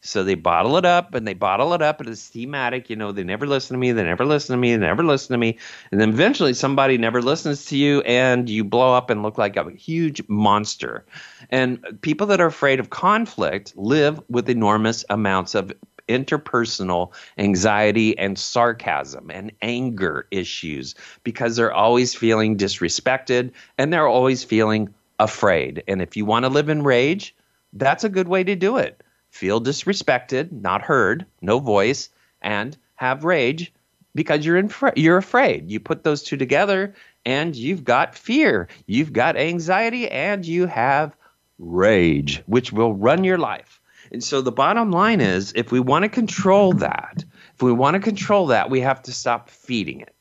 So 0.00 0.24
they 0.24 0.34
bottle 0.34 0.76
it 0.76 0.84
up 0.84 1.14
and 1.14 1.28
they 1.28 1.34
bottle 1.34 1.74
it 1.74 1.80
up 1.80 2.00
and 2.00 2.08
it's 2.08 2.26
thematic. 2.26 2.90
You 2.90 2.96
know, 2.96 3.12
they 3.12 3.22
never 3.22 3.46
listen 3.46 3.74
to 3.74 3.78
me, 3.78 3.92
they 3.92 4.02
never 4.02 4.24
listen 4.24 4.54
to 4.54 4.60
me, 4.60 4.72
they 4.74 4.84
never 4.84 5.04
listen 5.04 5.34
to 5.34 5.38
me. 5.38 5.56
And 5.92 6.00
then 6.00 6.08
eventually 6.08 6.54
somebody 6.54 6.98
never 6.98 7.22
listens 7.22 7.66
to 7.66 7.76
you 7.76 8.00
and 8.00 8.50
you 8.50 8.64
blow 8.64 8.94
up 8.94 9.10
and 9.10 9.22
look 9.22 9.38
like 9.38 9.56
a 9.56 9.70
huge 9.70 10.20
monster. 10.26 11.04
And 11.50 11.78
people 12.00 12.26
that 12.26 12.40
are 12.40 12.46
afraid 12.46 12.80
of 12.80 12.90
conflict 12.90 13.74
live 13.76 14.20
with 14.28 14.50
enormous 14.50 15.04
amounts 15.08 15.54
of 15.54 15.72
interpersonal 16.08 17.12
anxiety 17.36 18.18
and 18.18 18.36
sarcasm 18.38 19.30
and 19.30 19.52
anger 19.62 20.26
issues 20.32 20.96
because 21.22 21.54
they're 21.54 21.72
always 21.72 22.14
feeling 22.14 22.56
disrespected 22.56 23.52
and 23.76 23.92
they're 23.92 24.08
always 24.08 24.42
feeling 24.42 24.92
afraid. 25.18 25.82
And 25.88 26.00
if 26.02 26.16
you 26.16 26.24
want 26.24 26.44
to 26.44 26.48
live 26.48 26.68
in 26.68 26.82
rage, 26.82 27.34
that's 27.72 28.04
a 28.04 28.08
good 28.08 28.28
way 28.28 28.44
to 28.44 28.56
do 28.56 28.76
it 28.76 29.02
feel 29.30 29.60
disrespected, 29.60 30.50
not 30.50 30.82
heard, 30.82 31.26
no 31.42 31.58
voice, 31.58 32.08
and 32.40 32.76
have 32.94 33.24
rage 33.24 33.72
because 34.14 34.44
you're 34.44 34.56
in 34.56 34.70
you're 34.96 35.18
afraid. 35.18 35.70
You 35.70 35.80
put 35.80 36.02
those 36.02 36.22
two 36.22 36.36
together 36.36 36.94
and 37.24 37.54
you've 37.54 37.84
got 37.84 38.16
fear, 38.16 38.68
you've 38.86 39.12
got 39.12 39.36
anxiety, 39.36 40.08
and 40.08 40.46
you 40.46 40.66
have 40.66 41.14
rage, 41.58 42.42
which 42.46 42.72
will 42.72 42.94
run 42.94 43.24
your 43.24 43.38
life. 43.38 43.80
And 44.10 44.24
so 44.24 44.40
the 44.40 44.52
bottom 44.52 44.90
line 44.90 45.20
is 45.20 45.52
if 45.54 45.70
we 45.70 45.80
want 45.80 46.04
to 46.04 46.08
control 46.08 46.72
that, 46.74 47.24
if 47.54 47.62
we 47.62 47.72
want 47.72 47.94
to 47.94 48.00
control 48.00 48.46
that, 48.46 48.70
we 48.70 48.80
have 48.80 49.02
to 49.02 49.12
stop 49.12 49.50
feeding 49.50 50.00
it. 50.00 50.17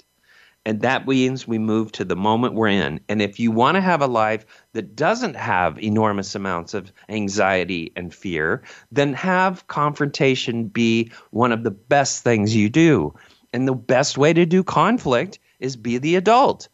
And 0.68 0.82
that 0.82 1.07
means 1.07 1.47
we 1.47 1.59
move 1.59 1.93
to 1.93 2.03
the 2.03 2.18
moment 2.18 2.53
we're 2.53 2.68
in. 2.68 2.99
And 3.07 3.22
if 3.22 3.39
you 3.39 3.51
want 3.51 3.76
to 3.76 3.82
have 3.82 4.01
a 4.01 4.05
life 4.05 4.45
that 4.74 4.97
doesn't 4.97 5.38
have 5.38 5.82
enormous 5.82 6.36
amounts 6.36 6.74
of 6.74 6.91
anxiety 7.07 7.93
and 7.95 8.13
fear, 8.13 8.63
then 8.91 9.13
have 9.13 9.65
confrontation 9.68 10.65
be 10.68 11.09
one 11.32 11.53
of 11.53 11.63
the 11.63 11.72
best 11.72 12.22
things 12.22 12.53
you 12.53 12.68
do. 12.68 13.15
And 13.53 13.65
the 13.65 13.76
best 13.76 14.18
way 14.18 14.34
to 14.34 14.45
do 14.45 14.61
conflict 14.61 15.39
is 15.61 15.78
be 15.78 15.99
the 15.99 16.18
adult. 16.18 16.68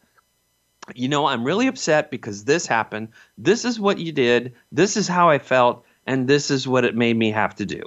You 0.95 1.07
know, 1.07 1.27
I'm 1.27 1.43
really 1.43 1.67
upset 1.67 2.09
because 2.09 2.45
this 2.45 2.65
happened. 2.65 3.09
This 3.37 3.63
is 3.63 3.79
what 3.79 3.99
you 3.99 4.11
did. 4.11 4.55
This 4.71 4.97
is 4.97 5.07
how 5.07 5.29
I 5.29 5.37
felt. 5.37 5.85
And 6.07 6.27
this 6.27 6.49
is 6.49 6.67
what 6.67 6.83
it 6.83 6.95
made 6.95 7.15
me 7.15 7.29
have 7.29 7.53
to 7.57 7.65
do. 7.67 7.83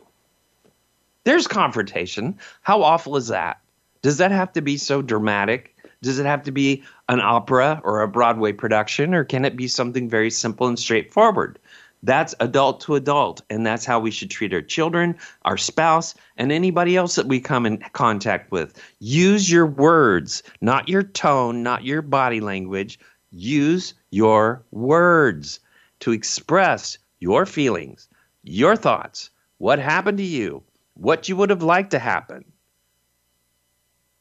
There's 1.24 1.48
confrontation. 1.48 2.38
How 2.62 2.84
awful 2.84 3.16
is 3.16 3.26
that? 3.26 3.60
Does 4.02 4.18
that 4.18 4.30
have 4.30 4.52
to 4.52 4.62
be 4.62 4.76
so 4.76 5.02
dramatic? 5.02 5.75
Does 6.06 6.20
it 6.20 6.26
have 6.26 6.44
to 6.44 6.52
be 6.52 6.84
an 7.08 7.20
opera 7.20 7.80
or 7.82 8.00
a 8.00 8.06
Broadway 8.06 8.52
production, 8.52 9.12
or 9.12 9.24
can 9.24 9.44
it 9.44 9.56
be 9.56 9.66
something 9.66 10.08
very 10.08 10.30
simple 10.30 10.68
and 10.68 10.78
straightforward? 10.78 11.58
That's 12.04 12.32
adult 12.38 12.80
to 12.82 12.94
adult, 12.94 13.42
and 13.50 13.66
that's 13.66 13.84
how 13.84 13.98
we 13.98 14.12
should 14.12 14.30
treat 14.30 14.54
our 14.54 14.62
children, 14.62 15.16
our 15.42 15.56
spouse, 15.56 16.14
and 16.36 16.52
anybody 16.52 16.96
else 16.96 17.16
that 17.16 17.26
we 17.26 17.40
come 17.40 17.66
in 17.66 17.78
contact 17.92 18.52
with. 18.52 18.80
Use 19.00 19.50
your 19.50 19.66
words, 19.66 20.44
not 20.60 20.88
your 20.88 21.02
tone, 21.02 21.64
not 21.64 21.84
your 21.84 22.02
body 22.02 22.38
language. 22.38 23.00
Use 23.32 23.92
your 24.12 24.62
words 24.70 25.58
to 25.98 26.12
express 26.12 26.98
your 27.18 27.46
feelings, 27.46 28.08
your 28.44 28.76
thoughts, 28.76 29.30
what 29.58 29.80
happened 29.80 30.18
to 30.18 30.24
you, 30.24 30.62
what 30.94 31.28
you 31.28 31.34
would 31.34 31.50
have 31.50 31.64
liked 31.64 31.90
to 31.90 31.98
happen. 31.98 32.44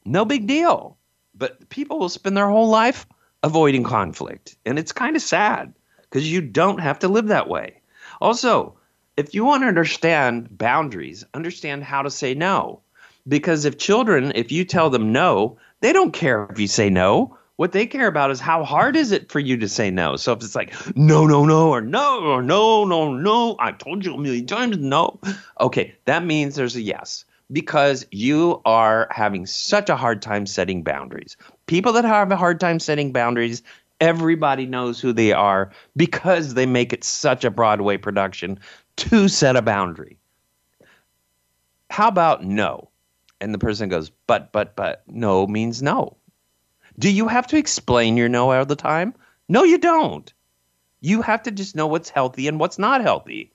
No 0.04 0.26
big 0.26 0.48
deal. 0.48 0.98
But 1.38 1.70
people 1.70 2.00
will 2.00 2.10
spend 2.10 2.38
their 2.38 2.50
whole 2.50 2.70
life 2.70 3.06
avoiding 3.44 3.84
conflict. 3.84 4.58
And 4.66 4.80
it's 4.80 4.92
kind 4.92 5.16
of 5.16 5.22
sad 5.22 5.74
because 6.02 6.32
you 6.32 6.42
don't 6.42 6.80
have 6.80 7.00
to 7.00 7.08
live 7.08 7.28
that 7.28 7.50
way. 7.50 7.82
Also, 8.22 8.76
if 9.18 9.34
you 9.34 9.46
want 9.46 9.64
to 9.64 9.68
understand 9.68 10.58
boundaries, 10.58 11.26
understand 11.34 11.84
how 11.84 12.02
to 12.02 12.10
say 12.10 12.34
no. 12.34 12.82
Because 13.28 13.66
if 13.66 13.78
children, 13.78 14.32
if 14.36 14.52
you 14.52 14.66
tell 14.66 14.90
them 14.90 15.12
no, 15.12 15.58
they 15.82 15.94
don't 15.94 16.14
care 16.14 16.48
if 16.52 16.60
you 16.60 16.68
say 16.68 16.90
no. 16.90 17.38
What 17.58 17.72
they 17.72 17.86
care 17.86 18.08
about 18.08 18.32
is 18.32 18.40
how 18.40 18.64
hard 18.66 18.96
is 18.96 19.12
it 19.12 19.32
for 19.32 19.40
you 19.40 19.58
to 19.58 19.70
say 19.70 19.90
no. 19.90 20.18
So 20.18 20.34
if 20.34 20.44
it's 20.44 20.56
like 20.56 20.74
no, 20.96 21.26
no, 21.26 21.46
no, 21.46 21.70
or 21.70 21.82
no, 21.82 22.20
or 22.20 22.42
no, 22.42 22.84
no, 22.84 23.14
no, 23.14 23.56
I've 23.60 23.78
told 23.78 24.06
you 24.06 24.14
a 24.14 24.18
million 24.18 24.46
times 24.46 24.78
no. 24.78 25.20
Okay, 25.62 25.96
that 26.06 26.26
means 26.26 26.56
there's 26.56 26.76
a 26.76 26.82
yes 26.82 27.24
because 27.52 28.06
you 28.12 28.62
are 28.66 29.08
having 29.12 29.46
such 29.46 29.90
a 29.90 29.96
hard 29.96 30.22
time 30.22 30.46
setting 30.46 30.84
boundaries. 30.84 31.38
People 31.68 31.94
that 31.94 32.06
have 32.06 32.32
a 32.32 32.38
hard 32.38 32.60
time 32.60 32.80
setting 32.80 33.12
boundaries, 33.12 33.62
everybody 34.02 34.66
knows 34.66 35.00
who 35.00 35.14
they 35.14 35.32
are 35.32 35.72
because 35.96 36.54
they 36.54 36.66
make 36.66 36.94
it 36.94 37.04
such 37.04 37.44
a 37.44 37.52
Broadway 37.52 37.98
production 37.98 38.60
to 38.98 39.28
set 39.28 39.56
a 39.56 39.62
boundary. 39.62 40.18
How 41.90 42.08
about 42.08 42.44
no? 42.44 42.90
And 43.40 43.54
the 43.54 43.60
person 43.60 43.90
goes, 43.90 44.10
but, 44.28 44.52
but, 44.52 44.76
but, 44.76 45.04
no 45.08 45.46
means 45.46 45.82
no. 45.82 46.18
Do 46.98 47.12
you 47.12 47.28
have 47.28 47.48
to 47.48 47.58
explain 47.58 48.18
your 48.18 48.30
no 48.30 48.52
all 48.52 48.66
the 48.66 48.76
time? 48.76 49.14
No, 49.48 49.64
you 49.64 49.78
don't. 49.78 50.32
You 51.02 51.22
have 51.22 51.44
to 51.44 51.52
just 51.52 51.76
know 51.76 51.88
what's 51.88 52.10
healthy 52.10 52.48
and 52.48 52.60
what's 52.60 52.80
not 52.80 53.02
healthy. 53.02 53.52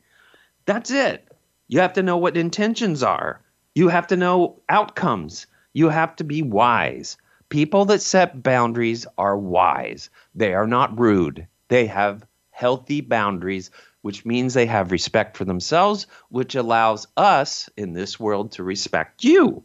That's 0.67 0.91
it. 0.91 1.27
You 1.69 1.81
have 1.81 1.95
to 1.95 2.03
know 2.03 2.19
what 2.19 2.37
intentions 2.37 3.03
are. 3.03 3.41
You 3.81 3.89
have 3.89 4.09
to 4.09 4.17
know 4.19 4.61
outcomes. 4.69 5.47
You 5.73 5.89
have 5.89 6.15
to 6.17 6.25
be 6.25 6.43
wise. 6.43 7.17
People 7.49 7.87
that 7.87 8.03
set 8.03 8.43
boundaries 8.43 9.07
are 9.17 9.39
wise. 9.39 10.11
They 10.35 10.53
are 10.53 10.67
not 10.67 11.01
rude. 11.01 11.47
They 11.69 11.87
have 11.87 12.27
healthy 12.51 13.01
boundaries, 13.01 13.71
which 14.03 14.27
means 14.27 14.53
they 14.53 14.67
have 14.67 14.93
respect 14.93 15.39
for 15.39 15.47
themselves, 15.47 16.07
which 16.29 16.57
allows 16.57 17.07
us 17.17 17.71
in 17.79 17.95
this 17.95 18.21
world 18.21 18.53
to 18.53 18.63
respect 18.63 19.25
you. 19.25 19.63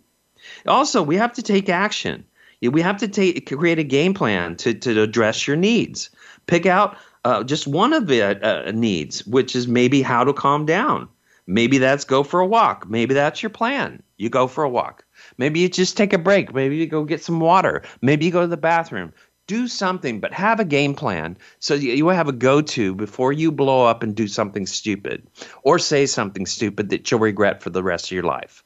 Also, 0.65 1.03
we 1.03 1.17
have 1.17 1.33
to 1.33 1.41
take 1.41 1.67
action. 1.67 2.23
We 2.61 2.81
have 2.83 2.99
to 2.99 3.09
take, 3.09 3.45
create 3.45 3.79
a 3.79 3.83
game 3.83 4.13
plan 4.13 4.55
to, 4.55 4.73
to 4.75 5.01
address 5.01 5.45
your 5.45 5.57
needs. 5.57 6.09
Pick 6.47 6.65
out 6.65 6.95
uh, 7.25 7.43
just 7.43 7.67
one 7.67 7.91
of 7.91 8.07
the 8.07 8.21
uh, 8.21 8.71
needs, 8.71 9.27
which 9.27 9.57
is 9.57 9.67
maybe 9.67 10.01
how 10.01 10.23
to 10.23 10.31
calm 10.31 10.65
down. 10.65 11.09
Maybe 11.47 11.77
that's 11.77 12.05
go 12.05 12.23
for 12.23 12.39
a 12.39 12.45
walk. 12.47 12.89
Maybe 12.89 13.13
that's 13.13 13.43
your 13.43 13.51
plan. 13.51 14.01
You 14.17 14.29
go 14.29 14.47
for 14.47 14.63
a 14.63 14.69
walk. 14.69 15.05
Maybe 15.37 15.59
you 15.59 15.69
just 15.69 15.97
take 15.97 16.13
a 16.13 16.17
break. 16.17 16.53
Maybe 16.53 16.77
you 16.77 16.87
go 16.87 17.03
get 17.03 17.23
some 17.23 17.39
water. 17.39 17.83
Maybe 18.01 18.25
you 18.25 18.31
go 18.31 18.41
to 18.41 18.47
the 18.47 18.57
bathroom. 18.57 19.13
Do 19.47 19.67
something, 19.67 20.19
but 20.19 20.33
have 20.33 20.59
a 20.59 20.65
game 20.65 20.95
plan 20.95 21.37
so 21.59 21.75
you 21.75 22.07
have 22.07 22.27
a 22.27 22.33
go 22.33 22.61
to 22.61 22.95
before 22.95 23.31
you 23.31 23.51
blow 23.51 23.85
up 23.85 24.01
and 24.01 24.15
do 24.15 24.27
something 24.27 24.65
stupid 24.65 25.27
or 25.61 25.77
say 25.77 26.07
something 26.07 26.47
stupid 26.47 26.89
that 26.89 27.11
you'll 27.11 27.19
regret 27.19 27.61
for 27.61 27.69
the 27.69 27.83
rest 27.83 28.05
of 28.05 28.11
your 28.11 28.23
life. 28.23 28.63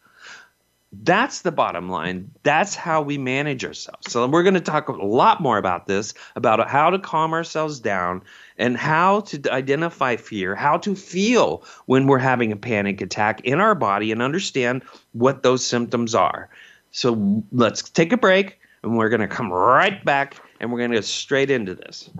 That's 0.91 1.41
the 1.41 1.51
bottom 1.51 1.89
line. 1.89 2.31
That's 2.43 2.75
how 2.75 3.03
we 3.03 3.17
manage 3.17 3.63
ourselves. 3.63 4.11
So, 4.11 4.25
we're 4.25 4.41
going 4.41 4.55
to 4.55 4.59
talk 4.59 4.87
a 4.87 4.93
lot 4.93 5.39
more 5.39 5.59
about 5.59 5.85
this 5.85 6.15
about 6.35 6.67
how 6.67 6.89
to 6.89 6.97
calm 6.97 7.33
ourselves 7.33 7.79
down 7.79 8.23
and 8.59 8.77
how 8.77 9.21
to 9.21 9.51
identify 9.51 10.15
fear, 10.15 10.53
how 10.53 10.77
to 10.77 10.95
feel 10.95 11.63
when 11.87 12.05
we're 12.05 12.19
having 12.19 12.51
a 12.51 12.55
panic 12.55 13.01
attack 13.01 13.41
in 13.41 13.59
our 13.59 13.73
body 13.73 14.11
and 14.11 14.21
understand 14.21 14.83
what 15.13 15.41
those 15.41 15.65
symptoms 15.65 16.13
are. 16.13 16.49
So, 16.91 17.43
let's 17.51 17.81
take 17.81 18.13
a 18.13 18.17
break 18.17 18.59
and 18.83 18.95
we're 18.97 19.09
going 19.09 19.21
to 19.21 19.27
come 19.27 19.51
right 19.51 20.05
back 20.05 20.35
and 20.59 20.71
we're 20.71 20.77
going 20.79 20.91
to 20.91 20.97
go 20.97 21.01
straight 21.01 21.49
into 21.49 21.73
this. 21.73 22.11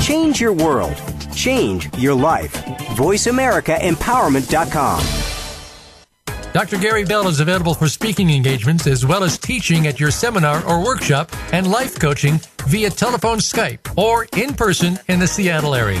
Change 0.00 0.40
your 0.40 0.52
world. 0.52 0.94
Change 1.34 1.92
your 1.96 2.14
life. 2.14 2.52
VoiceAmericaEmpowerment.com. 2.96 5.33
Dr. 6.54 6.78
Gary 6.78 7.04
Bell 7.04 7.26
is 7.26 7.40
available 7.40 7.74
for 7.74 7.88
speaking 7.88 8.30
engagements 8.30 8.86
as 8.86 9.04
well 9.04 9.24
as 9.24 9.36
teaching 9.36 9.88
at 9.88 9.98
your 9.98 10.12
seminar 10.12 10.64
or 10.66 10.84
workshop 10.84 11.32
and 11.52 11.68
life 11.68 11.98
coaching 11.98 12.40
via 12.68 12.90
telephone, 12.90 13.38
Skype, 13.38 13.80
or 13.98 14.28
in 14.36 14.54
person 14.54 14.96
in 15.08 15.18
the 15.18 15.26
Seattle 15.26 15.74
area. 15.74 16.00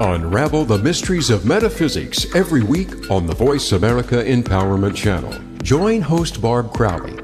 Unravel 0.00 0.64
the 0.64 0.78
mysteries 0.78 1.30
of 1.30 1.46
metaphysics 1.46 2.26
every 2.34 2.64
week 2.64 3.10
on 3.12 3.26
the 3.26 3.34
Voice 3.34 3.70
America 3.70 4.16
Empowerment 4.16 4.96
Channel. 4.96 5.32
Join 5.62 6.00
host 6.00 6.42
Barb 6.42 6.72
Crowley 6.72 7.23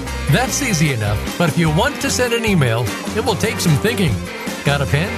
That's 0.31 0.61
easy 0.61 0.93
enough, 0.93 1.37
but 1.37 1.49
if 1.49 1.57
you 1.57 1.69
want 1.69 1.99
to 1.99 2.09
send 2.09 2.33
an 2.33 2.45
email, 2.45 2.85
it 3.17 3.25
will 3.25 3.35
take 3.35 3.59
some 3.59 3.75
thinking. 3.79 4.13
Got 4.63 4.81
a 4.81 4.85
pen? 4.85 5.09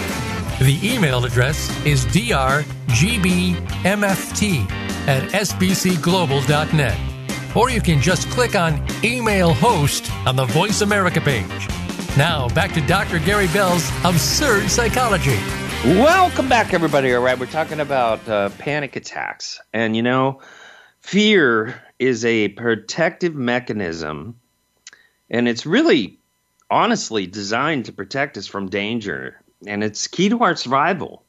The 0.58 0.80
email 0.82 1.24
address 1.24 1.70
is 1.86 2.04
drgbmft 2.08 2.66
at 5.08 5.30
sbcglobal.net. 5.30 6.98
Or 7.56 7.70
you 7.70 7.80
can 7.80 8.02
just 8.02 8.28
click 8.32 8.56
on 8.56 8.84
Email 9.04 9.54
Host 9.54 10.12
on 10.26 10.36
the 10.36 10.46
Voice 10.46 10.82
America 10.82 11.22
page. 11.22 11.68
Now, 12.18 12.50
back 12.50 12.74
to 12.74 12.82
Dr. 12.82 13.20
Gary 13.20 13.46
Bell's 13.54 13.88
Absurd 14.04 14.72
Psychology. 14.72 15.38
Welcome 15.86 16.50
back, 16.50 16.74
everybody. 16.74 17.14
All 17.14 17.22
right, 17.22 17.38
we're 17.38 17.46
talking 17.46 17.82
about 17.82 18.28
uh, 18.28 18.50
panic 18.58 18.96
attacks. 18.96 19.62
And 19.74 19.96
you 19.96 20.02
know, 20.02 20.42
fear 21.02 21.80
is 22.00 22.26
a 22.26 22.48
protective 22.48 23.36
mechanism 23.36 24.40
and 25.34 25.48
it's 25.48 25.66
really, 25.66 26.20
honestly, 26.70 27.26
designed 27.26 27.86
to 27.86 27.92
protect 27.92 28.38
us 28.38 28.46
from 28.46 28.70
danger. 28.70 29.42
And 29.66 29.84
it's 29.84 30.08
key 30.08 30.30
to 30.30 30.40
our 30.44 30.56
survival. 30.56 31.24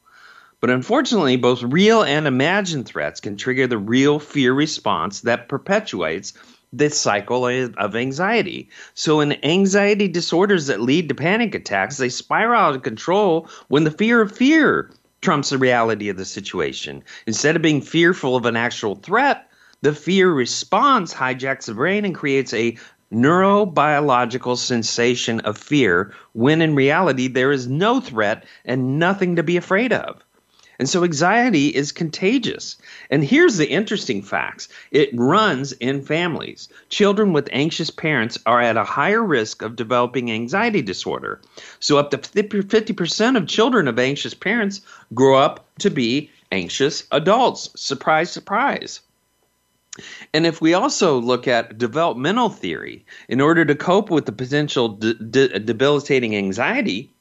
But 0.61 0.69
unfortunately, 0.69 1.37
both 1.37 1.63
real 1.63 2.03
and 2.03 2.27
imagined 2.27 2.85
threats 2.85 3.19
can 3.19 3.35
trigger 3.35 3.65
the 3.65 3.79
real 3.79 4.19
fear 4.19 4.53
response 4.53 5.21
that 5.21 5.49
perpetuates 5.49 6.33
this 6.71 6.99
cycle 6.99 7.47
of 7.47 7.95
anxiety. 7.95 8.69
So, 8.93 9.21
in 9.21 9.43
anxiety 9.43 10.07
disorders 10.07 10.67
that 10.67 10.81
lead 10.81 11.09
to 11.09 11.15
panic 11.15 11.55
attacks, 11.55 11.97
they 11.97 12.09
spiral 12.09 12.61
out 12.61 12.75
of 12.75 12.83
control 12.83 13.49
when 13.69 13.85
the 13.85 13.91
fear 13.91 14.21
of 14.21 14.31
fear 14.31 14.91
trumps 15.21 15.49
the 15.49 15.57
reality 15.57 16.09
of 16.09 16.17
the 16.17 16.25
situation. 16.25 17.03
Instead 17.25 17.55
of 17.55 17.61
being 17.61 17.81
fearful 17.81 18.35
of 18.35 18.45
an 18.45 18.55
actual 18.55 18.95
threat, 18.95 19.49
the 19.81 19.93
fear 19.93 20.31
response 20.31 21.13
hijacks 21.13 21.65
the 21.65 21.73
brain 21.73 22.05
and 22.05 22.15
creates 22.15 22.53
a 22.53 22.77
neurobiological 23.13 24.57
sensation 24.57 25.39
of 25.41 25.57
fear 25.57 26.13
when 26.33 26.61
in 26.61 26.75
reality 26.75 27.27
there 27.27 27.51
is 27.51 27.67
no 27.67 27.99
threat 27.99 28.45
and 28.65 28.99
nothing 28.99 29.35
to 29.35 29.43
be 29.43 29.57
afraid 29.57 29.93
of. 29.93 30.23
And 30.77 30.89
so 30.89 31.03
anxiety 31.03 31.69
is 31.69 31.93
contagious. 31.93 32.75
And 33.09 33.23
here's 33.23 33.55
the 33.55 33.69
interesting 33.69 34.21
facts 34.21 34.67
it 34.91 35.09
runs 35.13 35.71
in 35.73 36.01
families. 36.01 36.67
Children 36.89 37.31
with 37.31 37.47
anxious 37.53 37.89
parents 37.89 38.37
are 38.45 38.59
at 38.59 38.75
a 38.75 38.83
higher 38.83 39.23
risk 39.23 39.61
of 39.61 39.77
developing 39.77 40.31
anxiety 40.31 40.81
disorder. 40.81 41.39
So, 41.79 41.97
up 41.97 42.11
to 42.11 42.17
50% 42.17 43.37
of 43.37 43.47
children 43.47 43.87
of 43.87 43.99
anxious 43.99 44.33
parents 44.33 44.81
grow 45.13 45.37
up 45.37 45.65
to 45.79 45.89
be 45.89 46.29
anxious 46.51 47.05
adults. 47.11 47.69
Surprise, 47.75 48.29
surprise. 48.29 48.99
And 50.33 50.45
if 50.45 50.61
we 50.61 50.73
also 50.73 51.19
look 51.19 51.47
at 51.47 51.77
developmental 51.77 52.49
theory, 52.49 53.05
in 53.29 53.41
order 53.41 53.63
to 53.65 53.75
cope 53.75 54.09
with 54.09 54.25
the 54.25 54.31
potential 54.31 54.89
de- 54.89 55.13
de- 55.13 55.59
debilitating 55.59 56.35
anxiety, 56.35 57.13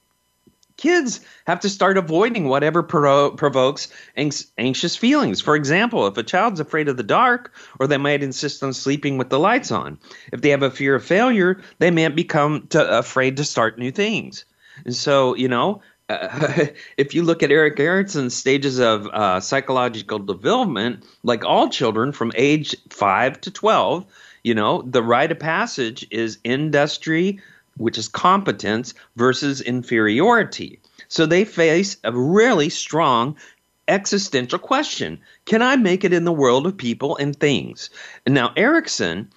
kids 0.76 1.20
have 1.46 1.60
to 1.60 1.68
start 1.68 1.98
avoiding 1.98 2.48
whatever 2.48 2.82
pro- 2.82 3.30
provokes 3.30 3.88
anxious 4.16 4.96
feelings. 4.96 5.40
For 5.40 5.54
example, 5.54 6.06
if 6.06 6.16
a 6.16 6.22
child's 6.22 6.60
afraid 6.60 6.88
of 6.88 6.96
the 6.96 7.02
dark, 7.02 7.54
or 7.78 7.86
they 7.86 7.96
might 7.96 8.22
insist 8.22 8.62
on 8.62 8.72
sleeping 8.72 9.18
with 9.18 9.30
the 9.30 9.38
lights 9.38 9.70
on. 9.70 9.98
If 10.32 10.40
they 10.40 10.50
have 10.50 10.62
a 10.62 10.70
fear 10.70 10.96
of 10.96 11.04
failure, 11.04 11.62
they 11.78 11.90
may 11.90 12.08
become 12.08 12.68
afraid 12.72 13.36
to 13.36 13.44
start 13.44 13.78
new 13.78 13.92
things. 13.92 14.44
And 14.84 14.94
so, 14.94 15.34
you 15.36 15.46
know, 15.46 15.82
if 16.98 17.14
you 17.14 17.22
look 17.22 17.42
at 17.42 17.50
Erik 17.50 17.80
Erikson's 17.80 18.34
stages 18.34 18.78
of 18.78 19.06
uh, 19.06 19.40
psychological 19.40 20.18
development, 20.18 21.04
like 21.22 21.44
all 21.44 21.70
children 21.70 22.12
from 22.12 22.32
age 22.34 22.76
5 22.90 23.40
to 23.42 23.50
12, 23.50 24.04
you 24.42 24.54
know, 24.54 24.82
the 24.82 25.02
rite 25.02 25.32
of 25.32 25.38
passage 25.38 26.06
is 26.10 26.38
industry, 26.44 27.40
which 27.78 27.96
is 27.96 28.08
competence, 28.08 28.92
versus 29.16 29.62
inferiority. 29.62 30.78
So 31.08 31.24
they 31.24 31.44
face 31.44 31.96
a 32.04 32.12
really 32.12 32.68
strong 32.68 33.36
existential 33.88 34.58
question 34.58 35.20
Can 35.46 35.62
I 35.62 35.76
make 35.76 36.04
it 36.04 36.12
in 36.12 36.24
the 36.24 36.32
world 36.32 36.66
of 36.66 36.76
people 36.76 37.16
and 37.16 37.34
things? 37.34 37.88
Now, 38.26 38.52
Erikson 38.56 39.30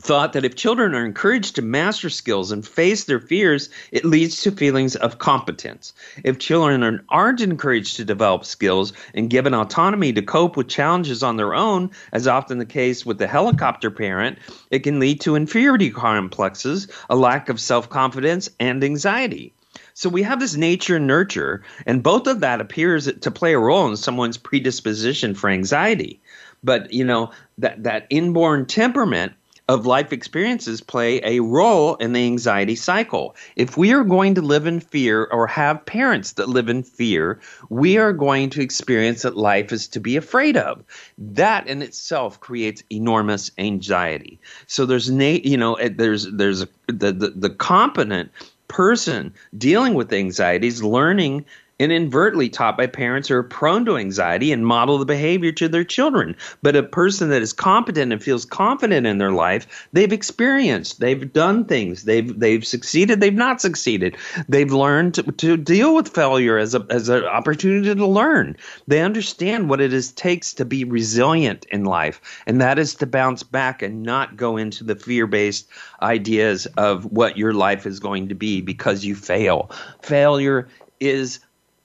thought 0.00 0.32
that 0.32 0.44
if 0.44 0.54
children 0.54 0.94
are 0.94 1.04
encouraged 1.04 1.56
to 1.56 1.62
master 1.62 2.10
skills 2.10 2.52
and 2.52 2.66
face 2.66 3.04
their 3.04 3.20
fears, 3.20 3.68
it 3.90 4.04
leads 4.04 4.42
to 4.42 4.50
feelings 4.50 4.96
of 4.96 5.18
competence. 5.18 5.92
If 6.24 6.38
children 6.38 7.00
aren't 7.08 7.40
encouraged 7.40 7.96
to 7.96 8.04
develop 8.04 8.44
skills 8.44 8.92
and 9.14 9.30
given 9.30 9.54
autonomy 9.54 10.12
to 10.12 10.22
cope 10.22 10.56
with 10.56 10.68
challenges 10.68 11.22
on 11.22 11.36
their 11.36 11.54
own, 11.54 11.90
as 12.12 12.26
often 12.26 12.58
the 12.58 12.66
case 12.66 13.04
with 13.04 13.18
the 13.18 13.26
helicopter 13.26 13.90
parent, 13.90 14.38
it 14.70 14.80
can 14.80 15.00
lead 15.00 15.20
to 15.22 15.36
inferiority 15.36 15.90
complexes, 15.90 16.88
a 17.10 17.16
lack 17.16 17.48
of 17.48 17.60
self 17.60 17.90
confidence, 17.90 18.48
and 18.60 18.82
anxiety. 18.84 19.52
So 19.94 20.08
we 20.08 20.22
have 20.22 20.38
this 20.38 20.54
nature 20.54 20.96
and 20.96 21.08
nurture, 21.08 21.64
and 21.84 22.02
both 22.04 22.28
of 22.28 22.40
that 22.40 22.60
appears 22.60 23.12
to 23.12 23.30
play 23.30 23.54
a 23.54 23.58
role 23.58 23.88
in 23.88 23.96
someone's 23.96 24.36
predisposition 24.36 25.34
for 25.34 25.50
anxiety. 25.50 26.20
But 26.62 26.92
you 26.92 27.04
know 27.04 27.30
that 27.58 27.82
that 27.82 28.06
inborn 28.10 28.66
temperament 28.66 29.32
of 29.68 29.84
life 29.84 30.12
experiences 30.12 30.80
play 30.80 31.20
a 31.22 31.40
role 31.40 31.94
in 31.96 32.14
the 32.14 32.24
anxiety 32.24 32.74
cycle. 32.74 33.36
If 33.54 33.76
we 33.76 33.92
are 33.92 34.02
going 34.02 34.34
to 34.36 34.42
live 34.42 34.66
in 34.66 34.80
fear 34.80 35.24
or 35.30 35.46
have 35.46 35.84
parents 35.84 36.32
that 36.32 36.48
live 36.48 36.70
in 36.70 36.82
fear, 36.82 37.40
we 37.68 37.98
are 37.98 38.14
going 38.14 38.48
to 38.50 38.62
experience 38.62 39.22
that 39.22 39.36
life 39.36 39.70
is 39.70 39.86
to 39.88 40.00
be 40.00 40.16
afraid 40.16 40.56
of. 40.56 40.82
That 41.18 41.66
in 41.66 41.82
itself 41.82 42.40
creates 42.40 42.82
enormous 42.90 43.50
anxiety. 43.58 44.40
So 44.66 44.86
there's 44.86 45.10
you 45.10 45.56
know 45.58 45.76
there's 45.76 46.24
there's 46.24 46.60
the, 46.86 47.12
the 47.12 47.32
the 47.36 47.50
competent 47.50 48.30
person 48.68 49.34
dealing 49.56 49.94
with 49.94 50.12
anxieties 50.12 50.82
learning 50.82 51.44
inadvertently 51.78 52.48
taught 52.48 52.76
by 52.76 52.86
parents 52.86 53.28
who 53.28 53.34
are 53.34 53.42
prone 53.42 53.84
to 53.84 53.96
anxiety 53.96 54.52
and 54.52 54.66
model 54.66 54.98
the 54.98 55.04
behavior 55.04 55.52
to 55.52 55.68
their 55.68 55.84
children. 55.84 56.36
But 56.62 56.76
a 56.76 56.82
person 56.82 57.30
that 57.30 57.42
is 57.42 57.52
competent 57.52 58.12
and 58.12 58.22
feels 58.22 58.44
confident 58.44 59.06
in 59.06 59.18
their 59.18 59.32
life, 59.32 59.88
they've 59.92 60.12
experienced, 60.12 61.00
they've 61.00 61.32
done 61.32 61.64
things, 61.64 62.04
they've 62.04 62.38
they've 62.38 62.66
succeeded, 62.66 63.20
they've 63.20 63.34
not 63.34 63.60
succeeded. 63.60 64.16
They've 64.48 64.72
learned 64.72 65.14
to, 65.14 65.22
to 65.22 65.56
deal 65.56 65.94
with 65.94 66.08
failure 66.08 66.58
as 66.58 66.74
a 66.74 66.84
as 66.90 67.08
an 67.08 67.24
opportunity 67.24 67.94
to 67.94 68.06
learn. 68.06 68.56
They 68.86 69.00
understand 69.00 69.68
what 69.68 69.80
it 69.80 69.92
is 69.92 70.12
takes 70.12 70.52
to 70.54 70.64
be 70.64 70.84
resilient 70.84 71.66
in 71.70 71.84
life, 71.84 72.42
and 72.46 72.60
that 72.60 72.78
is 72.78 72.94
to 72.96 73.06
bounce 73.06 73.42
back 73.42 73.82
and 73.82 74.02
not 74.02 74.36
go 74.36 74.56
into 74.56 74.84
the 74.84 74.96
fear-based 74.96 75.68
ideas 76.02 76.66
of 76.76 77.04
what 77.06 77.36
your 77.36 77.52
life 77.52 77.86
is 77.86 78.00
going 78.00 78.28
to 78.28 78.34
be 78.34 78.60
because 78.60 79.04
you 79.04 79.14
fail. 79.14 79.70
Failure 80.02 80.68
is 81.00 81.40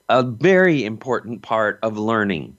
a 0.08 0.22
very 0.22 0.84
important 0.84 1.42
part 1.42 1.78
of 1.82 1.98
learning. 1.98 2.56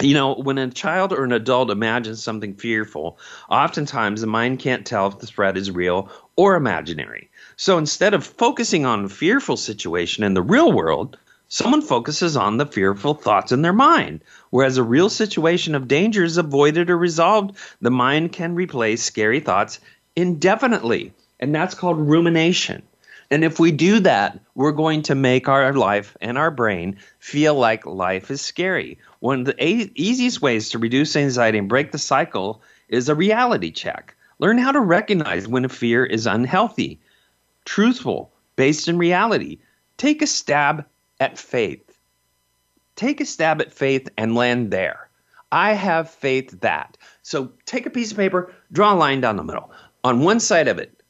You 0.00 0.14
know, 0.14 0.34
when 0.34 0.58
a 0.58 0.70
child 0.70 1.12
or 1.12 1.24
an 1.24 1.32
adult 1.32 1.70
imagines 1.70 2.22
something 2.22 2.54
fearful, 2.54 3.18
oftentimes 3.48 4.20
the 4.20 4.26
mind 4.26 4.58
can't 4.58 4.84
tell 4.84 5.06
if 5.06 5.18
the 5.18 5.26
threat 5.26 5.56
is 5.56 5.70
real 5.70 6.10
or 6.36 6.56
imaginary. 6.56 7.30
So 7.56 7.78
instead 7.78 8.12
of 8.12 8.26
focusing 8.26 8.84
on 8.84 9.04
a 9.04 9.08
fearful 9.08 9.56
situation 9.56 10.24
in 10.24 10.34
the 10.34 10.42
real 10.42 10.72
world, 10.72 11.16
Someone 11.48 11.82
focuses 11.82 12.36
on 12.36 12.56
the 12.56 12.66
fearful 12.66 13.14
thoughts 13.14 13.52
in 13.52 13.62
their 13.62 13.72
mind, 13.72 14.22
whereas 14.50 14.76
a 14.76 14.82
real 14.82 15.08
situation 15.08 15.74
of 15.76 15.86
danger 15.86 16.24
is 16.24 16.36
avoided 16.36 16.90
or 16.90 16.98
resolved. 16.98 17.56
The 17.80 17.92
mind 17.92 18.32
can 18.32 18.56
replace 18.56 19.04
scary 19.04 19.38
thoughts 19.38 19.78
indefinitely, 20.16 21.12
and 21.38 21.54
that's 21.54 21.74
called 21.76 21.98
rumination. 21.98 22.82
And 23.30 23.44
if 23.44 23.58
we 23.58 23.72
do 23.72 24.00
that, 24.00 24.38
we're 24.54 24.72
going 24.72 25.02
to 25.02 25.14
make 25.14 25.48
our 25.48 25.72
life 25.72 26.16
and 26.20 26.36
our 26.36 26.50
brain 26.50 26.98
feel 27.18 27.54
like 27.54 27.86
life 27.86 28.30
is 28.30 28.40
scary. 28.40 28.98
One 29.20 29.40
of 29.40 29.46
the 29.46 29.64
a- 29.64 29.90
easiest 29.94 30.42
ways 30.42 30.68
to 30.70 30.78
reduce 30.78 31.16
anxiety 31.16 31.58
and 31.58 31.68
break 31.68 31.92
the 31.92 31.98
cycle 31.98 32.62
is 32.88 33.08
a 33.08 33.14
reality 33.14 33.70
check. 33.70 34.14
Learn 34.38 34.58
how 34.58 34.72
to 34.72 34.80
recognize 34.80 35.48
when 35.48 35.64
a 35.64 35.68
fear 35.68 36.04
is 36.04 36.26
unhealthy, 36.26 37.00
truthful, 37.64 38.32
based 38.56 38.88
in 38.88 38.98
reality. 38.98 39.58
Take 39.96 40.22
a 40.22 40.26
stab 40.26 40.84
at 41.20 41.38
faith. 41.38 41.98
Take 42.96 43.20
a 43.20 43.26
stab 43.26 43.60
at 43.60 43.72
faith 43.72 44.08
and 44.16 44.34
land 44.34 44.70
there. 44.70 45.08
I 45.50 45.72
have 45.72 46.10
faith 46.10 46.60
that. 46.60 46.96
So 47.22 47.52
take 47.64 47.86
a 47.86 47.90
piece 47.90 48.10
of 48.10 48.16
paper, 48.16 48.52
draw 48.72 48.92
a 48.92 48.96
line 48.96 49.20
down 49.20 49.36
the 49.36 49.44
middle. 49.44 49.70
On 50.02 50.20
one 50.20 50.40
side 50.40 50.68
of 50.68 50.78
it, 50.78 51.00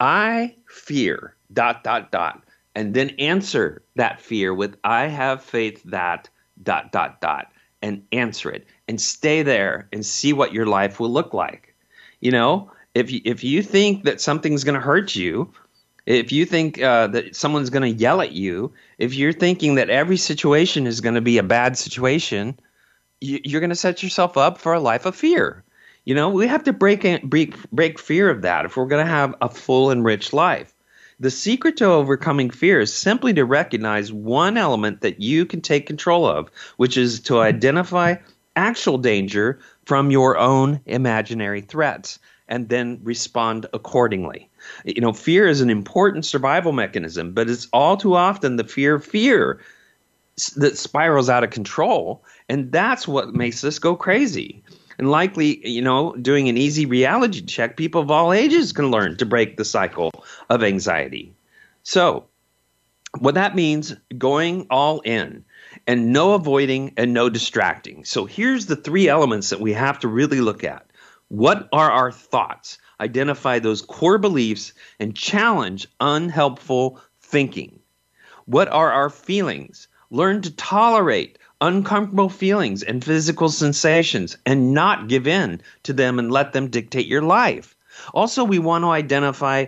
I 0.00 0.56
fear 0.66 1.36
dot 1.54 1.84
dot 1.84 2.10
dot 2.10 2.44
and 2.74 2.94
then 2.94 3.10
answer 3.18 3.82
that 3.96 4.20
fear 4.20 4.52
with 4.52 4.76
I 4.84 5.06
have 5.06 5.42
faith 5.42 5.82
that 5.84 6.28
dot 6.62 6.92
dot 6.92 7.20
dot 7.20 7.52
and 7.82 8.02
answer 8.12 8.50
it 8.50 8.66
and 8.88 9.00
stay 9.00 9.42
there 9.42 9.88
and 9.92 10.04
see 10.04 10.32
what 10.32 10.52
your 10.52 10.66
life 10.66 10.98
will 10.98 11.10
look 11.10 11.34
like. 11.34 11.74
You 12.20 12.30
know, 12.30 12.70
if 12.94 13.10
you, 13.10 13.20
if 13.24 13.44
you 13.44 13.62
think 13.62 14.04
that 14.04 14.20
something's 14.20 14.64
going 14.64 14.74
to 14.74 14.80
hurt 14.80 15.14
you, 15.14 15.52
if 16.06 16.32
you 16.32 16.44
think 16.44 16.80
uh, 16.80 17.08
that 17.08 17.34
someone's 17.34 17.70
going 17.70 17.82
to 17.82 17.98
yell 17.98 18.20
at 18.20 18.32
you, 18.32 18.72
if 18.98 19.14
you're 19.14 19.32
thinking 19.32 19.74
that 19.76 19.90
every 19.90 20.16
situation 20.16 20.86
is 20.86 21.00
going 21.00 21.14
to 21.14 21.20
be 21.20 21.38
a 21.38 21.42
bad 21.42 21.78
situation, 21.78 22.58
you, 23.20 23.40
you're 23.44 23.60
going 23.60 23.70
to 23.70 23.76
set 23.76 24.02
yourself 24.02 24.36
up 24.36 24.58
for 24.58 24.74
a 24.74 24.80
life 24.80 25.06
of 25.06 25.16
fear. 25.16 25.64
You 26.04 26.14
know, 26.14 26.28
we 26.28 26.46
have 26.46 26.64
to 26.64 26.72
break 26.72 27.22
break 27.22 27.70
break 27.70 27.98
fear 27.98 28.28
of 28.28 28.42
that 28.42 28.66
if 28.66 28.76
we're 28.76 28.86
going 28.86 29.04
to 29.04 29.10
have 29.10 29.34
a 29.40 29.48
full 29.48 29.90
and 29.90 30.04
rich 30.04 30.32
life. 30.34 30.73
The 31.20 31.30
secret 31.30 31.76
to 31.76 31.86
overcoming 31.86 32.50
fear 32.50 32.80
is 32.80 32.92
simply 32.92 33.32
to 33.34 33.44
recognize 33.44 34.12
one 34.12 34.56
element 34.56 35.02
that 35.02 35.20
you 35.20 35.46
can 35.46 35.60
take 35.60 35.86
control 35.86 36.26
of, 36.26 36.50
which 36.76 36.96
is 36.96 37.20
to 37.20 37.40
identify 37.40 38.16
actual 38.56 38.98
danger 38.98 39.60
from 39.84 40.10
your 40.10 40.36
own 40.38 40.80
imaginary 40.86 41.60
threats 41.60 42.18
and 42.48 42.68
then 42.68 43.00
respond 43.02 43.66
accordingly. 43.72 44.50
You 44.84 45.00
know, 45.00 45.12
fear 45.12 45.46
is 45.46 45.60
an 45.60 45.70
important 45.70 46.24
survival 46.24 46.72
mechanism, 46.72 47.32
but 47.32 47.48
it's 47.48 47.68
all 47.72 47.96
too 47.96 48.14
often 48.14 48.56
the 48.56 48.64
fear 48.64 48.96
of 48.96 49.04
fear 49.04 49.60
that 50.56 50.76
spirals 50.76 51.28
out 51.28 51.44
of 51.44 51.50
control, 51.50 52.24
and 52.48 52.72
that's 52.72 53.06
what 53.06 53.34
makes 53.34 53.62
us 53.62 53.78
go 53.78 53.94
crazy. 53.94 54.62
And 54.98 55.10
likely, 55.10 55.66
you 55.68 55.82
know, 55.82 56.14
doing 56.14 56.48
an 56.48 56.56
easy 56.56 56.86
reality 56.86 57.42
check, 57.42 57.76
people 57.76 58.00
of 58.00 58.10
all 58.10 58.32
ages 58.32 58.72
can 58.72 58.90
learn 58.90 59.16
to 59.16 59.26
break 59.26 59.56
the 59.56 59.64
cycle 59.64 60.10
of 60.48 60.62
anxiety. 60.62 61.34
So, 61.82 62.26
what 63.18 63.34
that 63.34 63.54
means 63.54 63.94
going 64.16 64.66
all 64.70 65.00
in 65.00 65.44
and 65.86 66.12
no 66.12 66.34
avoiding 66.34 66.92
and 66.96 67.12
no 67.12 67.28
distracting. 67.28 68.04
So, 68.04 68.24
here's 68.24 68.66
the 68.66 68.76
three 68.76 69.08
elements 69.08 69.50
that 69.50 69.60
we 69.60 69.72
have 69.72 69.98
to 70.00 70.08
really 70.08 70.40
look 70.40 70.64
at. 70.64 70.86
What 71.28 71.68
are 71.72 71.90
our 71.90 72.12
thoughts? 72.12 72.78
Identify 73.00 73.58
those 73.58 73.82
core 73.82 74.18
beliefs 74.18 74.72
and 75.00 75.16
challenge 75.16 75.86
unhelpful 76.00 77.00
thinking. 77.20 77.80
What 78.46 78.68
are 78.68 78.92
our 78.92 79.10
feelings? 79.10 79.88
Learn 80.10 80.42
to 80.42 80.54
tolerate 80.54 81.38
uncomfortable 81.64 82.28
feelings 82.28 82.82
and 82.82 83.02
physical 83.02 83.48
sensations 83.48 84.36
and 84.44 84.74
not 84.74 85.08
give 85.08 85.26
in 85.26 85.62
to 85.82 85.94
them 85.94 86.18
and 86.18 86.30
let 86.30 86.52
them 86.52 86.68
dictate 86.68 87.06
your 87.06 87.22
life. 87.22 87.74
Also, 88.12 88.44
we 88.44 88.58
want 88.58 88.82
to 88.82 88.90
identify 88.90 89.64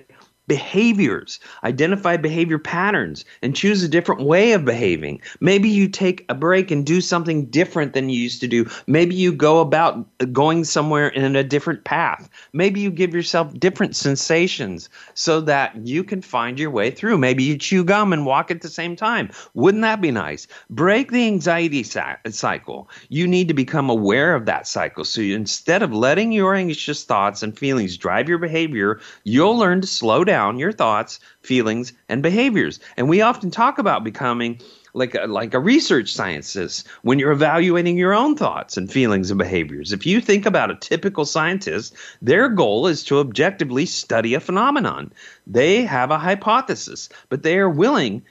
behaviors, 0.46 1.40
identify 1.64 2.16
behavior 2.16 2.58
patterns, 2.58 3.24
and 3.42 3.56
choose 3.56 3.82
a 3.82 3.88
different 3.88 4.22
way 4.22 4.52
of 4.52 4.64
behaving. 4.64 5.20
Maybe 5.40 5.68
you 5.68 5.88
take 5.88 6.24
a 6.28 6.34
break 6.34 6.70
and 6.70 6.86
do 6.86 7.00
something 7.00 7.46
different 7.46 7.92
than 7.92 8.08
you 8.08 8.20
used 8.20 8.40
to 8.42 8.48
do. 8.48 8.68
Maybe 8.86 9.14
you 9.14 9.32
go 9.32 9.60
about 9.60 10.06
going 10.32 10.64
somewhere 10.64 11.08
in 11.08 11.34
a 11.34 11.42
different 11.42 11.84
path. 11.84 12.28
Maybe 12.52 12.80
you 12.80 12.90
give 12.90 13.14
yourself 13.14 13.52
different 13.58 13.96
sensations 13.96 14.88
so 15.14 15.40
that 15.40 15.76
you 15.86 16.04
can 16.04 16.22
find 16.22 16.58
your 16.58 16.70
way 16.70 16.90
through. 16.90 17.18
Maybe 17.18 17.42
you 17.42 17.58
chew 17.58 17.84
gum 17.84 18.12
and 18.12 18.24
walk 18.24 18.50
at 18.50 18.60
the 18.60 18.68
same 18.68 18.94
time. 18.94 19.30
Wouldn't 19.54 19.82
that 19.82 20.00
be 20.00 20.10
nice? 20.10 20.46
Break 20.70 21.10
the 21.10 21.26
anxiety 21.26 21.82
cycle. 21.82 22.88
You 23.08 23.26
need 23.26 23.48
to 23.48 23.54
become 23.54 23.90
aware 23.90 24.34
of 24.34 24.46
that 24.46 24.68
cycle. 24.68 25.04
So 25.04 25.20
you, 25.20 25.34
instead 25.34 25.82
of 25.82 25.92
letting 25.92 26.32
your 26.32 26.54
anxious 26.54 27.04
thoughts 27.04 27.42
and 27.42 27.58
feelings 27.58 27.96
drive 27.96 28.28
your 28.28 28.38
behavior, 28.38 29.00
you'll 29.24 29.56
learn 29.56 29.80
to 29.80 29.86
slow 29.86 30.22
down 30.22 30.35
down 30.36 30.58
your 30.58 30.72
thoughts, 30.72 31.18
feelings, 31.40 31.94
and 32.10 32.22
behaviors. 32.22 32.78
And 32.98 33.08
we 33.08 33.22
often 33.22 33.50
talk 33.50 33.78
about 33.78 34.04
becoming 34.04 34.60
like 34.92 35.14
a, 35.14 35.26
like 35.26 35.54
a 35.54 35.58
research 35.58 36.12
scientist 36.12 36.86
when 37.00 37.18
you're 37.18 37.32
evaluating 37.32 37.96
your 37.96 38.12
own 38.12 38.36
thoughts 38.36 38.76
and 38.76 38.92
feelings 38.92 39.30
and 39.30 39.38
behaviors. 39.38 39.94
If 39.94 40.04
you 40.04 40.20
think 40.20 40.44
about 40.44 40.70
a 40.70 40.76
typical 40.90 41.24
scientist, 41.24 41.96
their 42.20 42.50
goal 42.50 42.86
is 42.86 43.02
to 43.04 43.18
objectively 43.20 43.86
study 43.86 44.34
a 44.34 44.40
phenomenon. 44.40 45.10
They 45.46 45.84
have 45.84 46.10
a 46.10 46.18
hypothesis, 46.18 47.08
but 47.30 47.42
they 47.42 47.56
are 47.56 47.70
willing, 47.70 48.22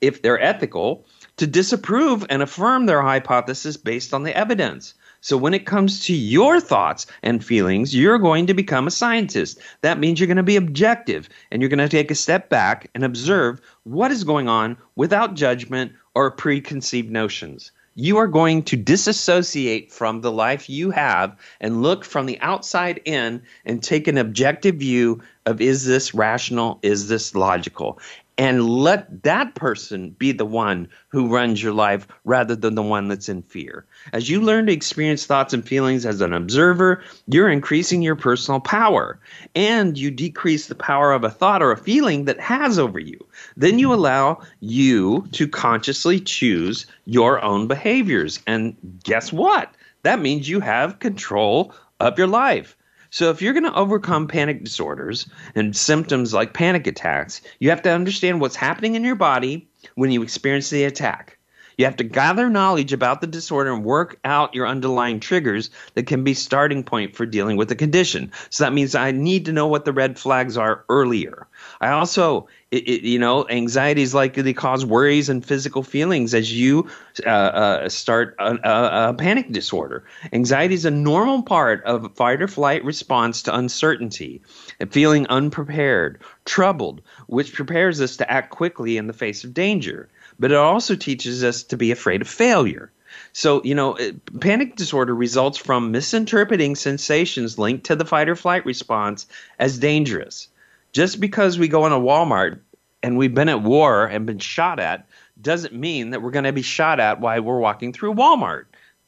if 0.00 0.20
they're 0.20 0.42
ethical, 0.42 1.06
to 1.36 1.46
disapprove 1.46 2.26
and 2.28 2.42
affirm 2.42 2.86
their 2.86 3.02
hypothesis 3.02 3.76
based 3.76 4.12
on 4.12 4.24
the 4.24 4.36
evidence. 4.36 4.94
So 5.22 5.36
when 5.36 5.54
it 5.54 5.66
comes 5.66 6.00
to 6.06 6.12
your 6.12 6.60
thoughts 6.60 7.06
and 7.22 7.44
feelings, 7.44 7.94
you're 7.94 8.18
going 8.18 8.48
to 8.48 8.54
become 8.54 8.88
a 8.88 8.90
scientist. 8.90 9.60
That 9.82 10.00
means 10.00 10.18
you're 10.18 10.26
going 10.26 10.36
to 10.36 10.42
be 10.42 10.56
objective 10.56 11.28
and 11.52 11.62
you're 11.62 11.68
going 11.68 11.78
to 11.78 11.88
take 11.88 12.10
a 12.10 12.16
step 12.16 12.48
back 12.48 12.90
and 12.92 13.04
observe 13.04 13.60
what 13.84 14.10
is 14.10 14.24
going 14.24 14.48
on 14.48 14.76
without 14.96 15.34
judgment 15.34 15.92
or 16.16 16.32
preconceived 16.32 17.12
notions. 17.12 17.70
You 17.94 18.16
are 18.16 18.26
going 18.26 18.64
to 18.64 18.76
disassociate 18.76 19.92
from 19.92 20.22
the 20.22 20.32
life 20.32 20.68
you 20.68 20.90
have 20.90 21.38
and 21.60 21.82
look 21.82 22.04
from 22.04 22.26
the 22.26 22.40
outside 22.40 23.00
in 23.04 23.42
and 23.64 23.80
take 23.80 24.08
an 24.08 24.18
objective 24.18 24.76
view 24.76 25.22
of 25.46 25.60
is 25.60 25.84
this 25.84 26.14
rational? 26.14 26.80
Is 26.82 27.08
this 27.08 27.36
logical? 27.36 28.00
And 28.38 28.68
let 28.68 29.22
that 29.24 29.54
person 29.54 30.10
be 30.10 30.32
the 30.32 30.46
one 30.46 30.88
who 31.08 31.28
runs 31.28 31.62
your 31.62 31.72
life 31.72 32.06
rather 32.24 32.56
than 32.56 32.74
the 32.74 32.82
one 32.82 33.08
that's 33.08 33.28
in 33.28 33.42
fear. 33.42 33.84
As 34.12 34.30
you 34.30 34.40
learn 34.40 34.66
to 34.66 34.72
experience 34.72 35.26
thoughts 35.26 35.52
and 35.52 35.66
feelings 35.66 36.06
as 36.06 36.20
an 36.20 36.32
observer, 36.32 37.02
you're 37.26 37.50
increasing 37.50 38.02
your 38.02 38.16
personal 38.16 38.60
power 38.60 39.18
and 39.54 39.98
you 39.98 40.10
decrease 40.10 40.66
the 40.66 40.74
power 40.74 41.12
of 41.12 41.24
a 41.24 41.30
thought 41.30 41.62
or 41.62 41.72
a 41.72 41.76
feeling 41.76 42.24
that 42.24 42.40
has 42.40 42.78
over 42.78 42.98
you. 42.98 43.18
Then 43.56 43.78
you 43.78 43.92
allow 43.92 44.40
you 44.60 45.26
to 45.32 45.46
consciously 45.46 46.20
choose 46.20 46.86
your 47.04 47.42
own 47.42 47.66
behaviors. 47.68 48.40
And 48.46 48.76
guess 49.04 49.32
what? 49.32 49.74
That 50.02 50.20
means 50.20 50.48
you 50.48 50.60
have 50.60 50.98
control 50.98 51.74
of 52.00 52.18
your 52.18 52.26
life. 52.26 52.76
So, 53.12 53.28
if 53.28 53.42
you're 53.42 53.52
going 53.52 53.70
to 53.70 53.74
overcome 53.74 54.26
panic 54.26 54.64
disorders 54.64 55.28
and 55.54 55.76
symptoms 55.76 56.32
like 56.32 56.54
panic 56.54 56.86
attacks, 56.86 57.42
you 57.58 57.68
have 57.68 57.82
to 57.82 57.92
understand 57.92 58.40
what's 58.40 58.56
happening 58.56 58.94
in 58.94 59.04
your 59.04 59.16
body 59.16 59.68
when 59.96 60.10
you 60.10 60.22
experience 60.22 60.70
the 60.70 60.84
attack. 60.84 61.36
You 61.82 61.86
have 61.86 61.96
to 61.96 62.04
gather 62.04 62.48
knowledge 62.48 62.92
about 62.92 63.20
the 63.20 63.26
disorder 63.26 63.72
and 63.72 63.82
work 63.82 64.16
out 64.22 64.54
your 64.54 64.68
underlying 64.68 65.18
triggers 65.18 65.68
that 65.94 66.06
can 66.06 66.22
be 66.22 66.32
starting 66.32 66.84
point 66.84 67.16
for 67.16 67.26
dealing 67.26 67.56
with 67.56 67.68
the 67.68 67.74
condition. 67.74 68.30
So 68.50 68.62
that 68.62 68.72
means 68.72 68.94
I 68.94 69.10
need 69.10 69.46
to 69.46 69.52
know 69.52 69.66
what 69.66 69.84
the 69.84 69.92
red 69.92 70.16
flags 70.16 70.56
are 70.56 70.84
earlier. 70.88 71.48
I 71.80 71.88
also, 71.88 72.46
it, 72.70 72.88
it, 72.88 73.02
you 73.02 73.18
know, 73.18 73.48
anxiety 73.48 74.02
is 74.02 74.14
likely 74.14 74.44
to 74.44 74.52
cause 74.52 74.86
worries 74.86 75.28
and 75.28 75.44
physical 75.44 75.82
feelings 75.82 76.34
as 76.34 76.52
you 76.52 76.88
uh, 77.26 77.28
uh, 77.28 77.88
start 77.88 78.36
a, 78.38 78.52
a, 78.62 79.08
a, 79.08 79.14
panic 79.14 79.50
disorder. 79.50 80.04
Anxiety 80.32 80.74
is 80.74 80.84
a 80.84 80.90
normal 80.92 81.42
part 81.42 81.82
of 81.82 82.14
fight 82.14 82.42
or 82.42 82.46
flight 82.46 82.84
response 82.84 83.42
to 83.42 83.56
uncertainty 83.56 84.40
and 84.78 84.92
feeling 84.92 85.26
unprepared, 85.26 86.20
troubled, 86.44 87.02
which 87.26 87.52
prepares 87.52 88.00
us 88.00 88.18
to 88.18 88.30
act 88.30 88.50
quickly 88.50 88.98
in 88.98 89.08
the 89.08 89.12
face 89.12 89.42
of 89.42 89.52
danger. 89.52 90.08
But 90.42 90.50
it 90.50 90.56
also 90.58 90.96
teaches 90.96 91.44
us 91.44 91.62
to 91.62 91.76
be 91.76 91.92
afraid 91.92 92.20
of 92.20 92.26
failure. 92.26 92.90
So, 93.32 93.62
you 93.62 93.76
know, 93.76 93.96
panic 94.40 94.74
disorder 94.74 95.14
results 95.14 95.56
from 95.56 95.92
misinterpreting 95.92 96.74
sensations 96.74 97.60
linked 97.60 97.84
to 97.84 97.94
the 97.94 98.04
fight 98.04 98.28
or 98.28 98.34
flight 98.34 98.66
response 98.66 99.28
as 99.60 99.78
dangerous. 99.78 100.48
Just 100.92 101.20
because 101.20 101.60
we 101.60 101.68
go 101.68 101.86
in 101.86 101.92
a 101.92 102.00
Walmart 102.00 102.58
and 103.04 103.16
we've 103.16 103.32
been 103.32 103.48
at 103.48 103.62
war 103.62 104.04
and 104.04 104.26
been 104.26 104.40
shot 104.40 104.80
at 104.80 105.06
doesn't 105.40 105.74
mean 105.74 106.10
that 106.10 106.22
we're 106.22 106.32
going 106.32 106.44
to 106.44 106.52
be 106.52 106.60
shot 106.60 106.98
at 106.98 107.20
while 107.20 107.40
we're 107.40 107.60
walking 107.60 107.92
through 107.92 108.14
Walmart, 108.14 108.64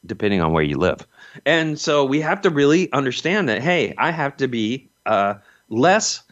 depending 0.06 0.40
on 0.40 0.52
where 0.52 0.62
you 0.62 0.78
live. 0.78 1.04
And 1.44 1.80
so 1.80 2.04
we 2.04 2.20
have 2.20 2.42
to 2.42 2.50
really 2.50 2.92
understand 2.92 3.48
that, 3.48 3.60
hey, 3.60 3.92
I 3.98 4.12
have 4.12 4.36
to 4.36 4.46
be 4.46 4.88
uh, 5.04 5.34
less 5.68 6.22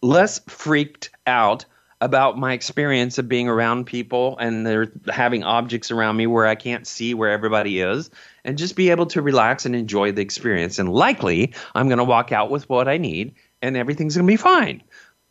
less 0.00 0.38
freaked 0.46 1.10
out 1.26 1.64
about 2.04 2.36
my 2.36 2.52
experience 2.52 3.16
of 3.16 3.30
being 3.30 3.48
around 3.48 3.86
people 3.86 4.36
and 4.38 4.66
they're 4.66 4.92
having 5.08 5.42
objects 5.42 5.90
around 5.90 6.18
me 6.18 6.26
where 6.26 6.46
I 6.46 6.54
can't 6.54 6.86
see 6.86 7.14
where 7.14 7.30
everybody 7.30 7.80
is 7.80 8.10
and 8.44 8.58
just 8.58 8.76
be 8.76 8.90
able 8.90 9.06
to 9.06 9.22
relax 9.22 9.64
and 9.64 9.74
enjoy 9.74 10.12
the 10.12 10.20
experience. 10.20 10.78
And 10.78 10.92
likely, 10.92 11.54
I'm 11.74 11.88
going 11.88 11.98
to 11.98 12.04
walk 12.04 12.30
out 12.30 12.50
with 12.50 12.68
what 12.68 12.88
I 12.88 12.98
need 12.98 13.34
and 13.62 13.74
everything's 13.74 14.16
going 14.16 14.26
to 14.26 14.30
be 14.30 14.36
fine. 14.36 14.82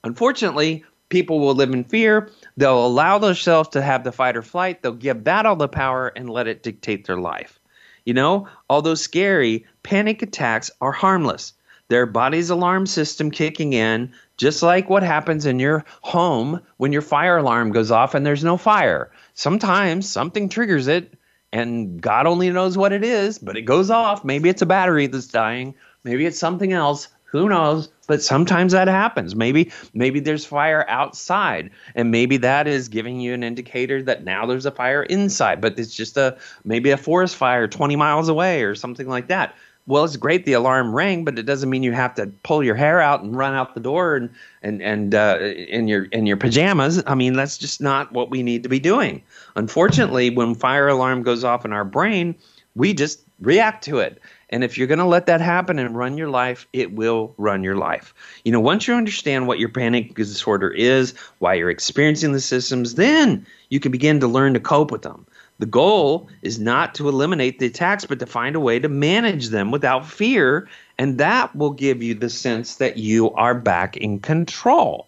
Unfortunately, 0.04 0.84
people 1.10 1.40
will 1.40 1.54
live 1.54 1.70
in 1.70 1.84
fear. 1.84 2.32
They'll 2.58 2.88
allow 2.88 3.20
themselves 3.20 3.70
to 3.70 3.82
have 3.84 4.04
the 4.04 4.12
fight 4.12 4.36
or 4.36 4.42
flight. 4.42 4.82
They'll 4.82 4.94
give 4.94 5.26
that 5.26 5.46
all 5.46 5.56
the 5.56 5.68
power 5.68 6.08
and 6.08 6.28
let 6.28 6.48
it 6.48 6.64
dictate 6.64 7.06
their 7.06 7.20
life. 7.20 7.60
You 8.04 8.16
know, 8.16 8.48
although 8.68 8.96
scary, 8.96 9.68
panic 9.84 10.24
attacks 10.24 10.72
are 10.82 10.92
harmless. 10.92 11.54
Their 11.94 12.08
body's 12.08 12.50
alarm 12.50 12.88
system 12.88 13.30
kicking 13.30 13.74
in, 13.74 14.14
just 14.38 14.64
like 14.64 14.90
what 14.90 15.04
happens 15.04 15.46
in 15.46 15.60
your 15.60 15.86
home 16.02 16.60
when 16.78 16.92
your 16.92 17.04
fire 17.04 17.38
alarm 17.38 17.72
goes 17.72 17.92
off 17.92 18.16
and 18.16 18.26
there's 18.26 18.44
no 18.44 18.58
fire. 18.58 19.12
Sometimes 19.36 20.10
something 20.10 20.50
triggers 20.50 20.88
it, 20.88 21.14
and 21.52 22.02
God 22.02 22.26
only 22.26 22.50
knows 22.50 22.80
what 22.80 22.94
it 22.94 23.04
is, 23.04 23.38
but 23.38 23.58
it 23.58 23.62
goes 23.62 23.92
off. 23.92 24.26
Maybe 24.26 24.50
it's 24.50 24.64
a 24.64 24.66
battery 24.66 25.06
that's 25.06 25.28
dying, 25.28 25.76
maybe 26.04 26.26
it's 26.26 26.40
something 26.40 26.74
else. 26.74 27.10
Who 27.26 27.48
knows? 27.48 27.90
But 28.08 28.24
sometimes 28.24 28.74
that 28.74 28.88
happens. 28.88 29.36
Maybe 29.36 29.72
maybe 29.94 30.20
there's 30.20 30.46
fire 30.46 30.86
outside, 30.90 31.70
and 31.94 32.10
maybe 32.10 32.38
that 32.38 32.68
is 32.68 32.88
giving 32.88 33.20
you 33.20 33.36
an 33.36 33.44
indicator 33.44 34.02
that 34.02 34.24
now 34.24 34.48
there's 34.48 34.66
a 34.66 34.72
fire 34.72 35.04
inside. 35.04 35.62
But 35.62 35.78
it's 35.78 35.94
just 35.96 36.18
a 36.18 36.38
maybe 36.64 36.90
a 36.90 36.98
forest 36.98 37.36
fire 37.36 37.68
20 37.68 37.96
miles 37.98 38.30
away 38.30 38.64
or 38.64 38.74
something 38.74 39.08
like 39.08 39.28
that. 39.28 39.54
Well, 39.86 40.06
it's 40.06 40.16
great 40.16 40.46
the 40.46 40.54
alarm 40.54 40.96
rang, 40.96 41.26
but 41.26 41.38
it 41.38 41.44
doesn't 41.44 41.70
mean 41.70 41.84
you 41.84 41.92
have 41.92 42.16
to 42.16 42.28
pull 42.44 42.64
your 42.64 42.76
hair 42.76 43.02
out 43.02 43.22
and 43.22 43.36
run 43.36 43.54
out 43.54 43.74
the 43.74 43.82
door 43.82 44.16
and 44.16 44.30
and 44.62 44.82
and 44.82 45.14
uh, 45.14 45.38
in 45.42 45.90
your 45.90 46.06
in 46.06 46.26
your 46.26 46.38
pajamas. 46.38 47.04
I 47.06 47.16
mean, 47.16 47.34
that's 47.34 47.58
just 47.58 47.82
not 47.82 48.12
what 48.14 48.30
we 48.30 48.44
need 48.44 48.64
to 48.64 48.70
be 48.70 48.80
doing. 48.80 49.22
Unfortunately, 49.56 50.30
when 50.30 50.56
fire 50.56 50.88
alarm 50.88 51.24
goes 51.24 51.44
off 51.44 51.66
in 51.66 51.74
our 51.74 51.84
brain, 51.84 52.36
we 52.76 52.94
just 52.94 53.24
react 53.42 53.84
to 53.86 54.00
it. 54.00 54.22
And 54.50 54.64
if 54.64 54.78
you're 54.78 54.88
going 54.88 55.00
to 55.00 55.06
let 55.06 55.26
that 55.26 55.42
happen 55.42 55.80
and 55.80 55.98
run 55.98 56.18
your 56.18 56.30
life, 56.30 56.68
it 56.74 56.94
will 56.94 57.34
run 57.38 57.64
your 57.64 57.76
life. 57.76 58.14
You 58.46 58.52
know, 58.52 58.60
once 58.60 58.88
you 58.88 58.94
understand 58.94 59.48
what 59.48 59.60
your 59.60 59.70
panic 59.70 60.14
disorder 60.14 60.70
is, 60.70 61.14
why 61.40 61.56
you're 61.56 61.72
experiencing 61.72 62.34
the 62.34 62.40
systems, 62.40 62.96
then 62.96 63.46
you 63.70 63.80
can 63.80 63.92
begin 63.92 64.20
to 64.20 64.28
learn 64.28 64.54
to 64.54 64.60
cope 64.60 64.92
with 64.92 65.02
them. 65.02 65.26
The 65.60 65.66
goal 65.66 66.28
is 66.42 66.60
not 66.60 66.96
to 66.96 67.10
eliminate 67.10 67.60
the 67.60 67.68
attacks, 67.68 68.06
but 68.06 68.20
to 68.20 68.26
find 68.26 68.56
a 68.56 68.60
way 68.60 68.80
to 68.80 68.90
manage 68.90 69.50
them 69.50 69.72
without 69.72 70.06
fear. 70.06 70.68
And 70.98 71.18
that 71.20 71.56
will 71.56 71.72
give 71.72 72.02
you 72.04 72.16
the 72.16 72.30
sense 72.30 72.76
that 72.76 72.98
you 72.98 73.32
are 73.32 73.56
back 73.56 73.98
in 73.98 74.20
control 74.20 75.08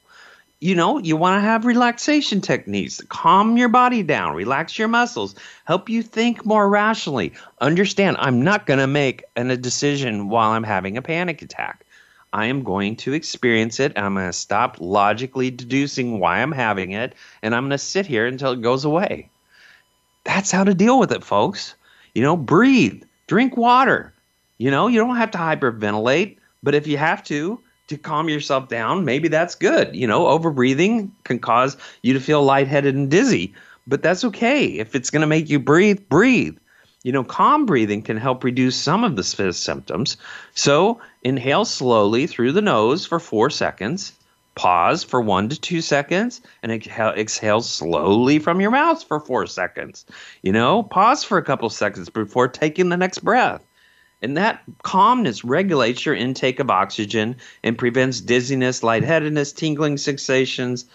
you 0.66 0.74
know, 0.74 0.98
you 0.98 1.16
want 1.16 1.38
to 1.38 1.48
have 1.48 1.66
relaxation 1.66 2.42
techniques, 2.42 3.02
calm 3.10 3.58
your 3.58 3.70
body 3.70 4.02
down, 4.02 4.34
relax 4.34 4.80
your 4.80 4.88
muscles, 4.88 5.36
help 5.66 5.90
you 5.90 6.02
think 6.02 6.46
more 6.46 6.68
rationally. 6.70 7.34
Understand, 7.62 8.18
I'm 8.20 8.42
not 8.42 8.66
going 8.66 8.80
to 8.80 8.88
make 8.88 9.24
an, 9.36 9.52
a 9.52 9.58
decision 9.58 10.30
while 10.30 10.52
I'm 10.52 10.64
having 10.64 10.98
a 10.98 11.02
panic 11.02 11.42
attack. 11.42 11.86
I 12.32 12.46
am 12.46 12.64
going 12.64 12.96
to 12.98 13.14
experience 13.14 13.80
it. 13.80 13.94
I'm 13.96 14.16
going 14.16 14.28
to 14.28 14.34
stop 14.34 14.78
logically 14.80 15.52
deducing 15.52 16.20
why 16.20 16.42
I'm 16.42 16.52
having 16.52 16.92
it, 16.92 17.14
and 17.44 17.54
I'm 17.54 17.64
going 17.64 17.72
to 17.72 17.78
sit 17.78 18.06
here 18.06 18.26
until 18.26 18.54
it 18.54 18.62
goes 18.62 18.86
away. 18.86 19.30
That's 20.26 20.52
how 20.52 20.64
to 20.64 20.74
deal 20.74 21.00
with 21.00 21.12
it, 21.12 21.24
folks. 21.24 21.76
You 22.14 22.24
know, 22.24 22.36
breathe, 22.36 23.04
drink 23.28 23.56
water. 23.56 24.14
You 24.58 24.72
know, 24.72 24.88
you 24.88 25.00
don't 25.00 25.18
have 25.18 25.32
to 25.32 25.38
hyperventilate, 25.38 26.38
but 26.64 26.76
if 26.76 26.88
you 26.88 26.98
have 26.98 27.24
to, 27.26 27.60
to 27.88 27.98
calm 27.98 28.30
yourself 28.30 28.68
down, 28.68 29.06
maybe 29.06 29.28
that's 29.28 29.56
good. 29.56 29.96
You 29.96 30.08
know, 30.08 30.26
overbreathing 30.26 31.12
can 31.24 31.40
cause 31.40 31.78
you 32.02 32.14
to 32.14 32.20
feel 32.20 32.44
lightheaded 32.44 32.96
and 32.96 33.12
dizzy, 33.12 33.54
but 33.86 34.02
that's 34.02 34.24
okay. 34.26 34.66
If 34.66 34.96
it's 34.96 35.10
going 35.10 35.22
to 35.22 35.28
make 35.28 35.50
you 35.50 35.60
breathe, 35.60 36.02
breathe. 36.10 36.58
You 37.04 37.12
know, 37.12 37.24
calm 37.24 37.68
breathing 37.68 38.02
can 38.02 38.18
help 38.18 38.44
reduce 38.44 38.76
some 38.76 39.04
of 39.04 39.16
the 39.16 39.24
symptoms. 39.24 40.18
So, 40.56 41.00
inhale 41.22 41.66
slowly 41.66 42.26
through 42.26 42.54
the 42.54 42.64
nose 42.64 43.06
for 43.06 43.20
four 43.20 43.52
seconds, 43.52 44.14
pause 44.56 45.04
for 45.04 45.22
one 45.22 45.50
to 45.50 45.60
two 45.60 45.82
seconds, 45.82 46.42
and 46.64 46.72
exhale 46.72 47.62
slowly 47.62 48.40
from 48.40 48.62
your 48.62 48.72
mouth 48.72 49.04
for 49.04 49.20
four 49.20 49.46
seconds. 49.46 50.06
You 50.42 50.54
know, 50.54 50.84
pause 50.84 51.24
for 51.24 51.38
a 51.38 51.44
couple 51.44 51.70
seconds 51.70 52.10
before 52.10 52.48
taking 52.48 52.90
the 52.90 52.98
next 52.98 53.20
breath. 53.20 53.64
And 54.22 54.38
that 54.38 54.64
calmness 54.82 55.44
regulates 55.44 56.06
your 56.06 56.16
intake 56.16 56.60
of 56.60 56.72
oxygen 56.72 57.36
and 57.64 57.78
prevents 57.78 58.22
dizziness, 58.22 58.82
lightheadedness, 58.82 59.54
tingling 59.54 59.98
sensations. 59.98 60.86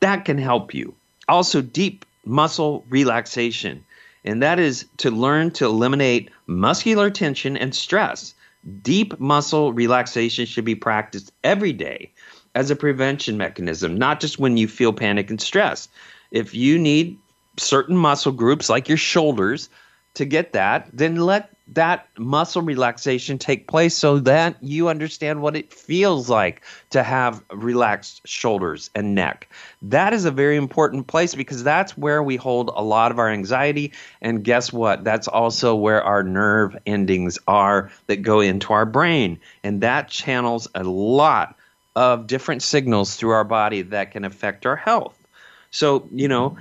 That 0.00 0.24
can 0.24 0.38
help 0.38 0.72
you. 0.72 0.94
Also, 1.28 1.60
deep 1.60 2.06
muscle 2.24 2.84
relaxation. 2.88 3.84
And 4.24 4.42
that 4.42 4.58
is 4.58 4.86
to 4.98 5.10
learn 5.10 5.50
to 5.52 5.66
eliminate 5.66 6.30
muscular 6.46 7.10
tension 7.10 7.56
and 7.56 7.74
stress. 7.74 8.34
Deep 8.82 9.18
muscle 9.18 9.72
relaxation 9.72 10.46
should 10.46 10.64
be 10.64 10.74
practiced 10.74 11.32
every 11.44 11.72
day 11.72 12.12
as 12.54 12.70
a 12.70 12.76
prevention 12.76 13.36
mechanism, 13.36 13.96
not 13.96 14.20
just 14.20 14.38
when 14.38 14.56
you 14.56 14.68
feel 14.68 14.92
panic 14.92 15.30
and 15.30 15.40
stress. 15.40 15.88
If 16.30 16.54
you 16.54 16.78
need 16.78 17.18
certain 17.56 17.96
muscle 17.96 18.32
groups 18.32 18.68
like 18.68 18.88
your 18.88 18.98
shoulders 18.98 19.68
to 20.14 20.24
get 20.24 20.52
that, 20.52 20.88
then 20.92 21.16
let 21.16 21.50
that 21.74 22.08
muscle 22.18 22.62
relaxation 22.62 23.38
take 23.38 23.68
place 23.68 23.94
so 23.94 24.18
that 24.20 24.56
you 24.62 24.88
understand 24.88 25.42
what 25.42 25.54
it 25.54 25.72
feels 25.72 26.30
like 26.30 26.62
to 26.90 27.02
have 27.02 27.42
relaxed 27.52 28.26
shoulders 28.26 28.90
and 28.94 29.14
neck. 29.14 29.48
That 29.82 30.14
is 30.14 30.24
a 30.24 30.30
very 30.30 30.56
important 30.56 31.06
place 31.06 31.34
because 31.34 31.62
that's 31.62 31.96
where 31.96 32.22
we 32.22 32.36
hold 32.36 32.70
a 32.74 32.82
lot 32.82 33.10
of 33.10 33.18
our 33.18 33.28
anxiety. 33.28 33.92
And 34.22 34.42
guess 34.42 34.72
what? 34.72 35.04
That's 35.04 35.28
also 35.28 35.74
where 35.74 36.02
our 36.02 36.22
nerve 36.22 36.76
endings 36.86 37.38
are 37.46 37.90
that 38.06 38.22
go 38.22 38.40
into 38.40 38.72
our 38.72 38.86
brain. 38.86 39.38
And 39.62 39.82
that 39.82 40.08
channels 40.08 40.68
a 40.74 40.84
lot 40.84 41.57
of 41.96 42.26
different 42.26 42.62
signals 42.62 43.16
through 43.16 43.30
our 43.30 43.44
body 43.44 43.82
that 43.82 44.12
can 44.12 44.24
affect 44.24 44.66
our 44.66 44.76
health. 44.76 45.16
So, 45.70 46.06
you 46.12 46.28
know, 46.28 46.56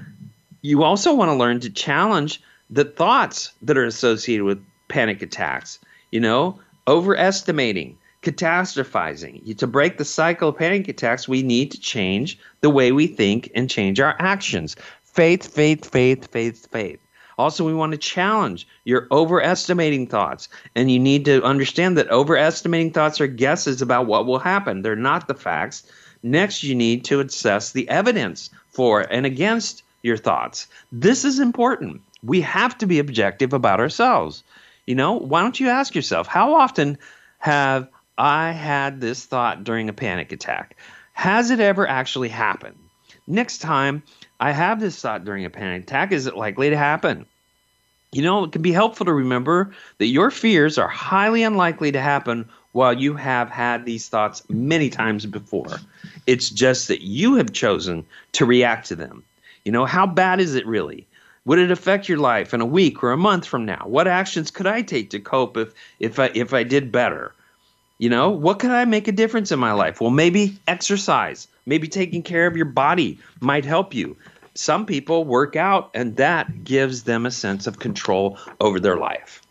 you 0.61 0.83
also 0.83 1.13
want 1.13 1.29
to 1.29 1.35
learn 1.35 1.59
to 1.61 1.69
challenge 1.69 2.41
the 2.69 2.85
thoughts 2.85 3.51
that 3.61 3.77
are 3.77 3.85
associated 3.85 4.43
with 4.43 4.63
panic 4.87 5.21
attacks, 5.21 5.79
you 6.11 6.19
know, 6.19 6.59
overestimating, 6.87 7.97
catastrophizing. 8.23 9.57
To 9.57 9.67
break 9.67 9.97
the 9.97 10.05
cycle 10.05 10.49
of 10.49 10.57
panic 10.57 10.87
attacks, 10.87 11.27
we 11.27 11.43
need 11.43 11.71
to 11.71 11.79
change 11.79 12.37
the 12.61 12.69
way 12.69 12.91
we 12.91 13.07
think 13.07 13.51
and 13.55 13.69
change 13.69 13.99
our 13.99 14.15
actions. 14.19 14.75
Faith, 15.03 15.47
faith, 15.53 15.89
faith, 15.89 16.29
faith, 16.31 16.67
faith. 16.69 16.99
Also, 17.37 17.65
we 17.65 17.73
want 17.73 17.91
to 17.91 17.97
challenge 17.97 18.67
your 18.83 19.07
overestimating 19.11 20.07
thoughts. 20.07 20.49
And 20.75 20.89
you 20.89 20.99
need 20.99 21.25
to 21.25 21.43
understand 21.43 21.97
that 21.97 22.09
overestimating 22.09 22.91
thoughts 22.91 23.21
are 23.21 23.27
guesses 23.27 23.81
about 23.81 24.07
what 24.07 24.25
will 24.25 24.39
happen, 24.39 24.81
they're 24.81 24.95
not 24.95 25.27
the 25.27 25.35
facts. 25.35 25.83
Next, 26.23 26.63
you 26.63 26.73
need 26.73 27.05
to 27.05 27.19
assess 27.19 27.71
the 27.71 27.87
evidence 27.89 28.49
for 28.69 29.01
and 29.01 29.25
against 29.25 29.83
your 30.01 30.17
thoughts. 30.17 30.67
This 30.91 31.23
is 31.23 31.39
important. 31.39 32.01
We 32.23 32.41
have 32.41 32.77
to 32.79 32.87
be 32.87 32.99
objective 32.99 33.53
about 33.53 33.79
ourselves. 33.79 34.43
You 34.87 34.95
know, 34.95 35.13
why 35.13 35.41
don't 35.41 35.59
you 35.59 35.69
ask 35.69 35.93
yourself, 35.93 36.27
how 36.27 36.55
often 36.55 36.97
have 37.39 37.87
I 38.17 38.51
had 38.51 38.99
this 38.99 39.25
thought 39.25 39.63
during 39.63 39.89
a 39.89 39.93
panic 39.93 40.31
attack? 40.31 40.75
Has 41.13 41.51
it 41.51 41.59
ever 41.59 41.87
actually 41.87 42.29
happened? 42.29 42.77
Next 43.27 43.59
time 43.59 44.03
I 44.39 44.51
have 44.51 44.79
this 44.79 45.01
thought 45.01 45.25
during 45.25 45.45
a 45.45 45.49
panic 45.49 45.83
attack, 45.83 46.11
is 46.11 46.27
it 46.27 46.37
likely 46.37 46.69
to 46.69 46.77
happen? 46.77 47.25
You 48.11 48.21
know, 48.21 48.43
it 48.45 48.51
can 48.51 48.61
be 48.61 48.71
helpful 48.71 49.05
to 49.05 49.13
remember 49.13 49.73
that 49.97 50.07
your 50.07 50.31
fears 50.31 50.77
are 50.77 50.87
highly 50.87 51.43
unlikely 51.43 51.91
to 51.91 51.99
happen 51.99 52.47
while 52.71 52.93
you 52.93 53.15
have 53.15 53.49
had 53.49 53.85
these 53.85 54.07
thoughts 54.07 54.43
many 54.49 54.89
times 54.89 55.25
before. 55.25 55.79
It's 56.25 56.49
just 56.49 56.87
that 56.87 57.01
you 57.01 57.35
have 57.35 57.51
chosen 57.51 58.05
to 58.33 58.45
react 58.45 58.87
to 58.87 58.95
them. 58.95 59.23
You 59.65 59.71
know, 59.71 59.85
how 59.85 60.05
bad 60.05 60.39
is 60.39 60.55
it 60.55 60.65
really? 60.65 61.05
Would 61.45 61.59
it 61.59 61.71
affect 61.71 62.07
your 62.07 62.19
life 62.19 62.53
in 62.53 62.61
a 62.61 62.65
week 62.65 63.03
or 63.03 63.11
a 63.11 63.17
month 63.17 63.45
from 63.45 63.65
now? 63.65 63.83
What 63.85 64.07
actions 64.07 64.51
could 64.51 64.67
I 64.67 64.81
take 64.81 65.09
to 65.09 65.19
cope 65.19 65.57
if 65.57 65.73
if 65.99 66.19
I 66.19 66.29
if 66.33 66.53
I 66.53 66.63
did 66.63 66.91
better? 66.91 67.33
You 67.97 68.09
know, 68.09 68.29
what 68.29 68.59
could 68.59 68.71
I 68.71 68.85
make 68.85 69.07
a 69.07 69.11
difference 69.11 69.51
in 69.51 69.59
my 69.59 69.71
life? 69.71 69.99
Well, 69.99 70.11
maybe 70.11 70.57
exercise, 70.67 71.47
maybe 71.65 71.87
taking 71.87 72.21
care 72.21 72.45
of 72.45 72.55
your 72.55 72.65
body 72.65 73.19
might 73.39 73.65
help 73.65 73.93
you. 73.93 74.17
Some 74.53 74.85
people 74.85 75.25
work 75.25 75.55
out 75.55 75.91
and 75.93 76.15
that 76.17 76.63
gives 76.63 77.03
them 77.03 77.25
a 77.25 77.31
sense 77.31 77.67
of 77.67 77.79
control 77.79 78.37
over 78.59 78.79
their 78.79 78.97
life. 78.97 79.41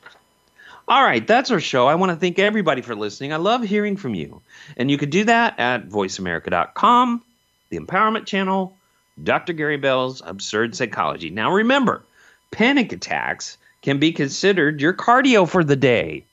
All 0.89 1.03
right, 1.03 1.27
that's 1.27 1.51
our 1.51 1.59
show. 1.59 1.89
I 1.89 1.97
want 1.97 2.11
to 2.11 2.17
thank 2.17 2.39
everybody 2.39 2.81
for 2.81 2.95
listening. 2.95 3.33
I 3.33 3.37
love 3.37 3.63
hearing 3.63 3.97
from 3.97 4.15
you. 4.15 4.41
And 4.77 4.89
you 4.89 4.99
could 4.99 5.11
do 5.11 5.25
that 5.25 5.59
at 5.59 5.89
voiceamerica.com, 5.89 7.23
the 7.71 7.79
Empowerment 7.79 8.27
Channel, 8.27 8.77
Dr. 9.23 9.53
Gary 9.53 9.79
Bell's 9.79 10.23
Absurd 10.25 10.77
Psychology. 10.77 11.31
Now 11.31 11.53
remember, 11.53 12.05
panic 12.53 12.93
attacks 12.93 13.59
can 13.83 13.99
be 13.99 14.13
considered 14.13 14.81
your 14.81 14.93
cardio 14.93 15.49
for 15.49 15.65
the 15.65 15.77
day. 15.77 16.25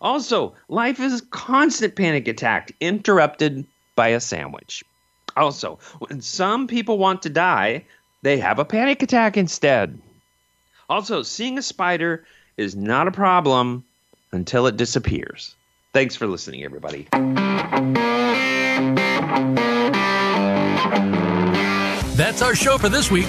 Also, 0.00 0.54
life 0.68 0.98
is 0.98 1.22
constant 1.30 1.94
panic 1.94 2.26
attack 2.26 2.72
interrupted 2.80 3.66
by 3.96 4.08
a 4.08 4.20
sandwich. 4.20 4.82
Also, 5.36 5.78
when 5.98 6.20
some 6.22 6.66
people 6.66 6.98
want 6.98 7.22
to 7.22 7.28
die, 7.28 7.84
they 8.22 8.38
have 8.38 8.58
a 8.58 8.64
panic 8.64 9.02
attack 9.02 9.36
instead. 9.36 10.00
Also, 10.88 11.22
seeing 11.22 11.58
a 11.58 11.62
spider 11.62 12.24
is 12.56 12.74
not 12.74 13.08
a 13.08 13.12
problem 13.12 13.84
until 14.32 14.66
it 14.66 14.76
disappears. 14.76 15.54
Thanks 15.92 16.16
for 16.16 16.26
listening, 16.26 16.64
everybody. 16.64 17.08
That's 22.16 22.42
our 22.42 22.54
show 22.54 22.78
for 22.78 22.88
this 22.88 23.10
week. 23.10 23.28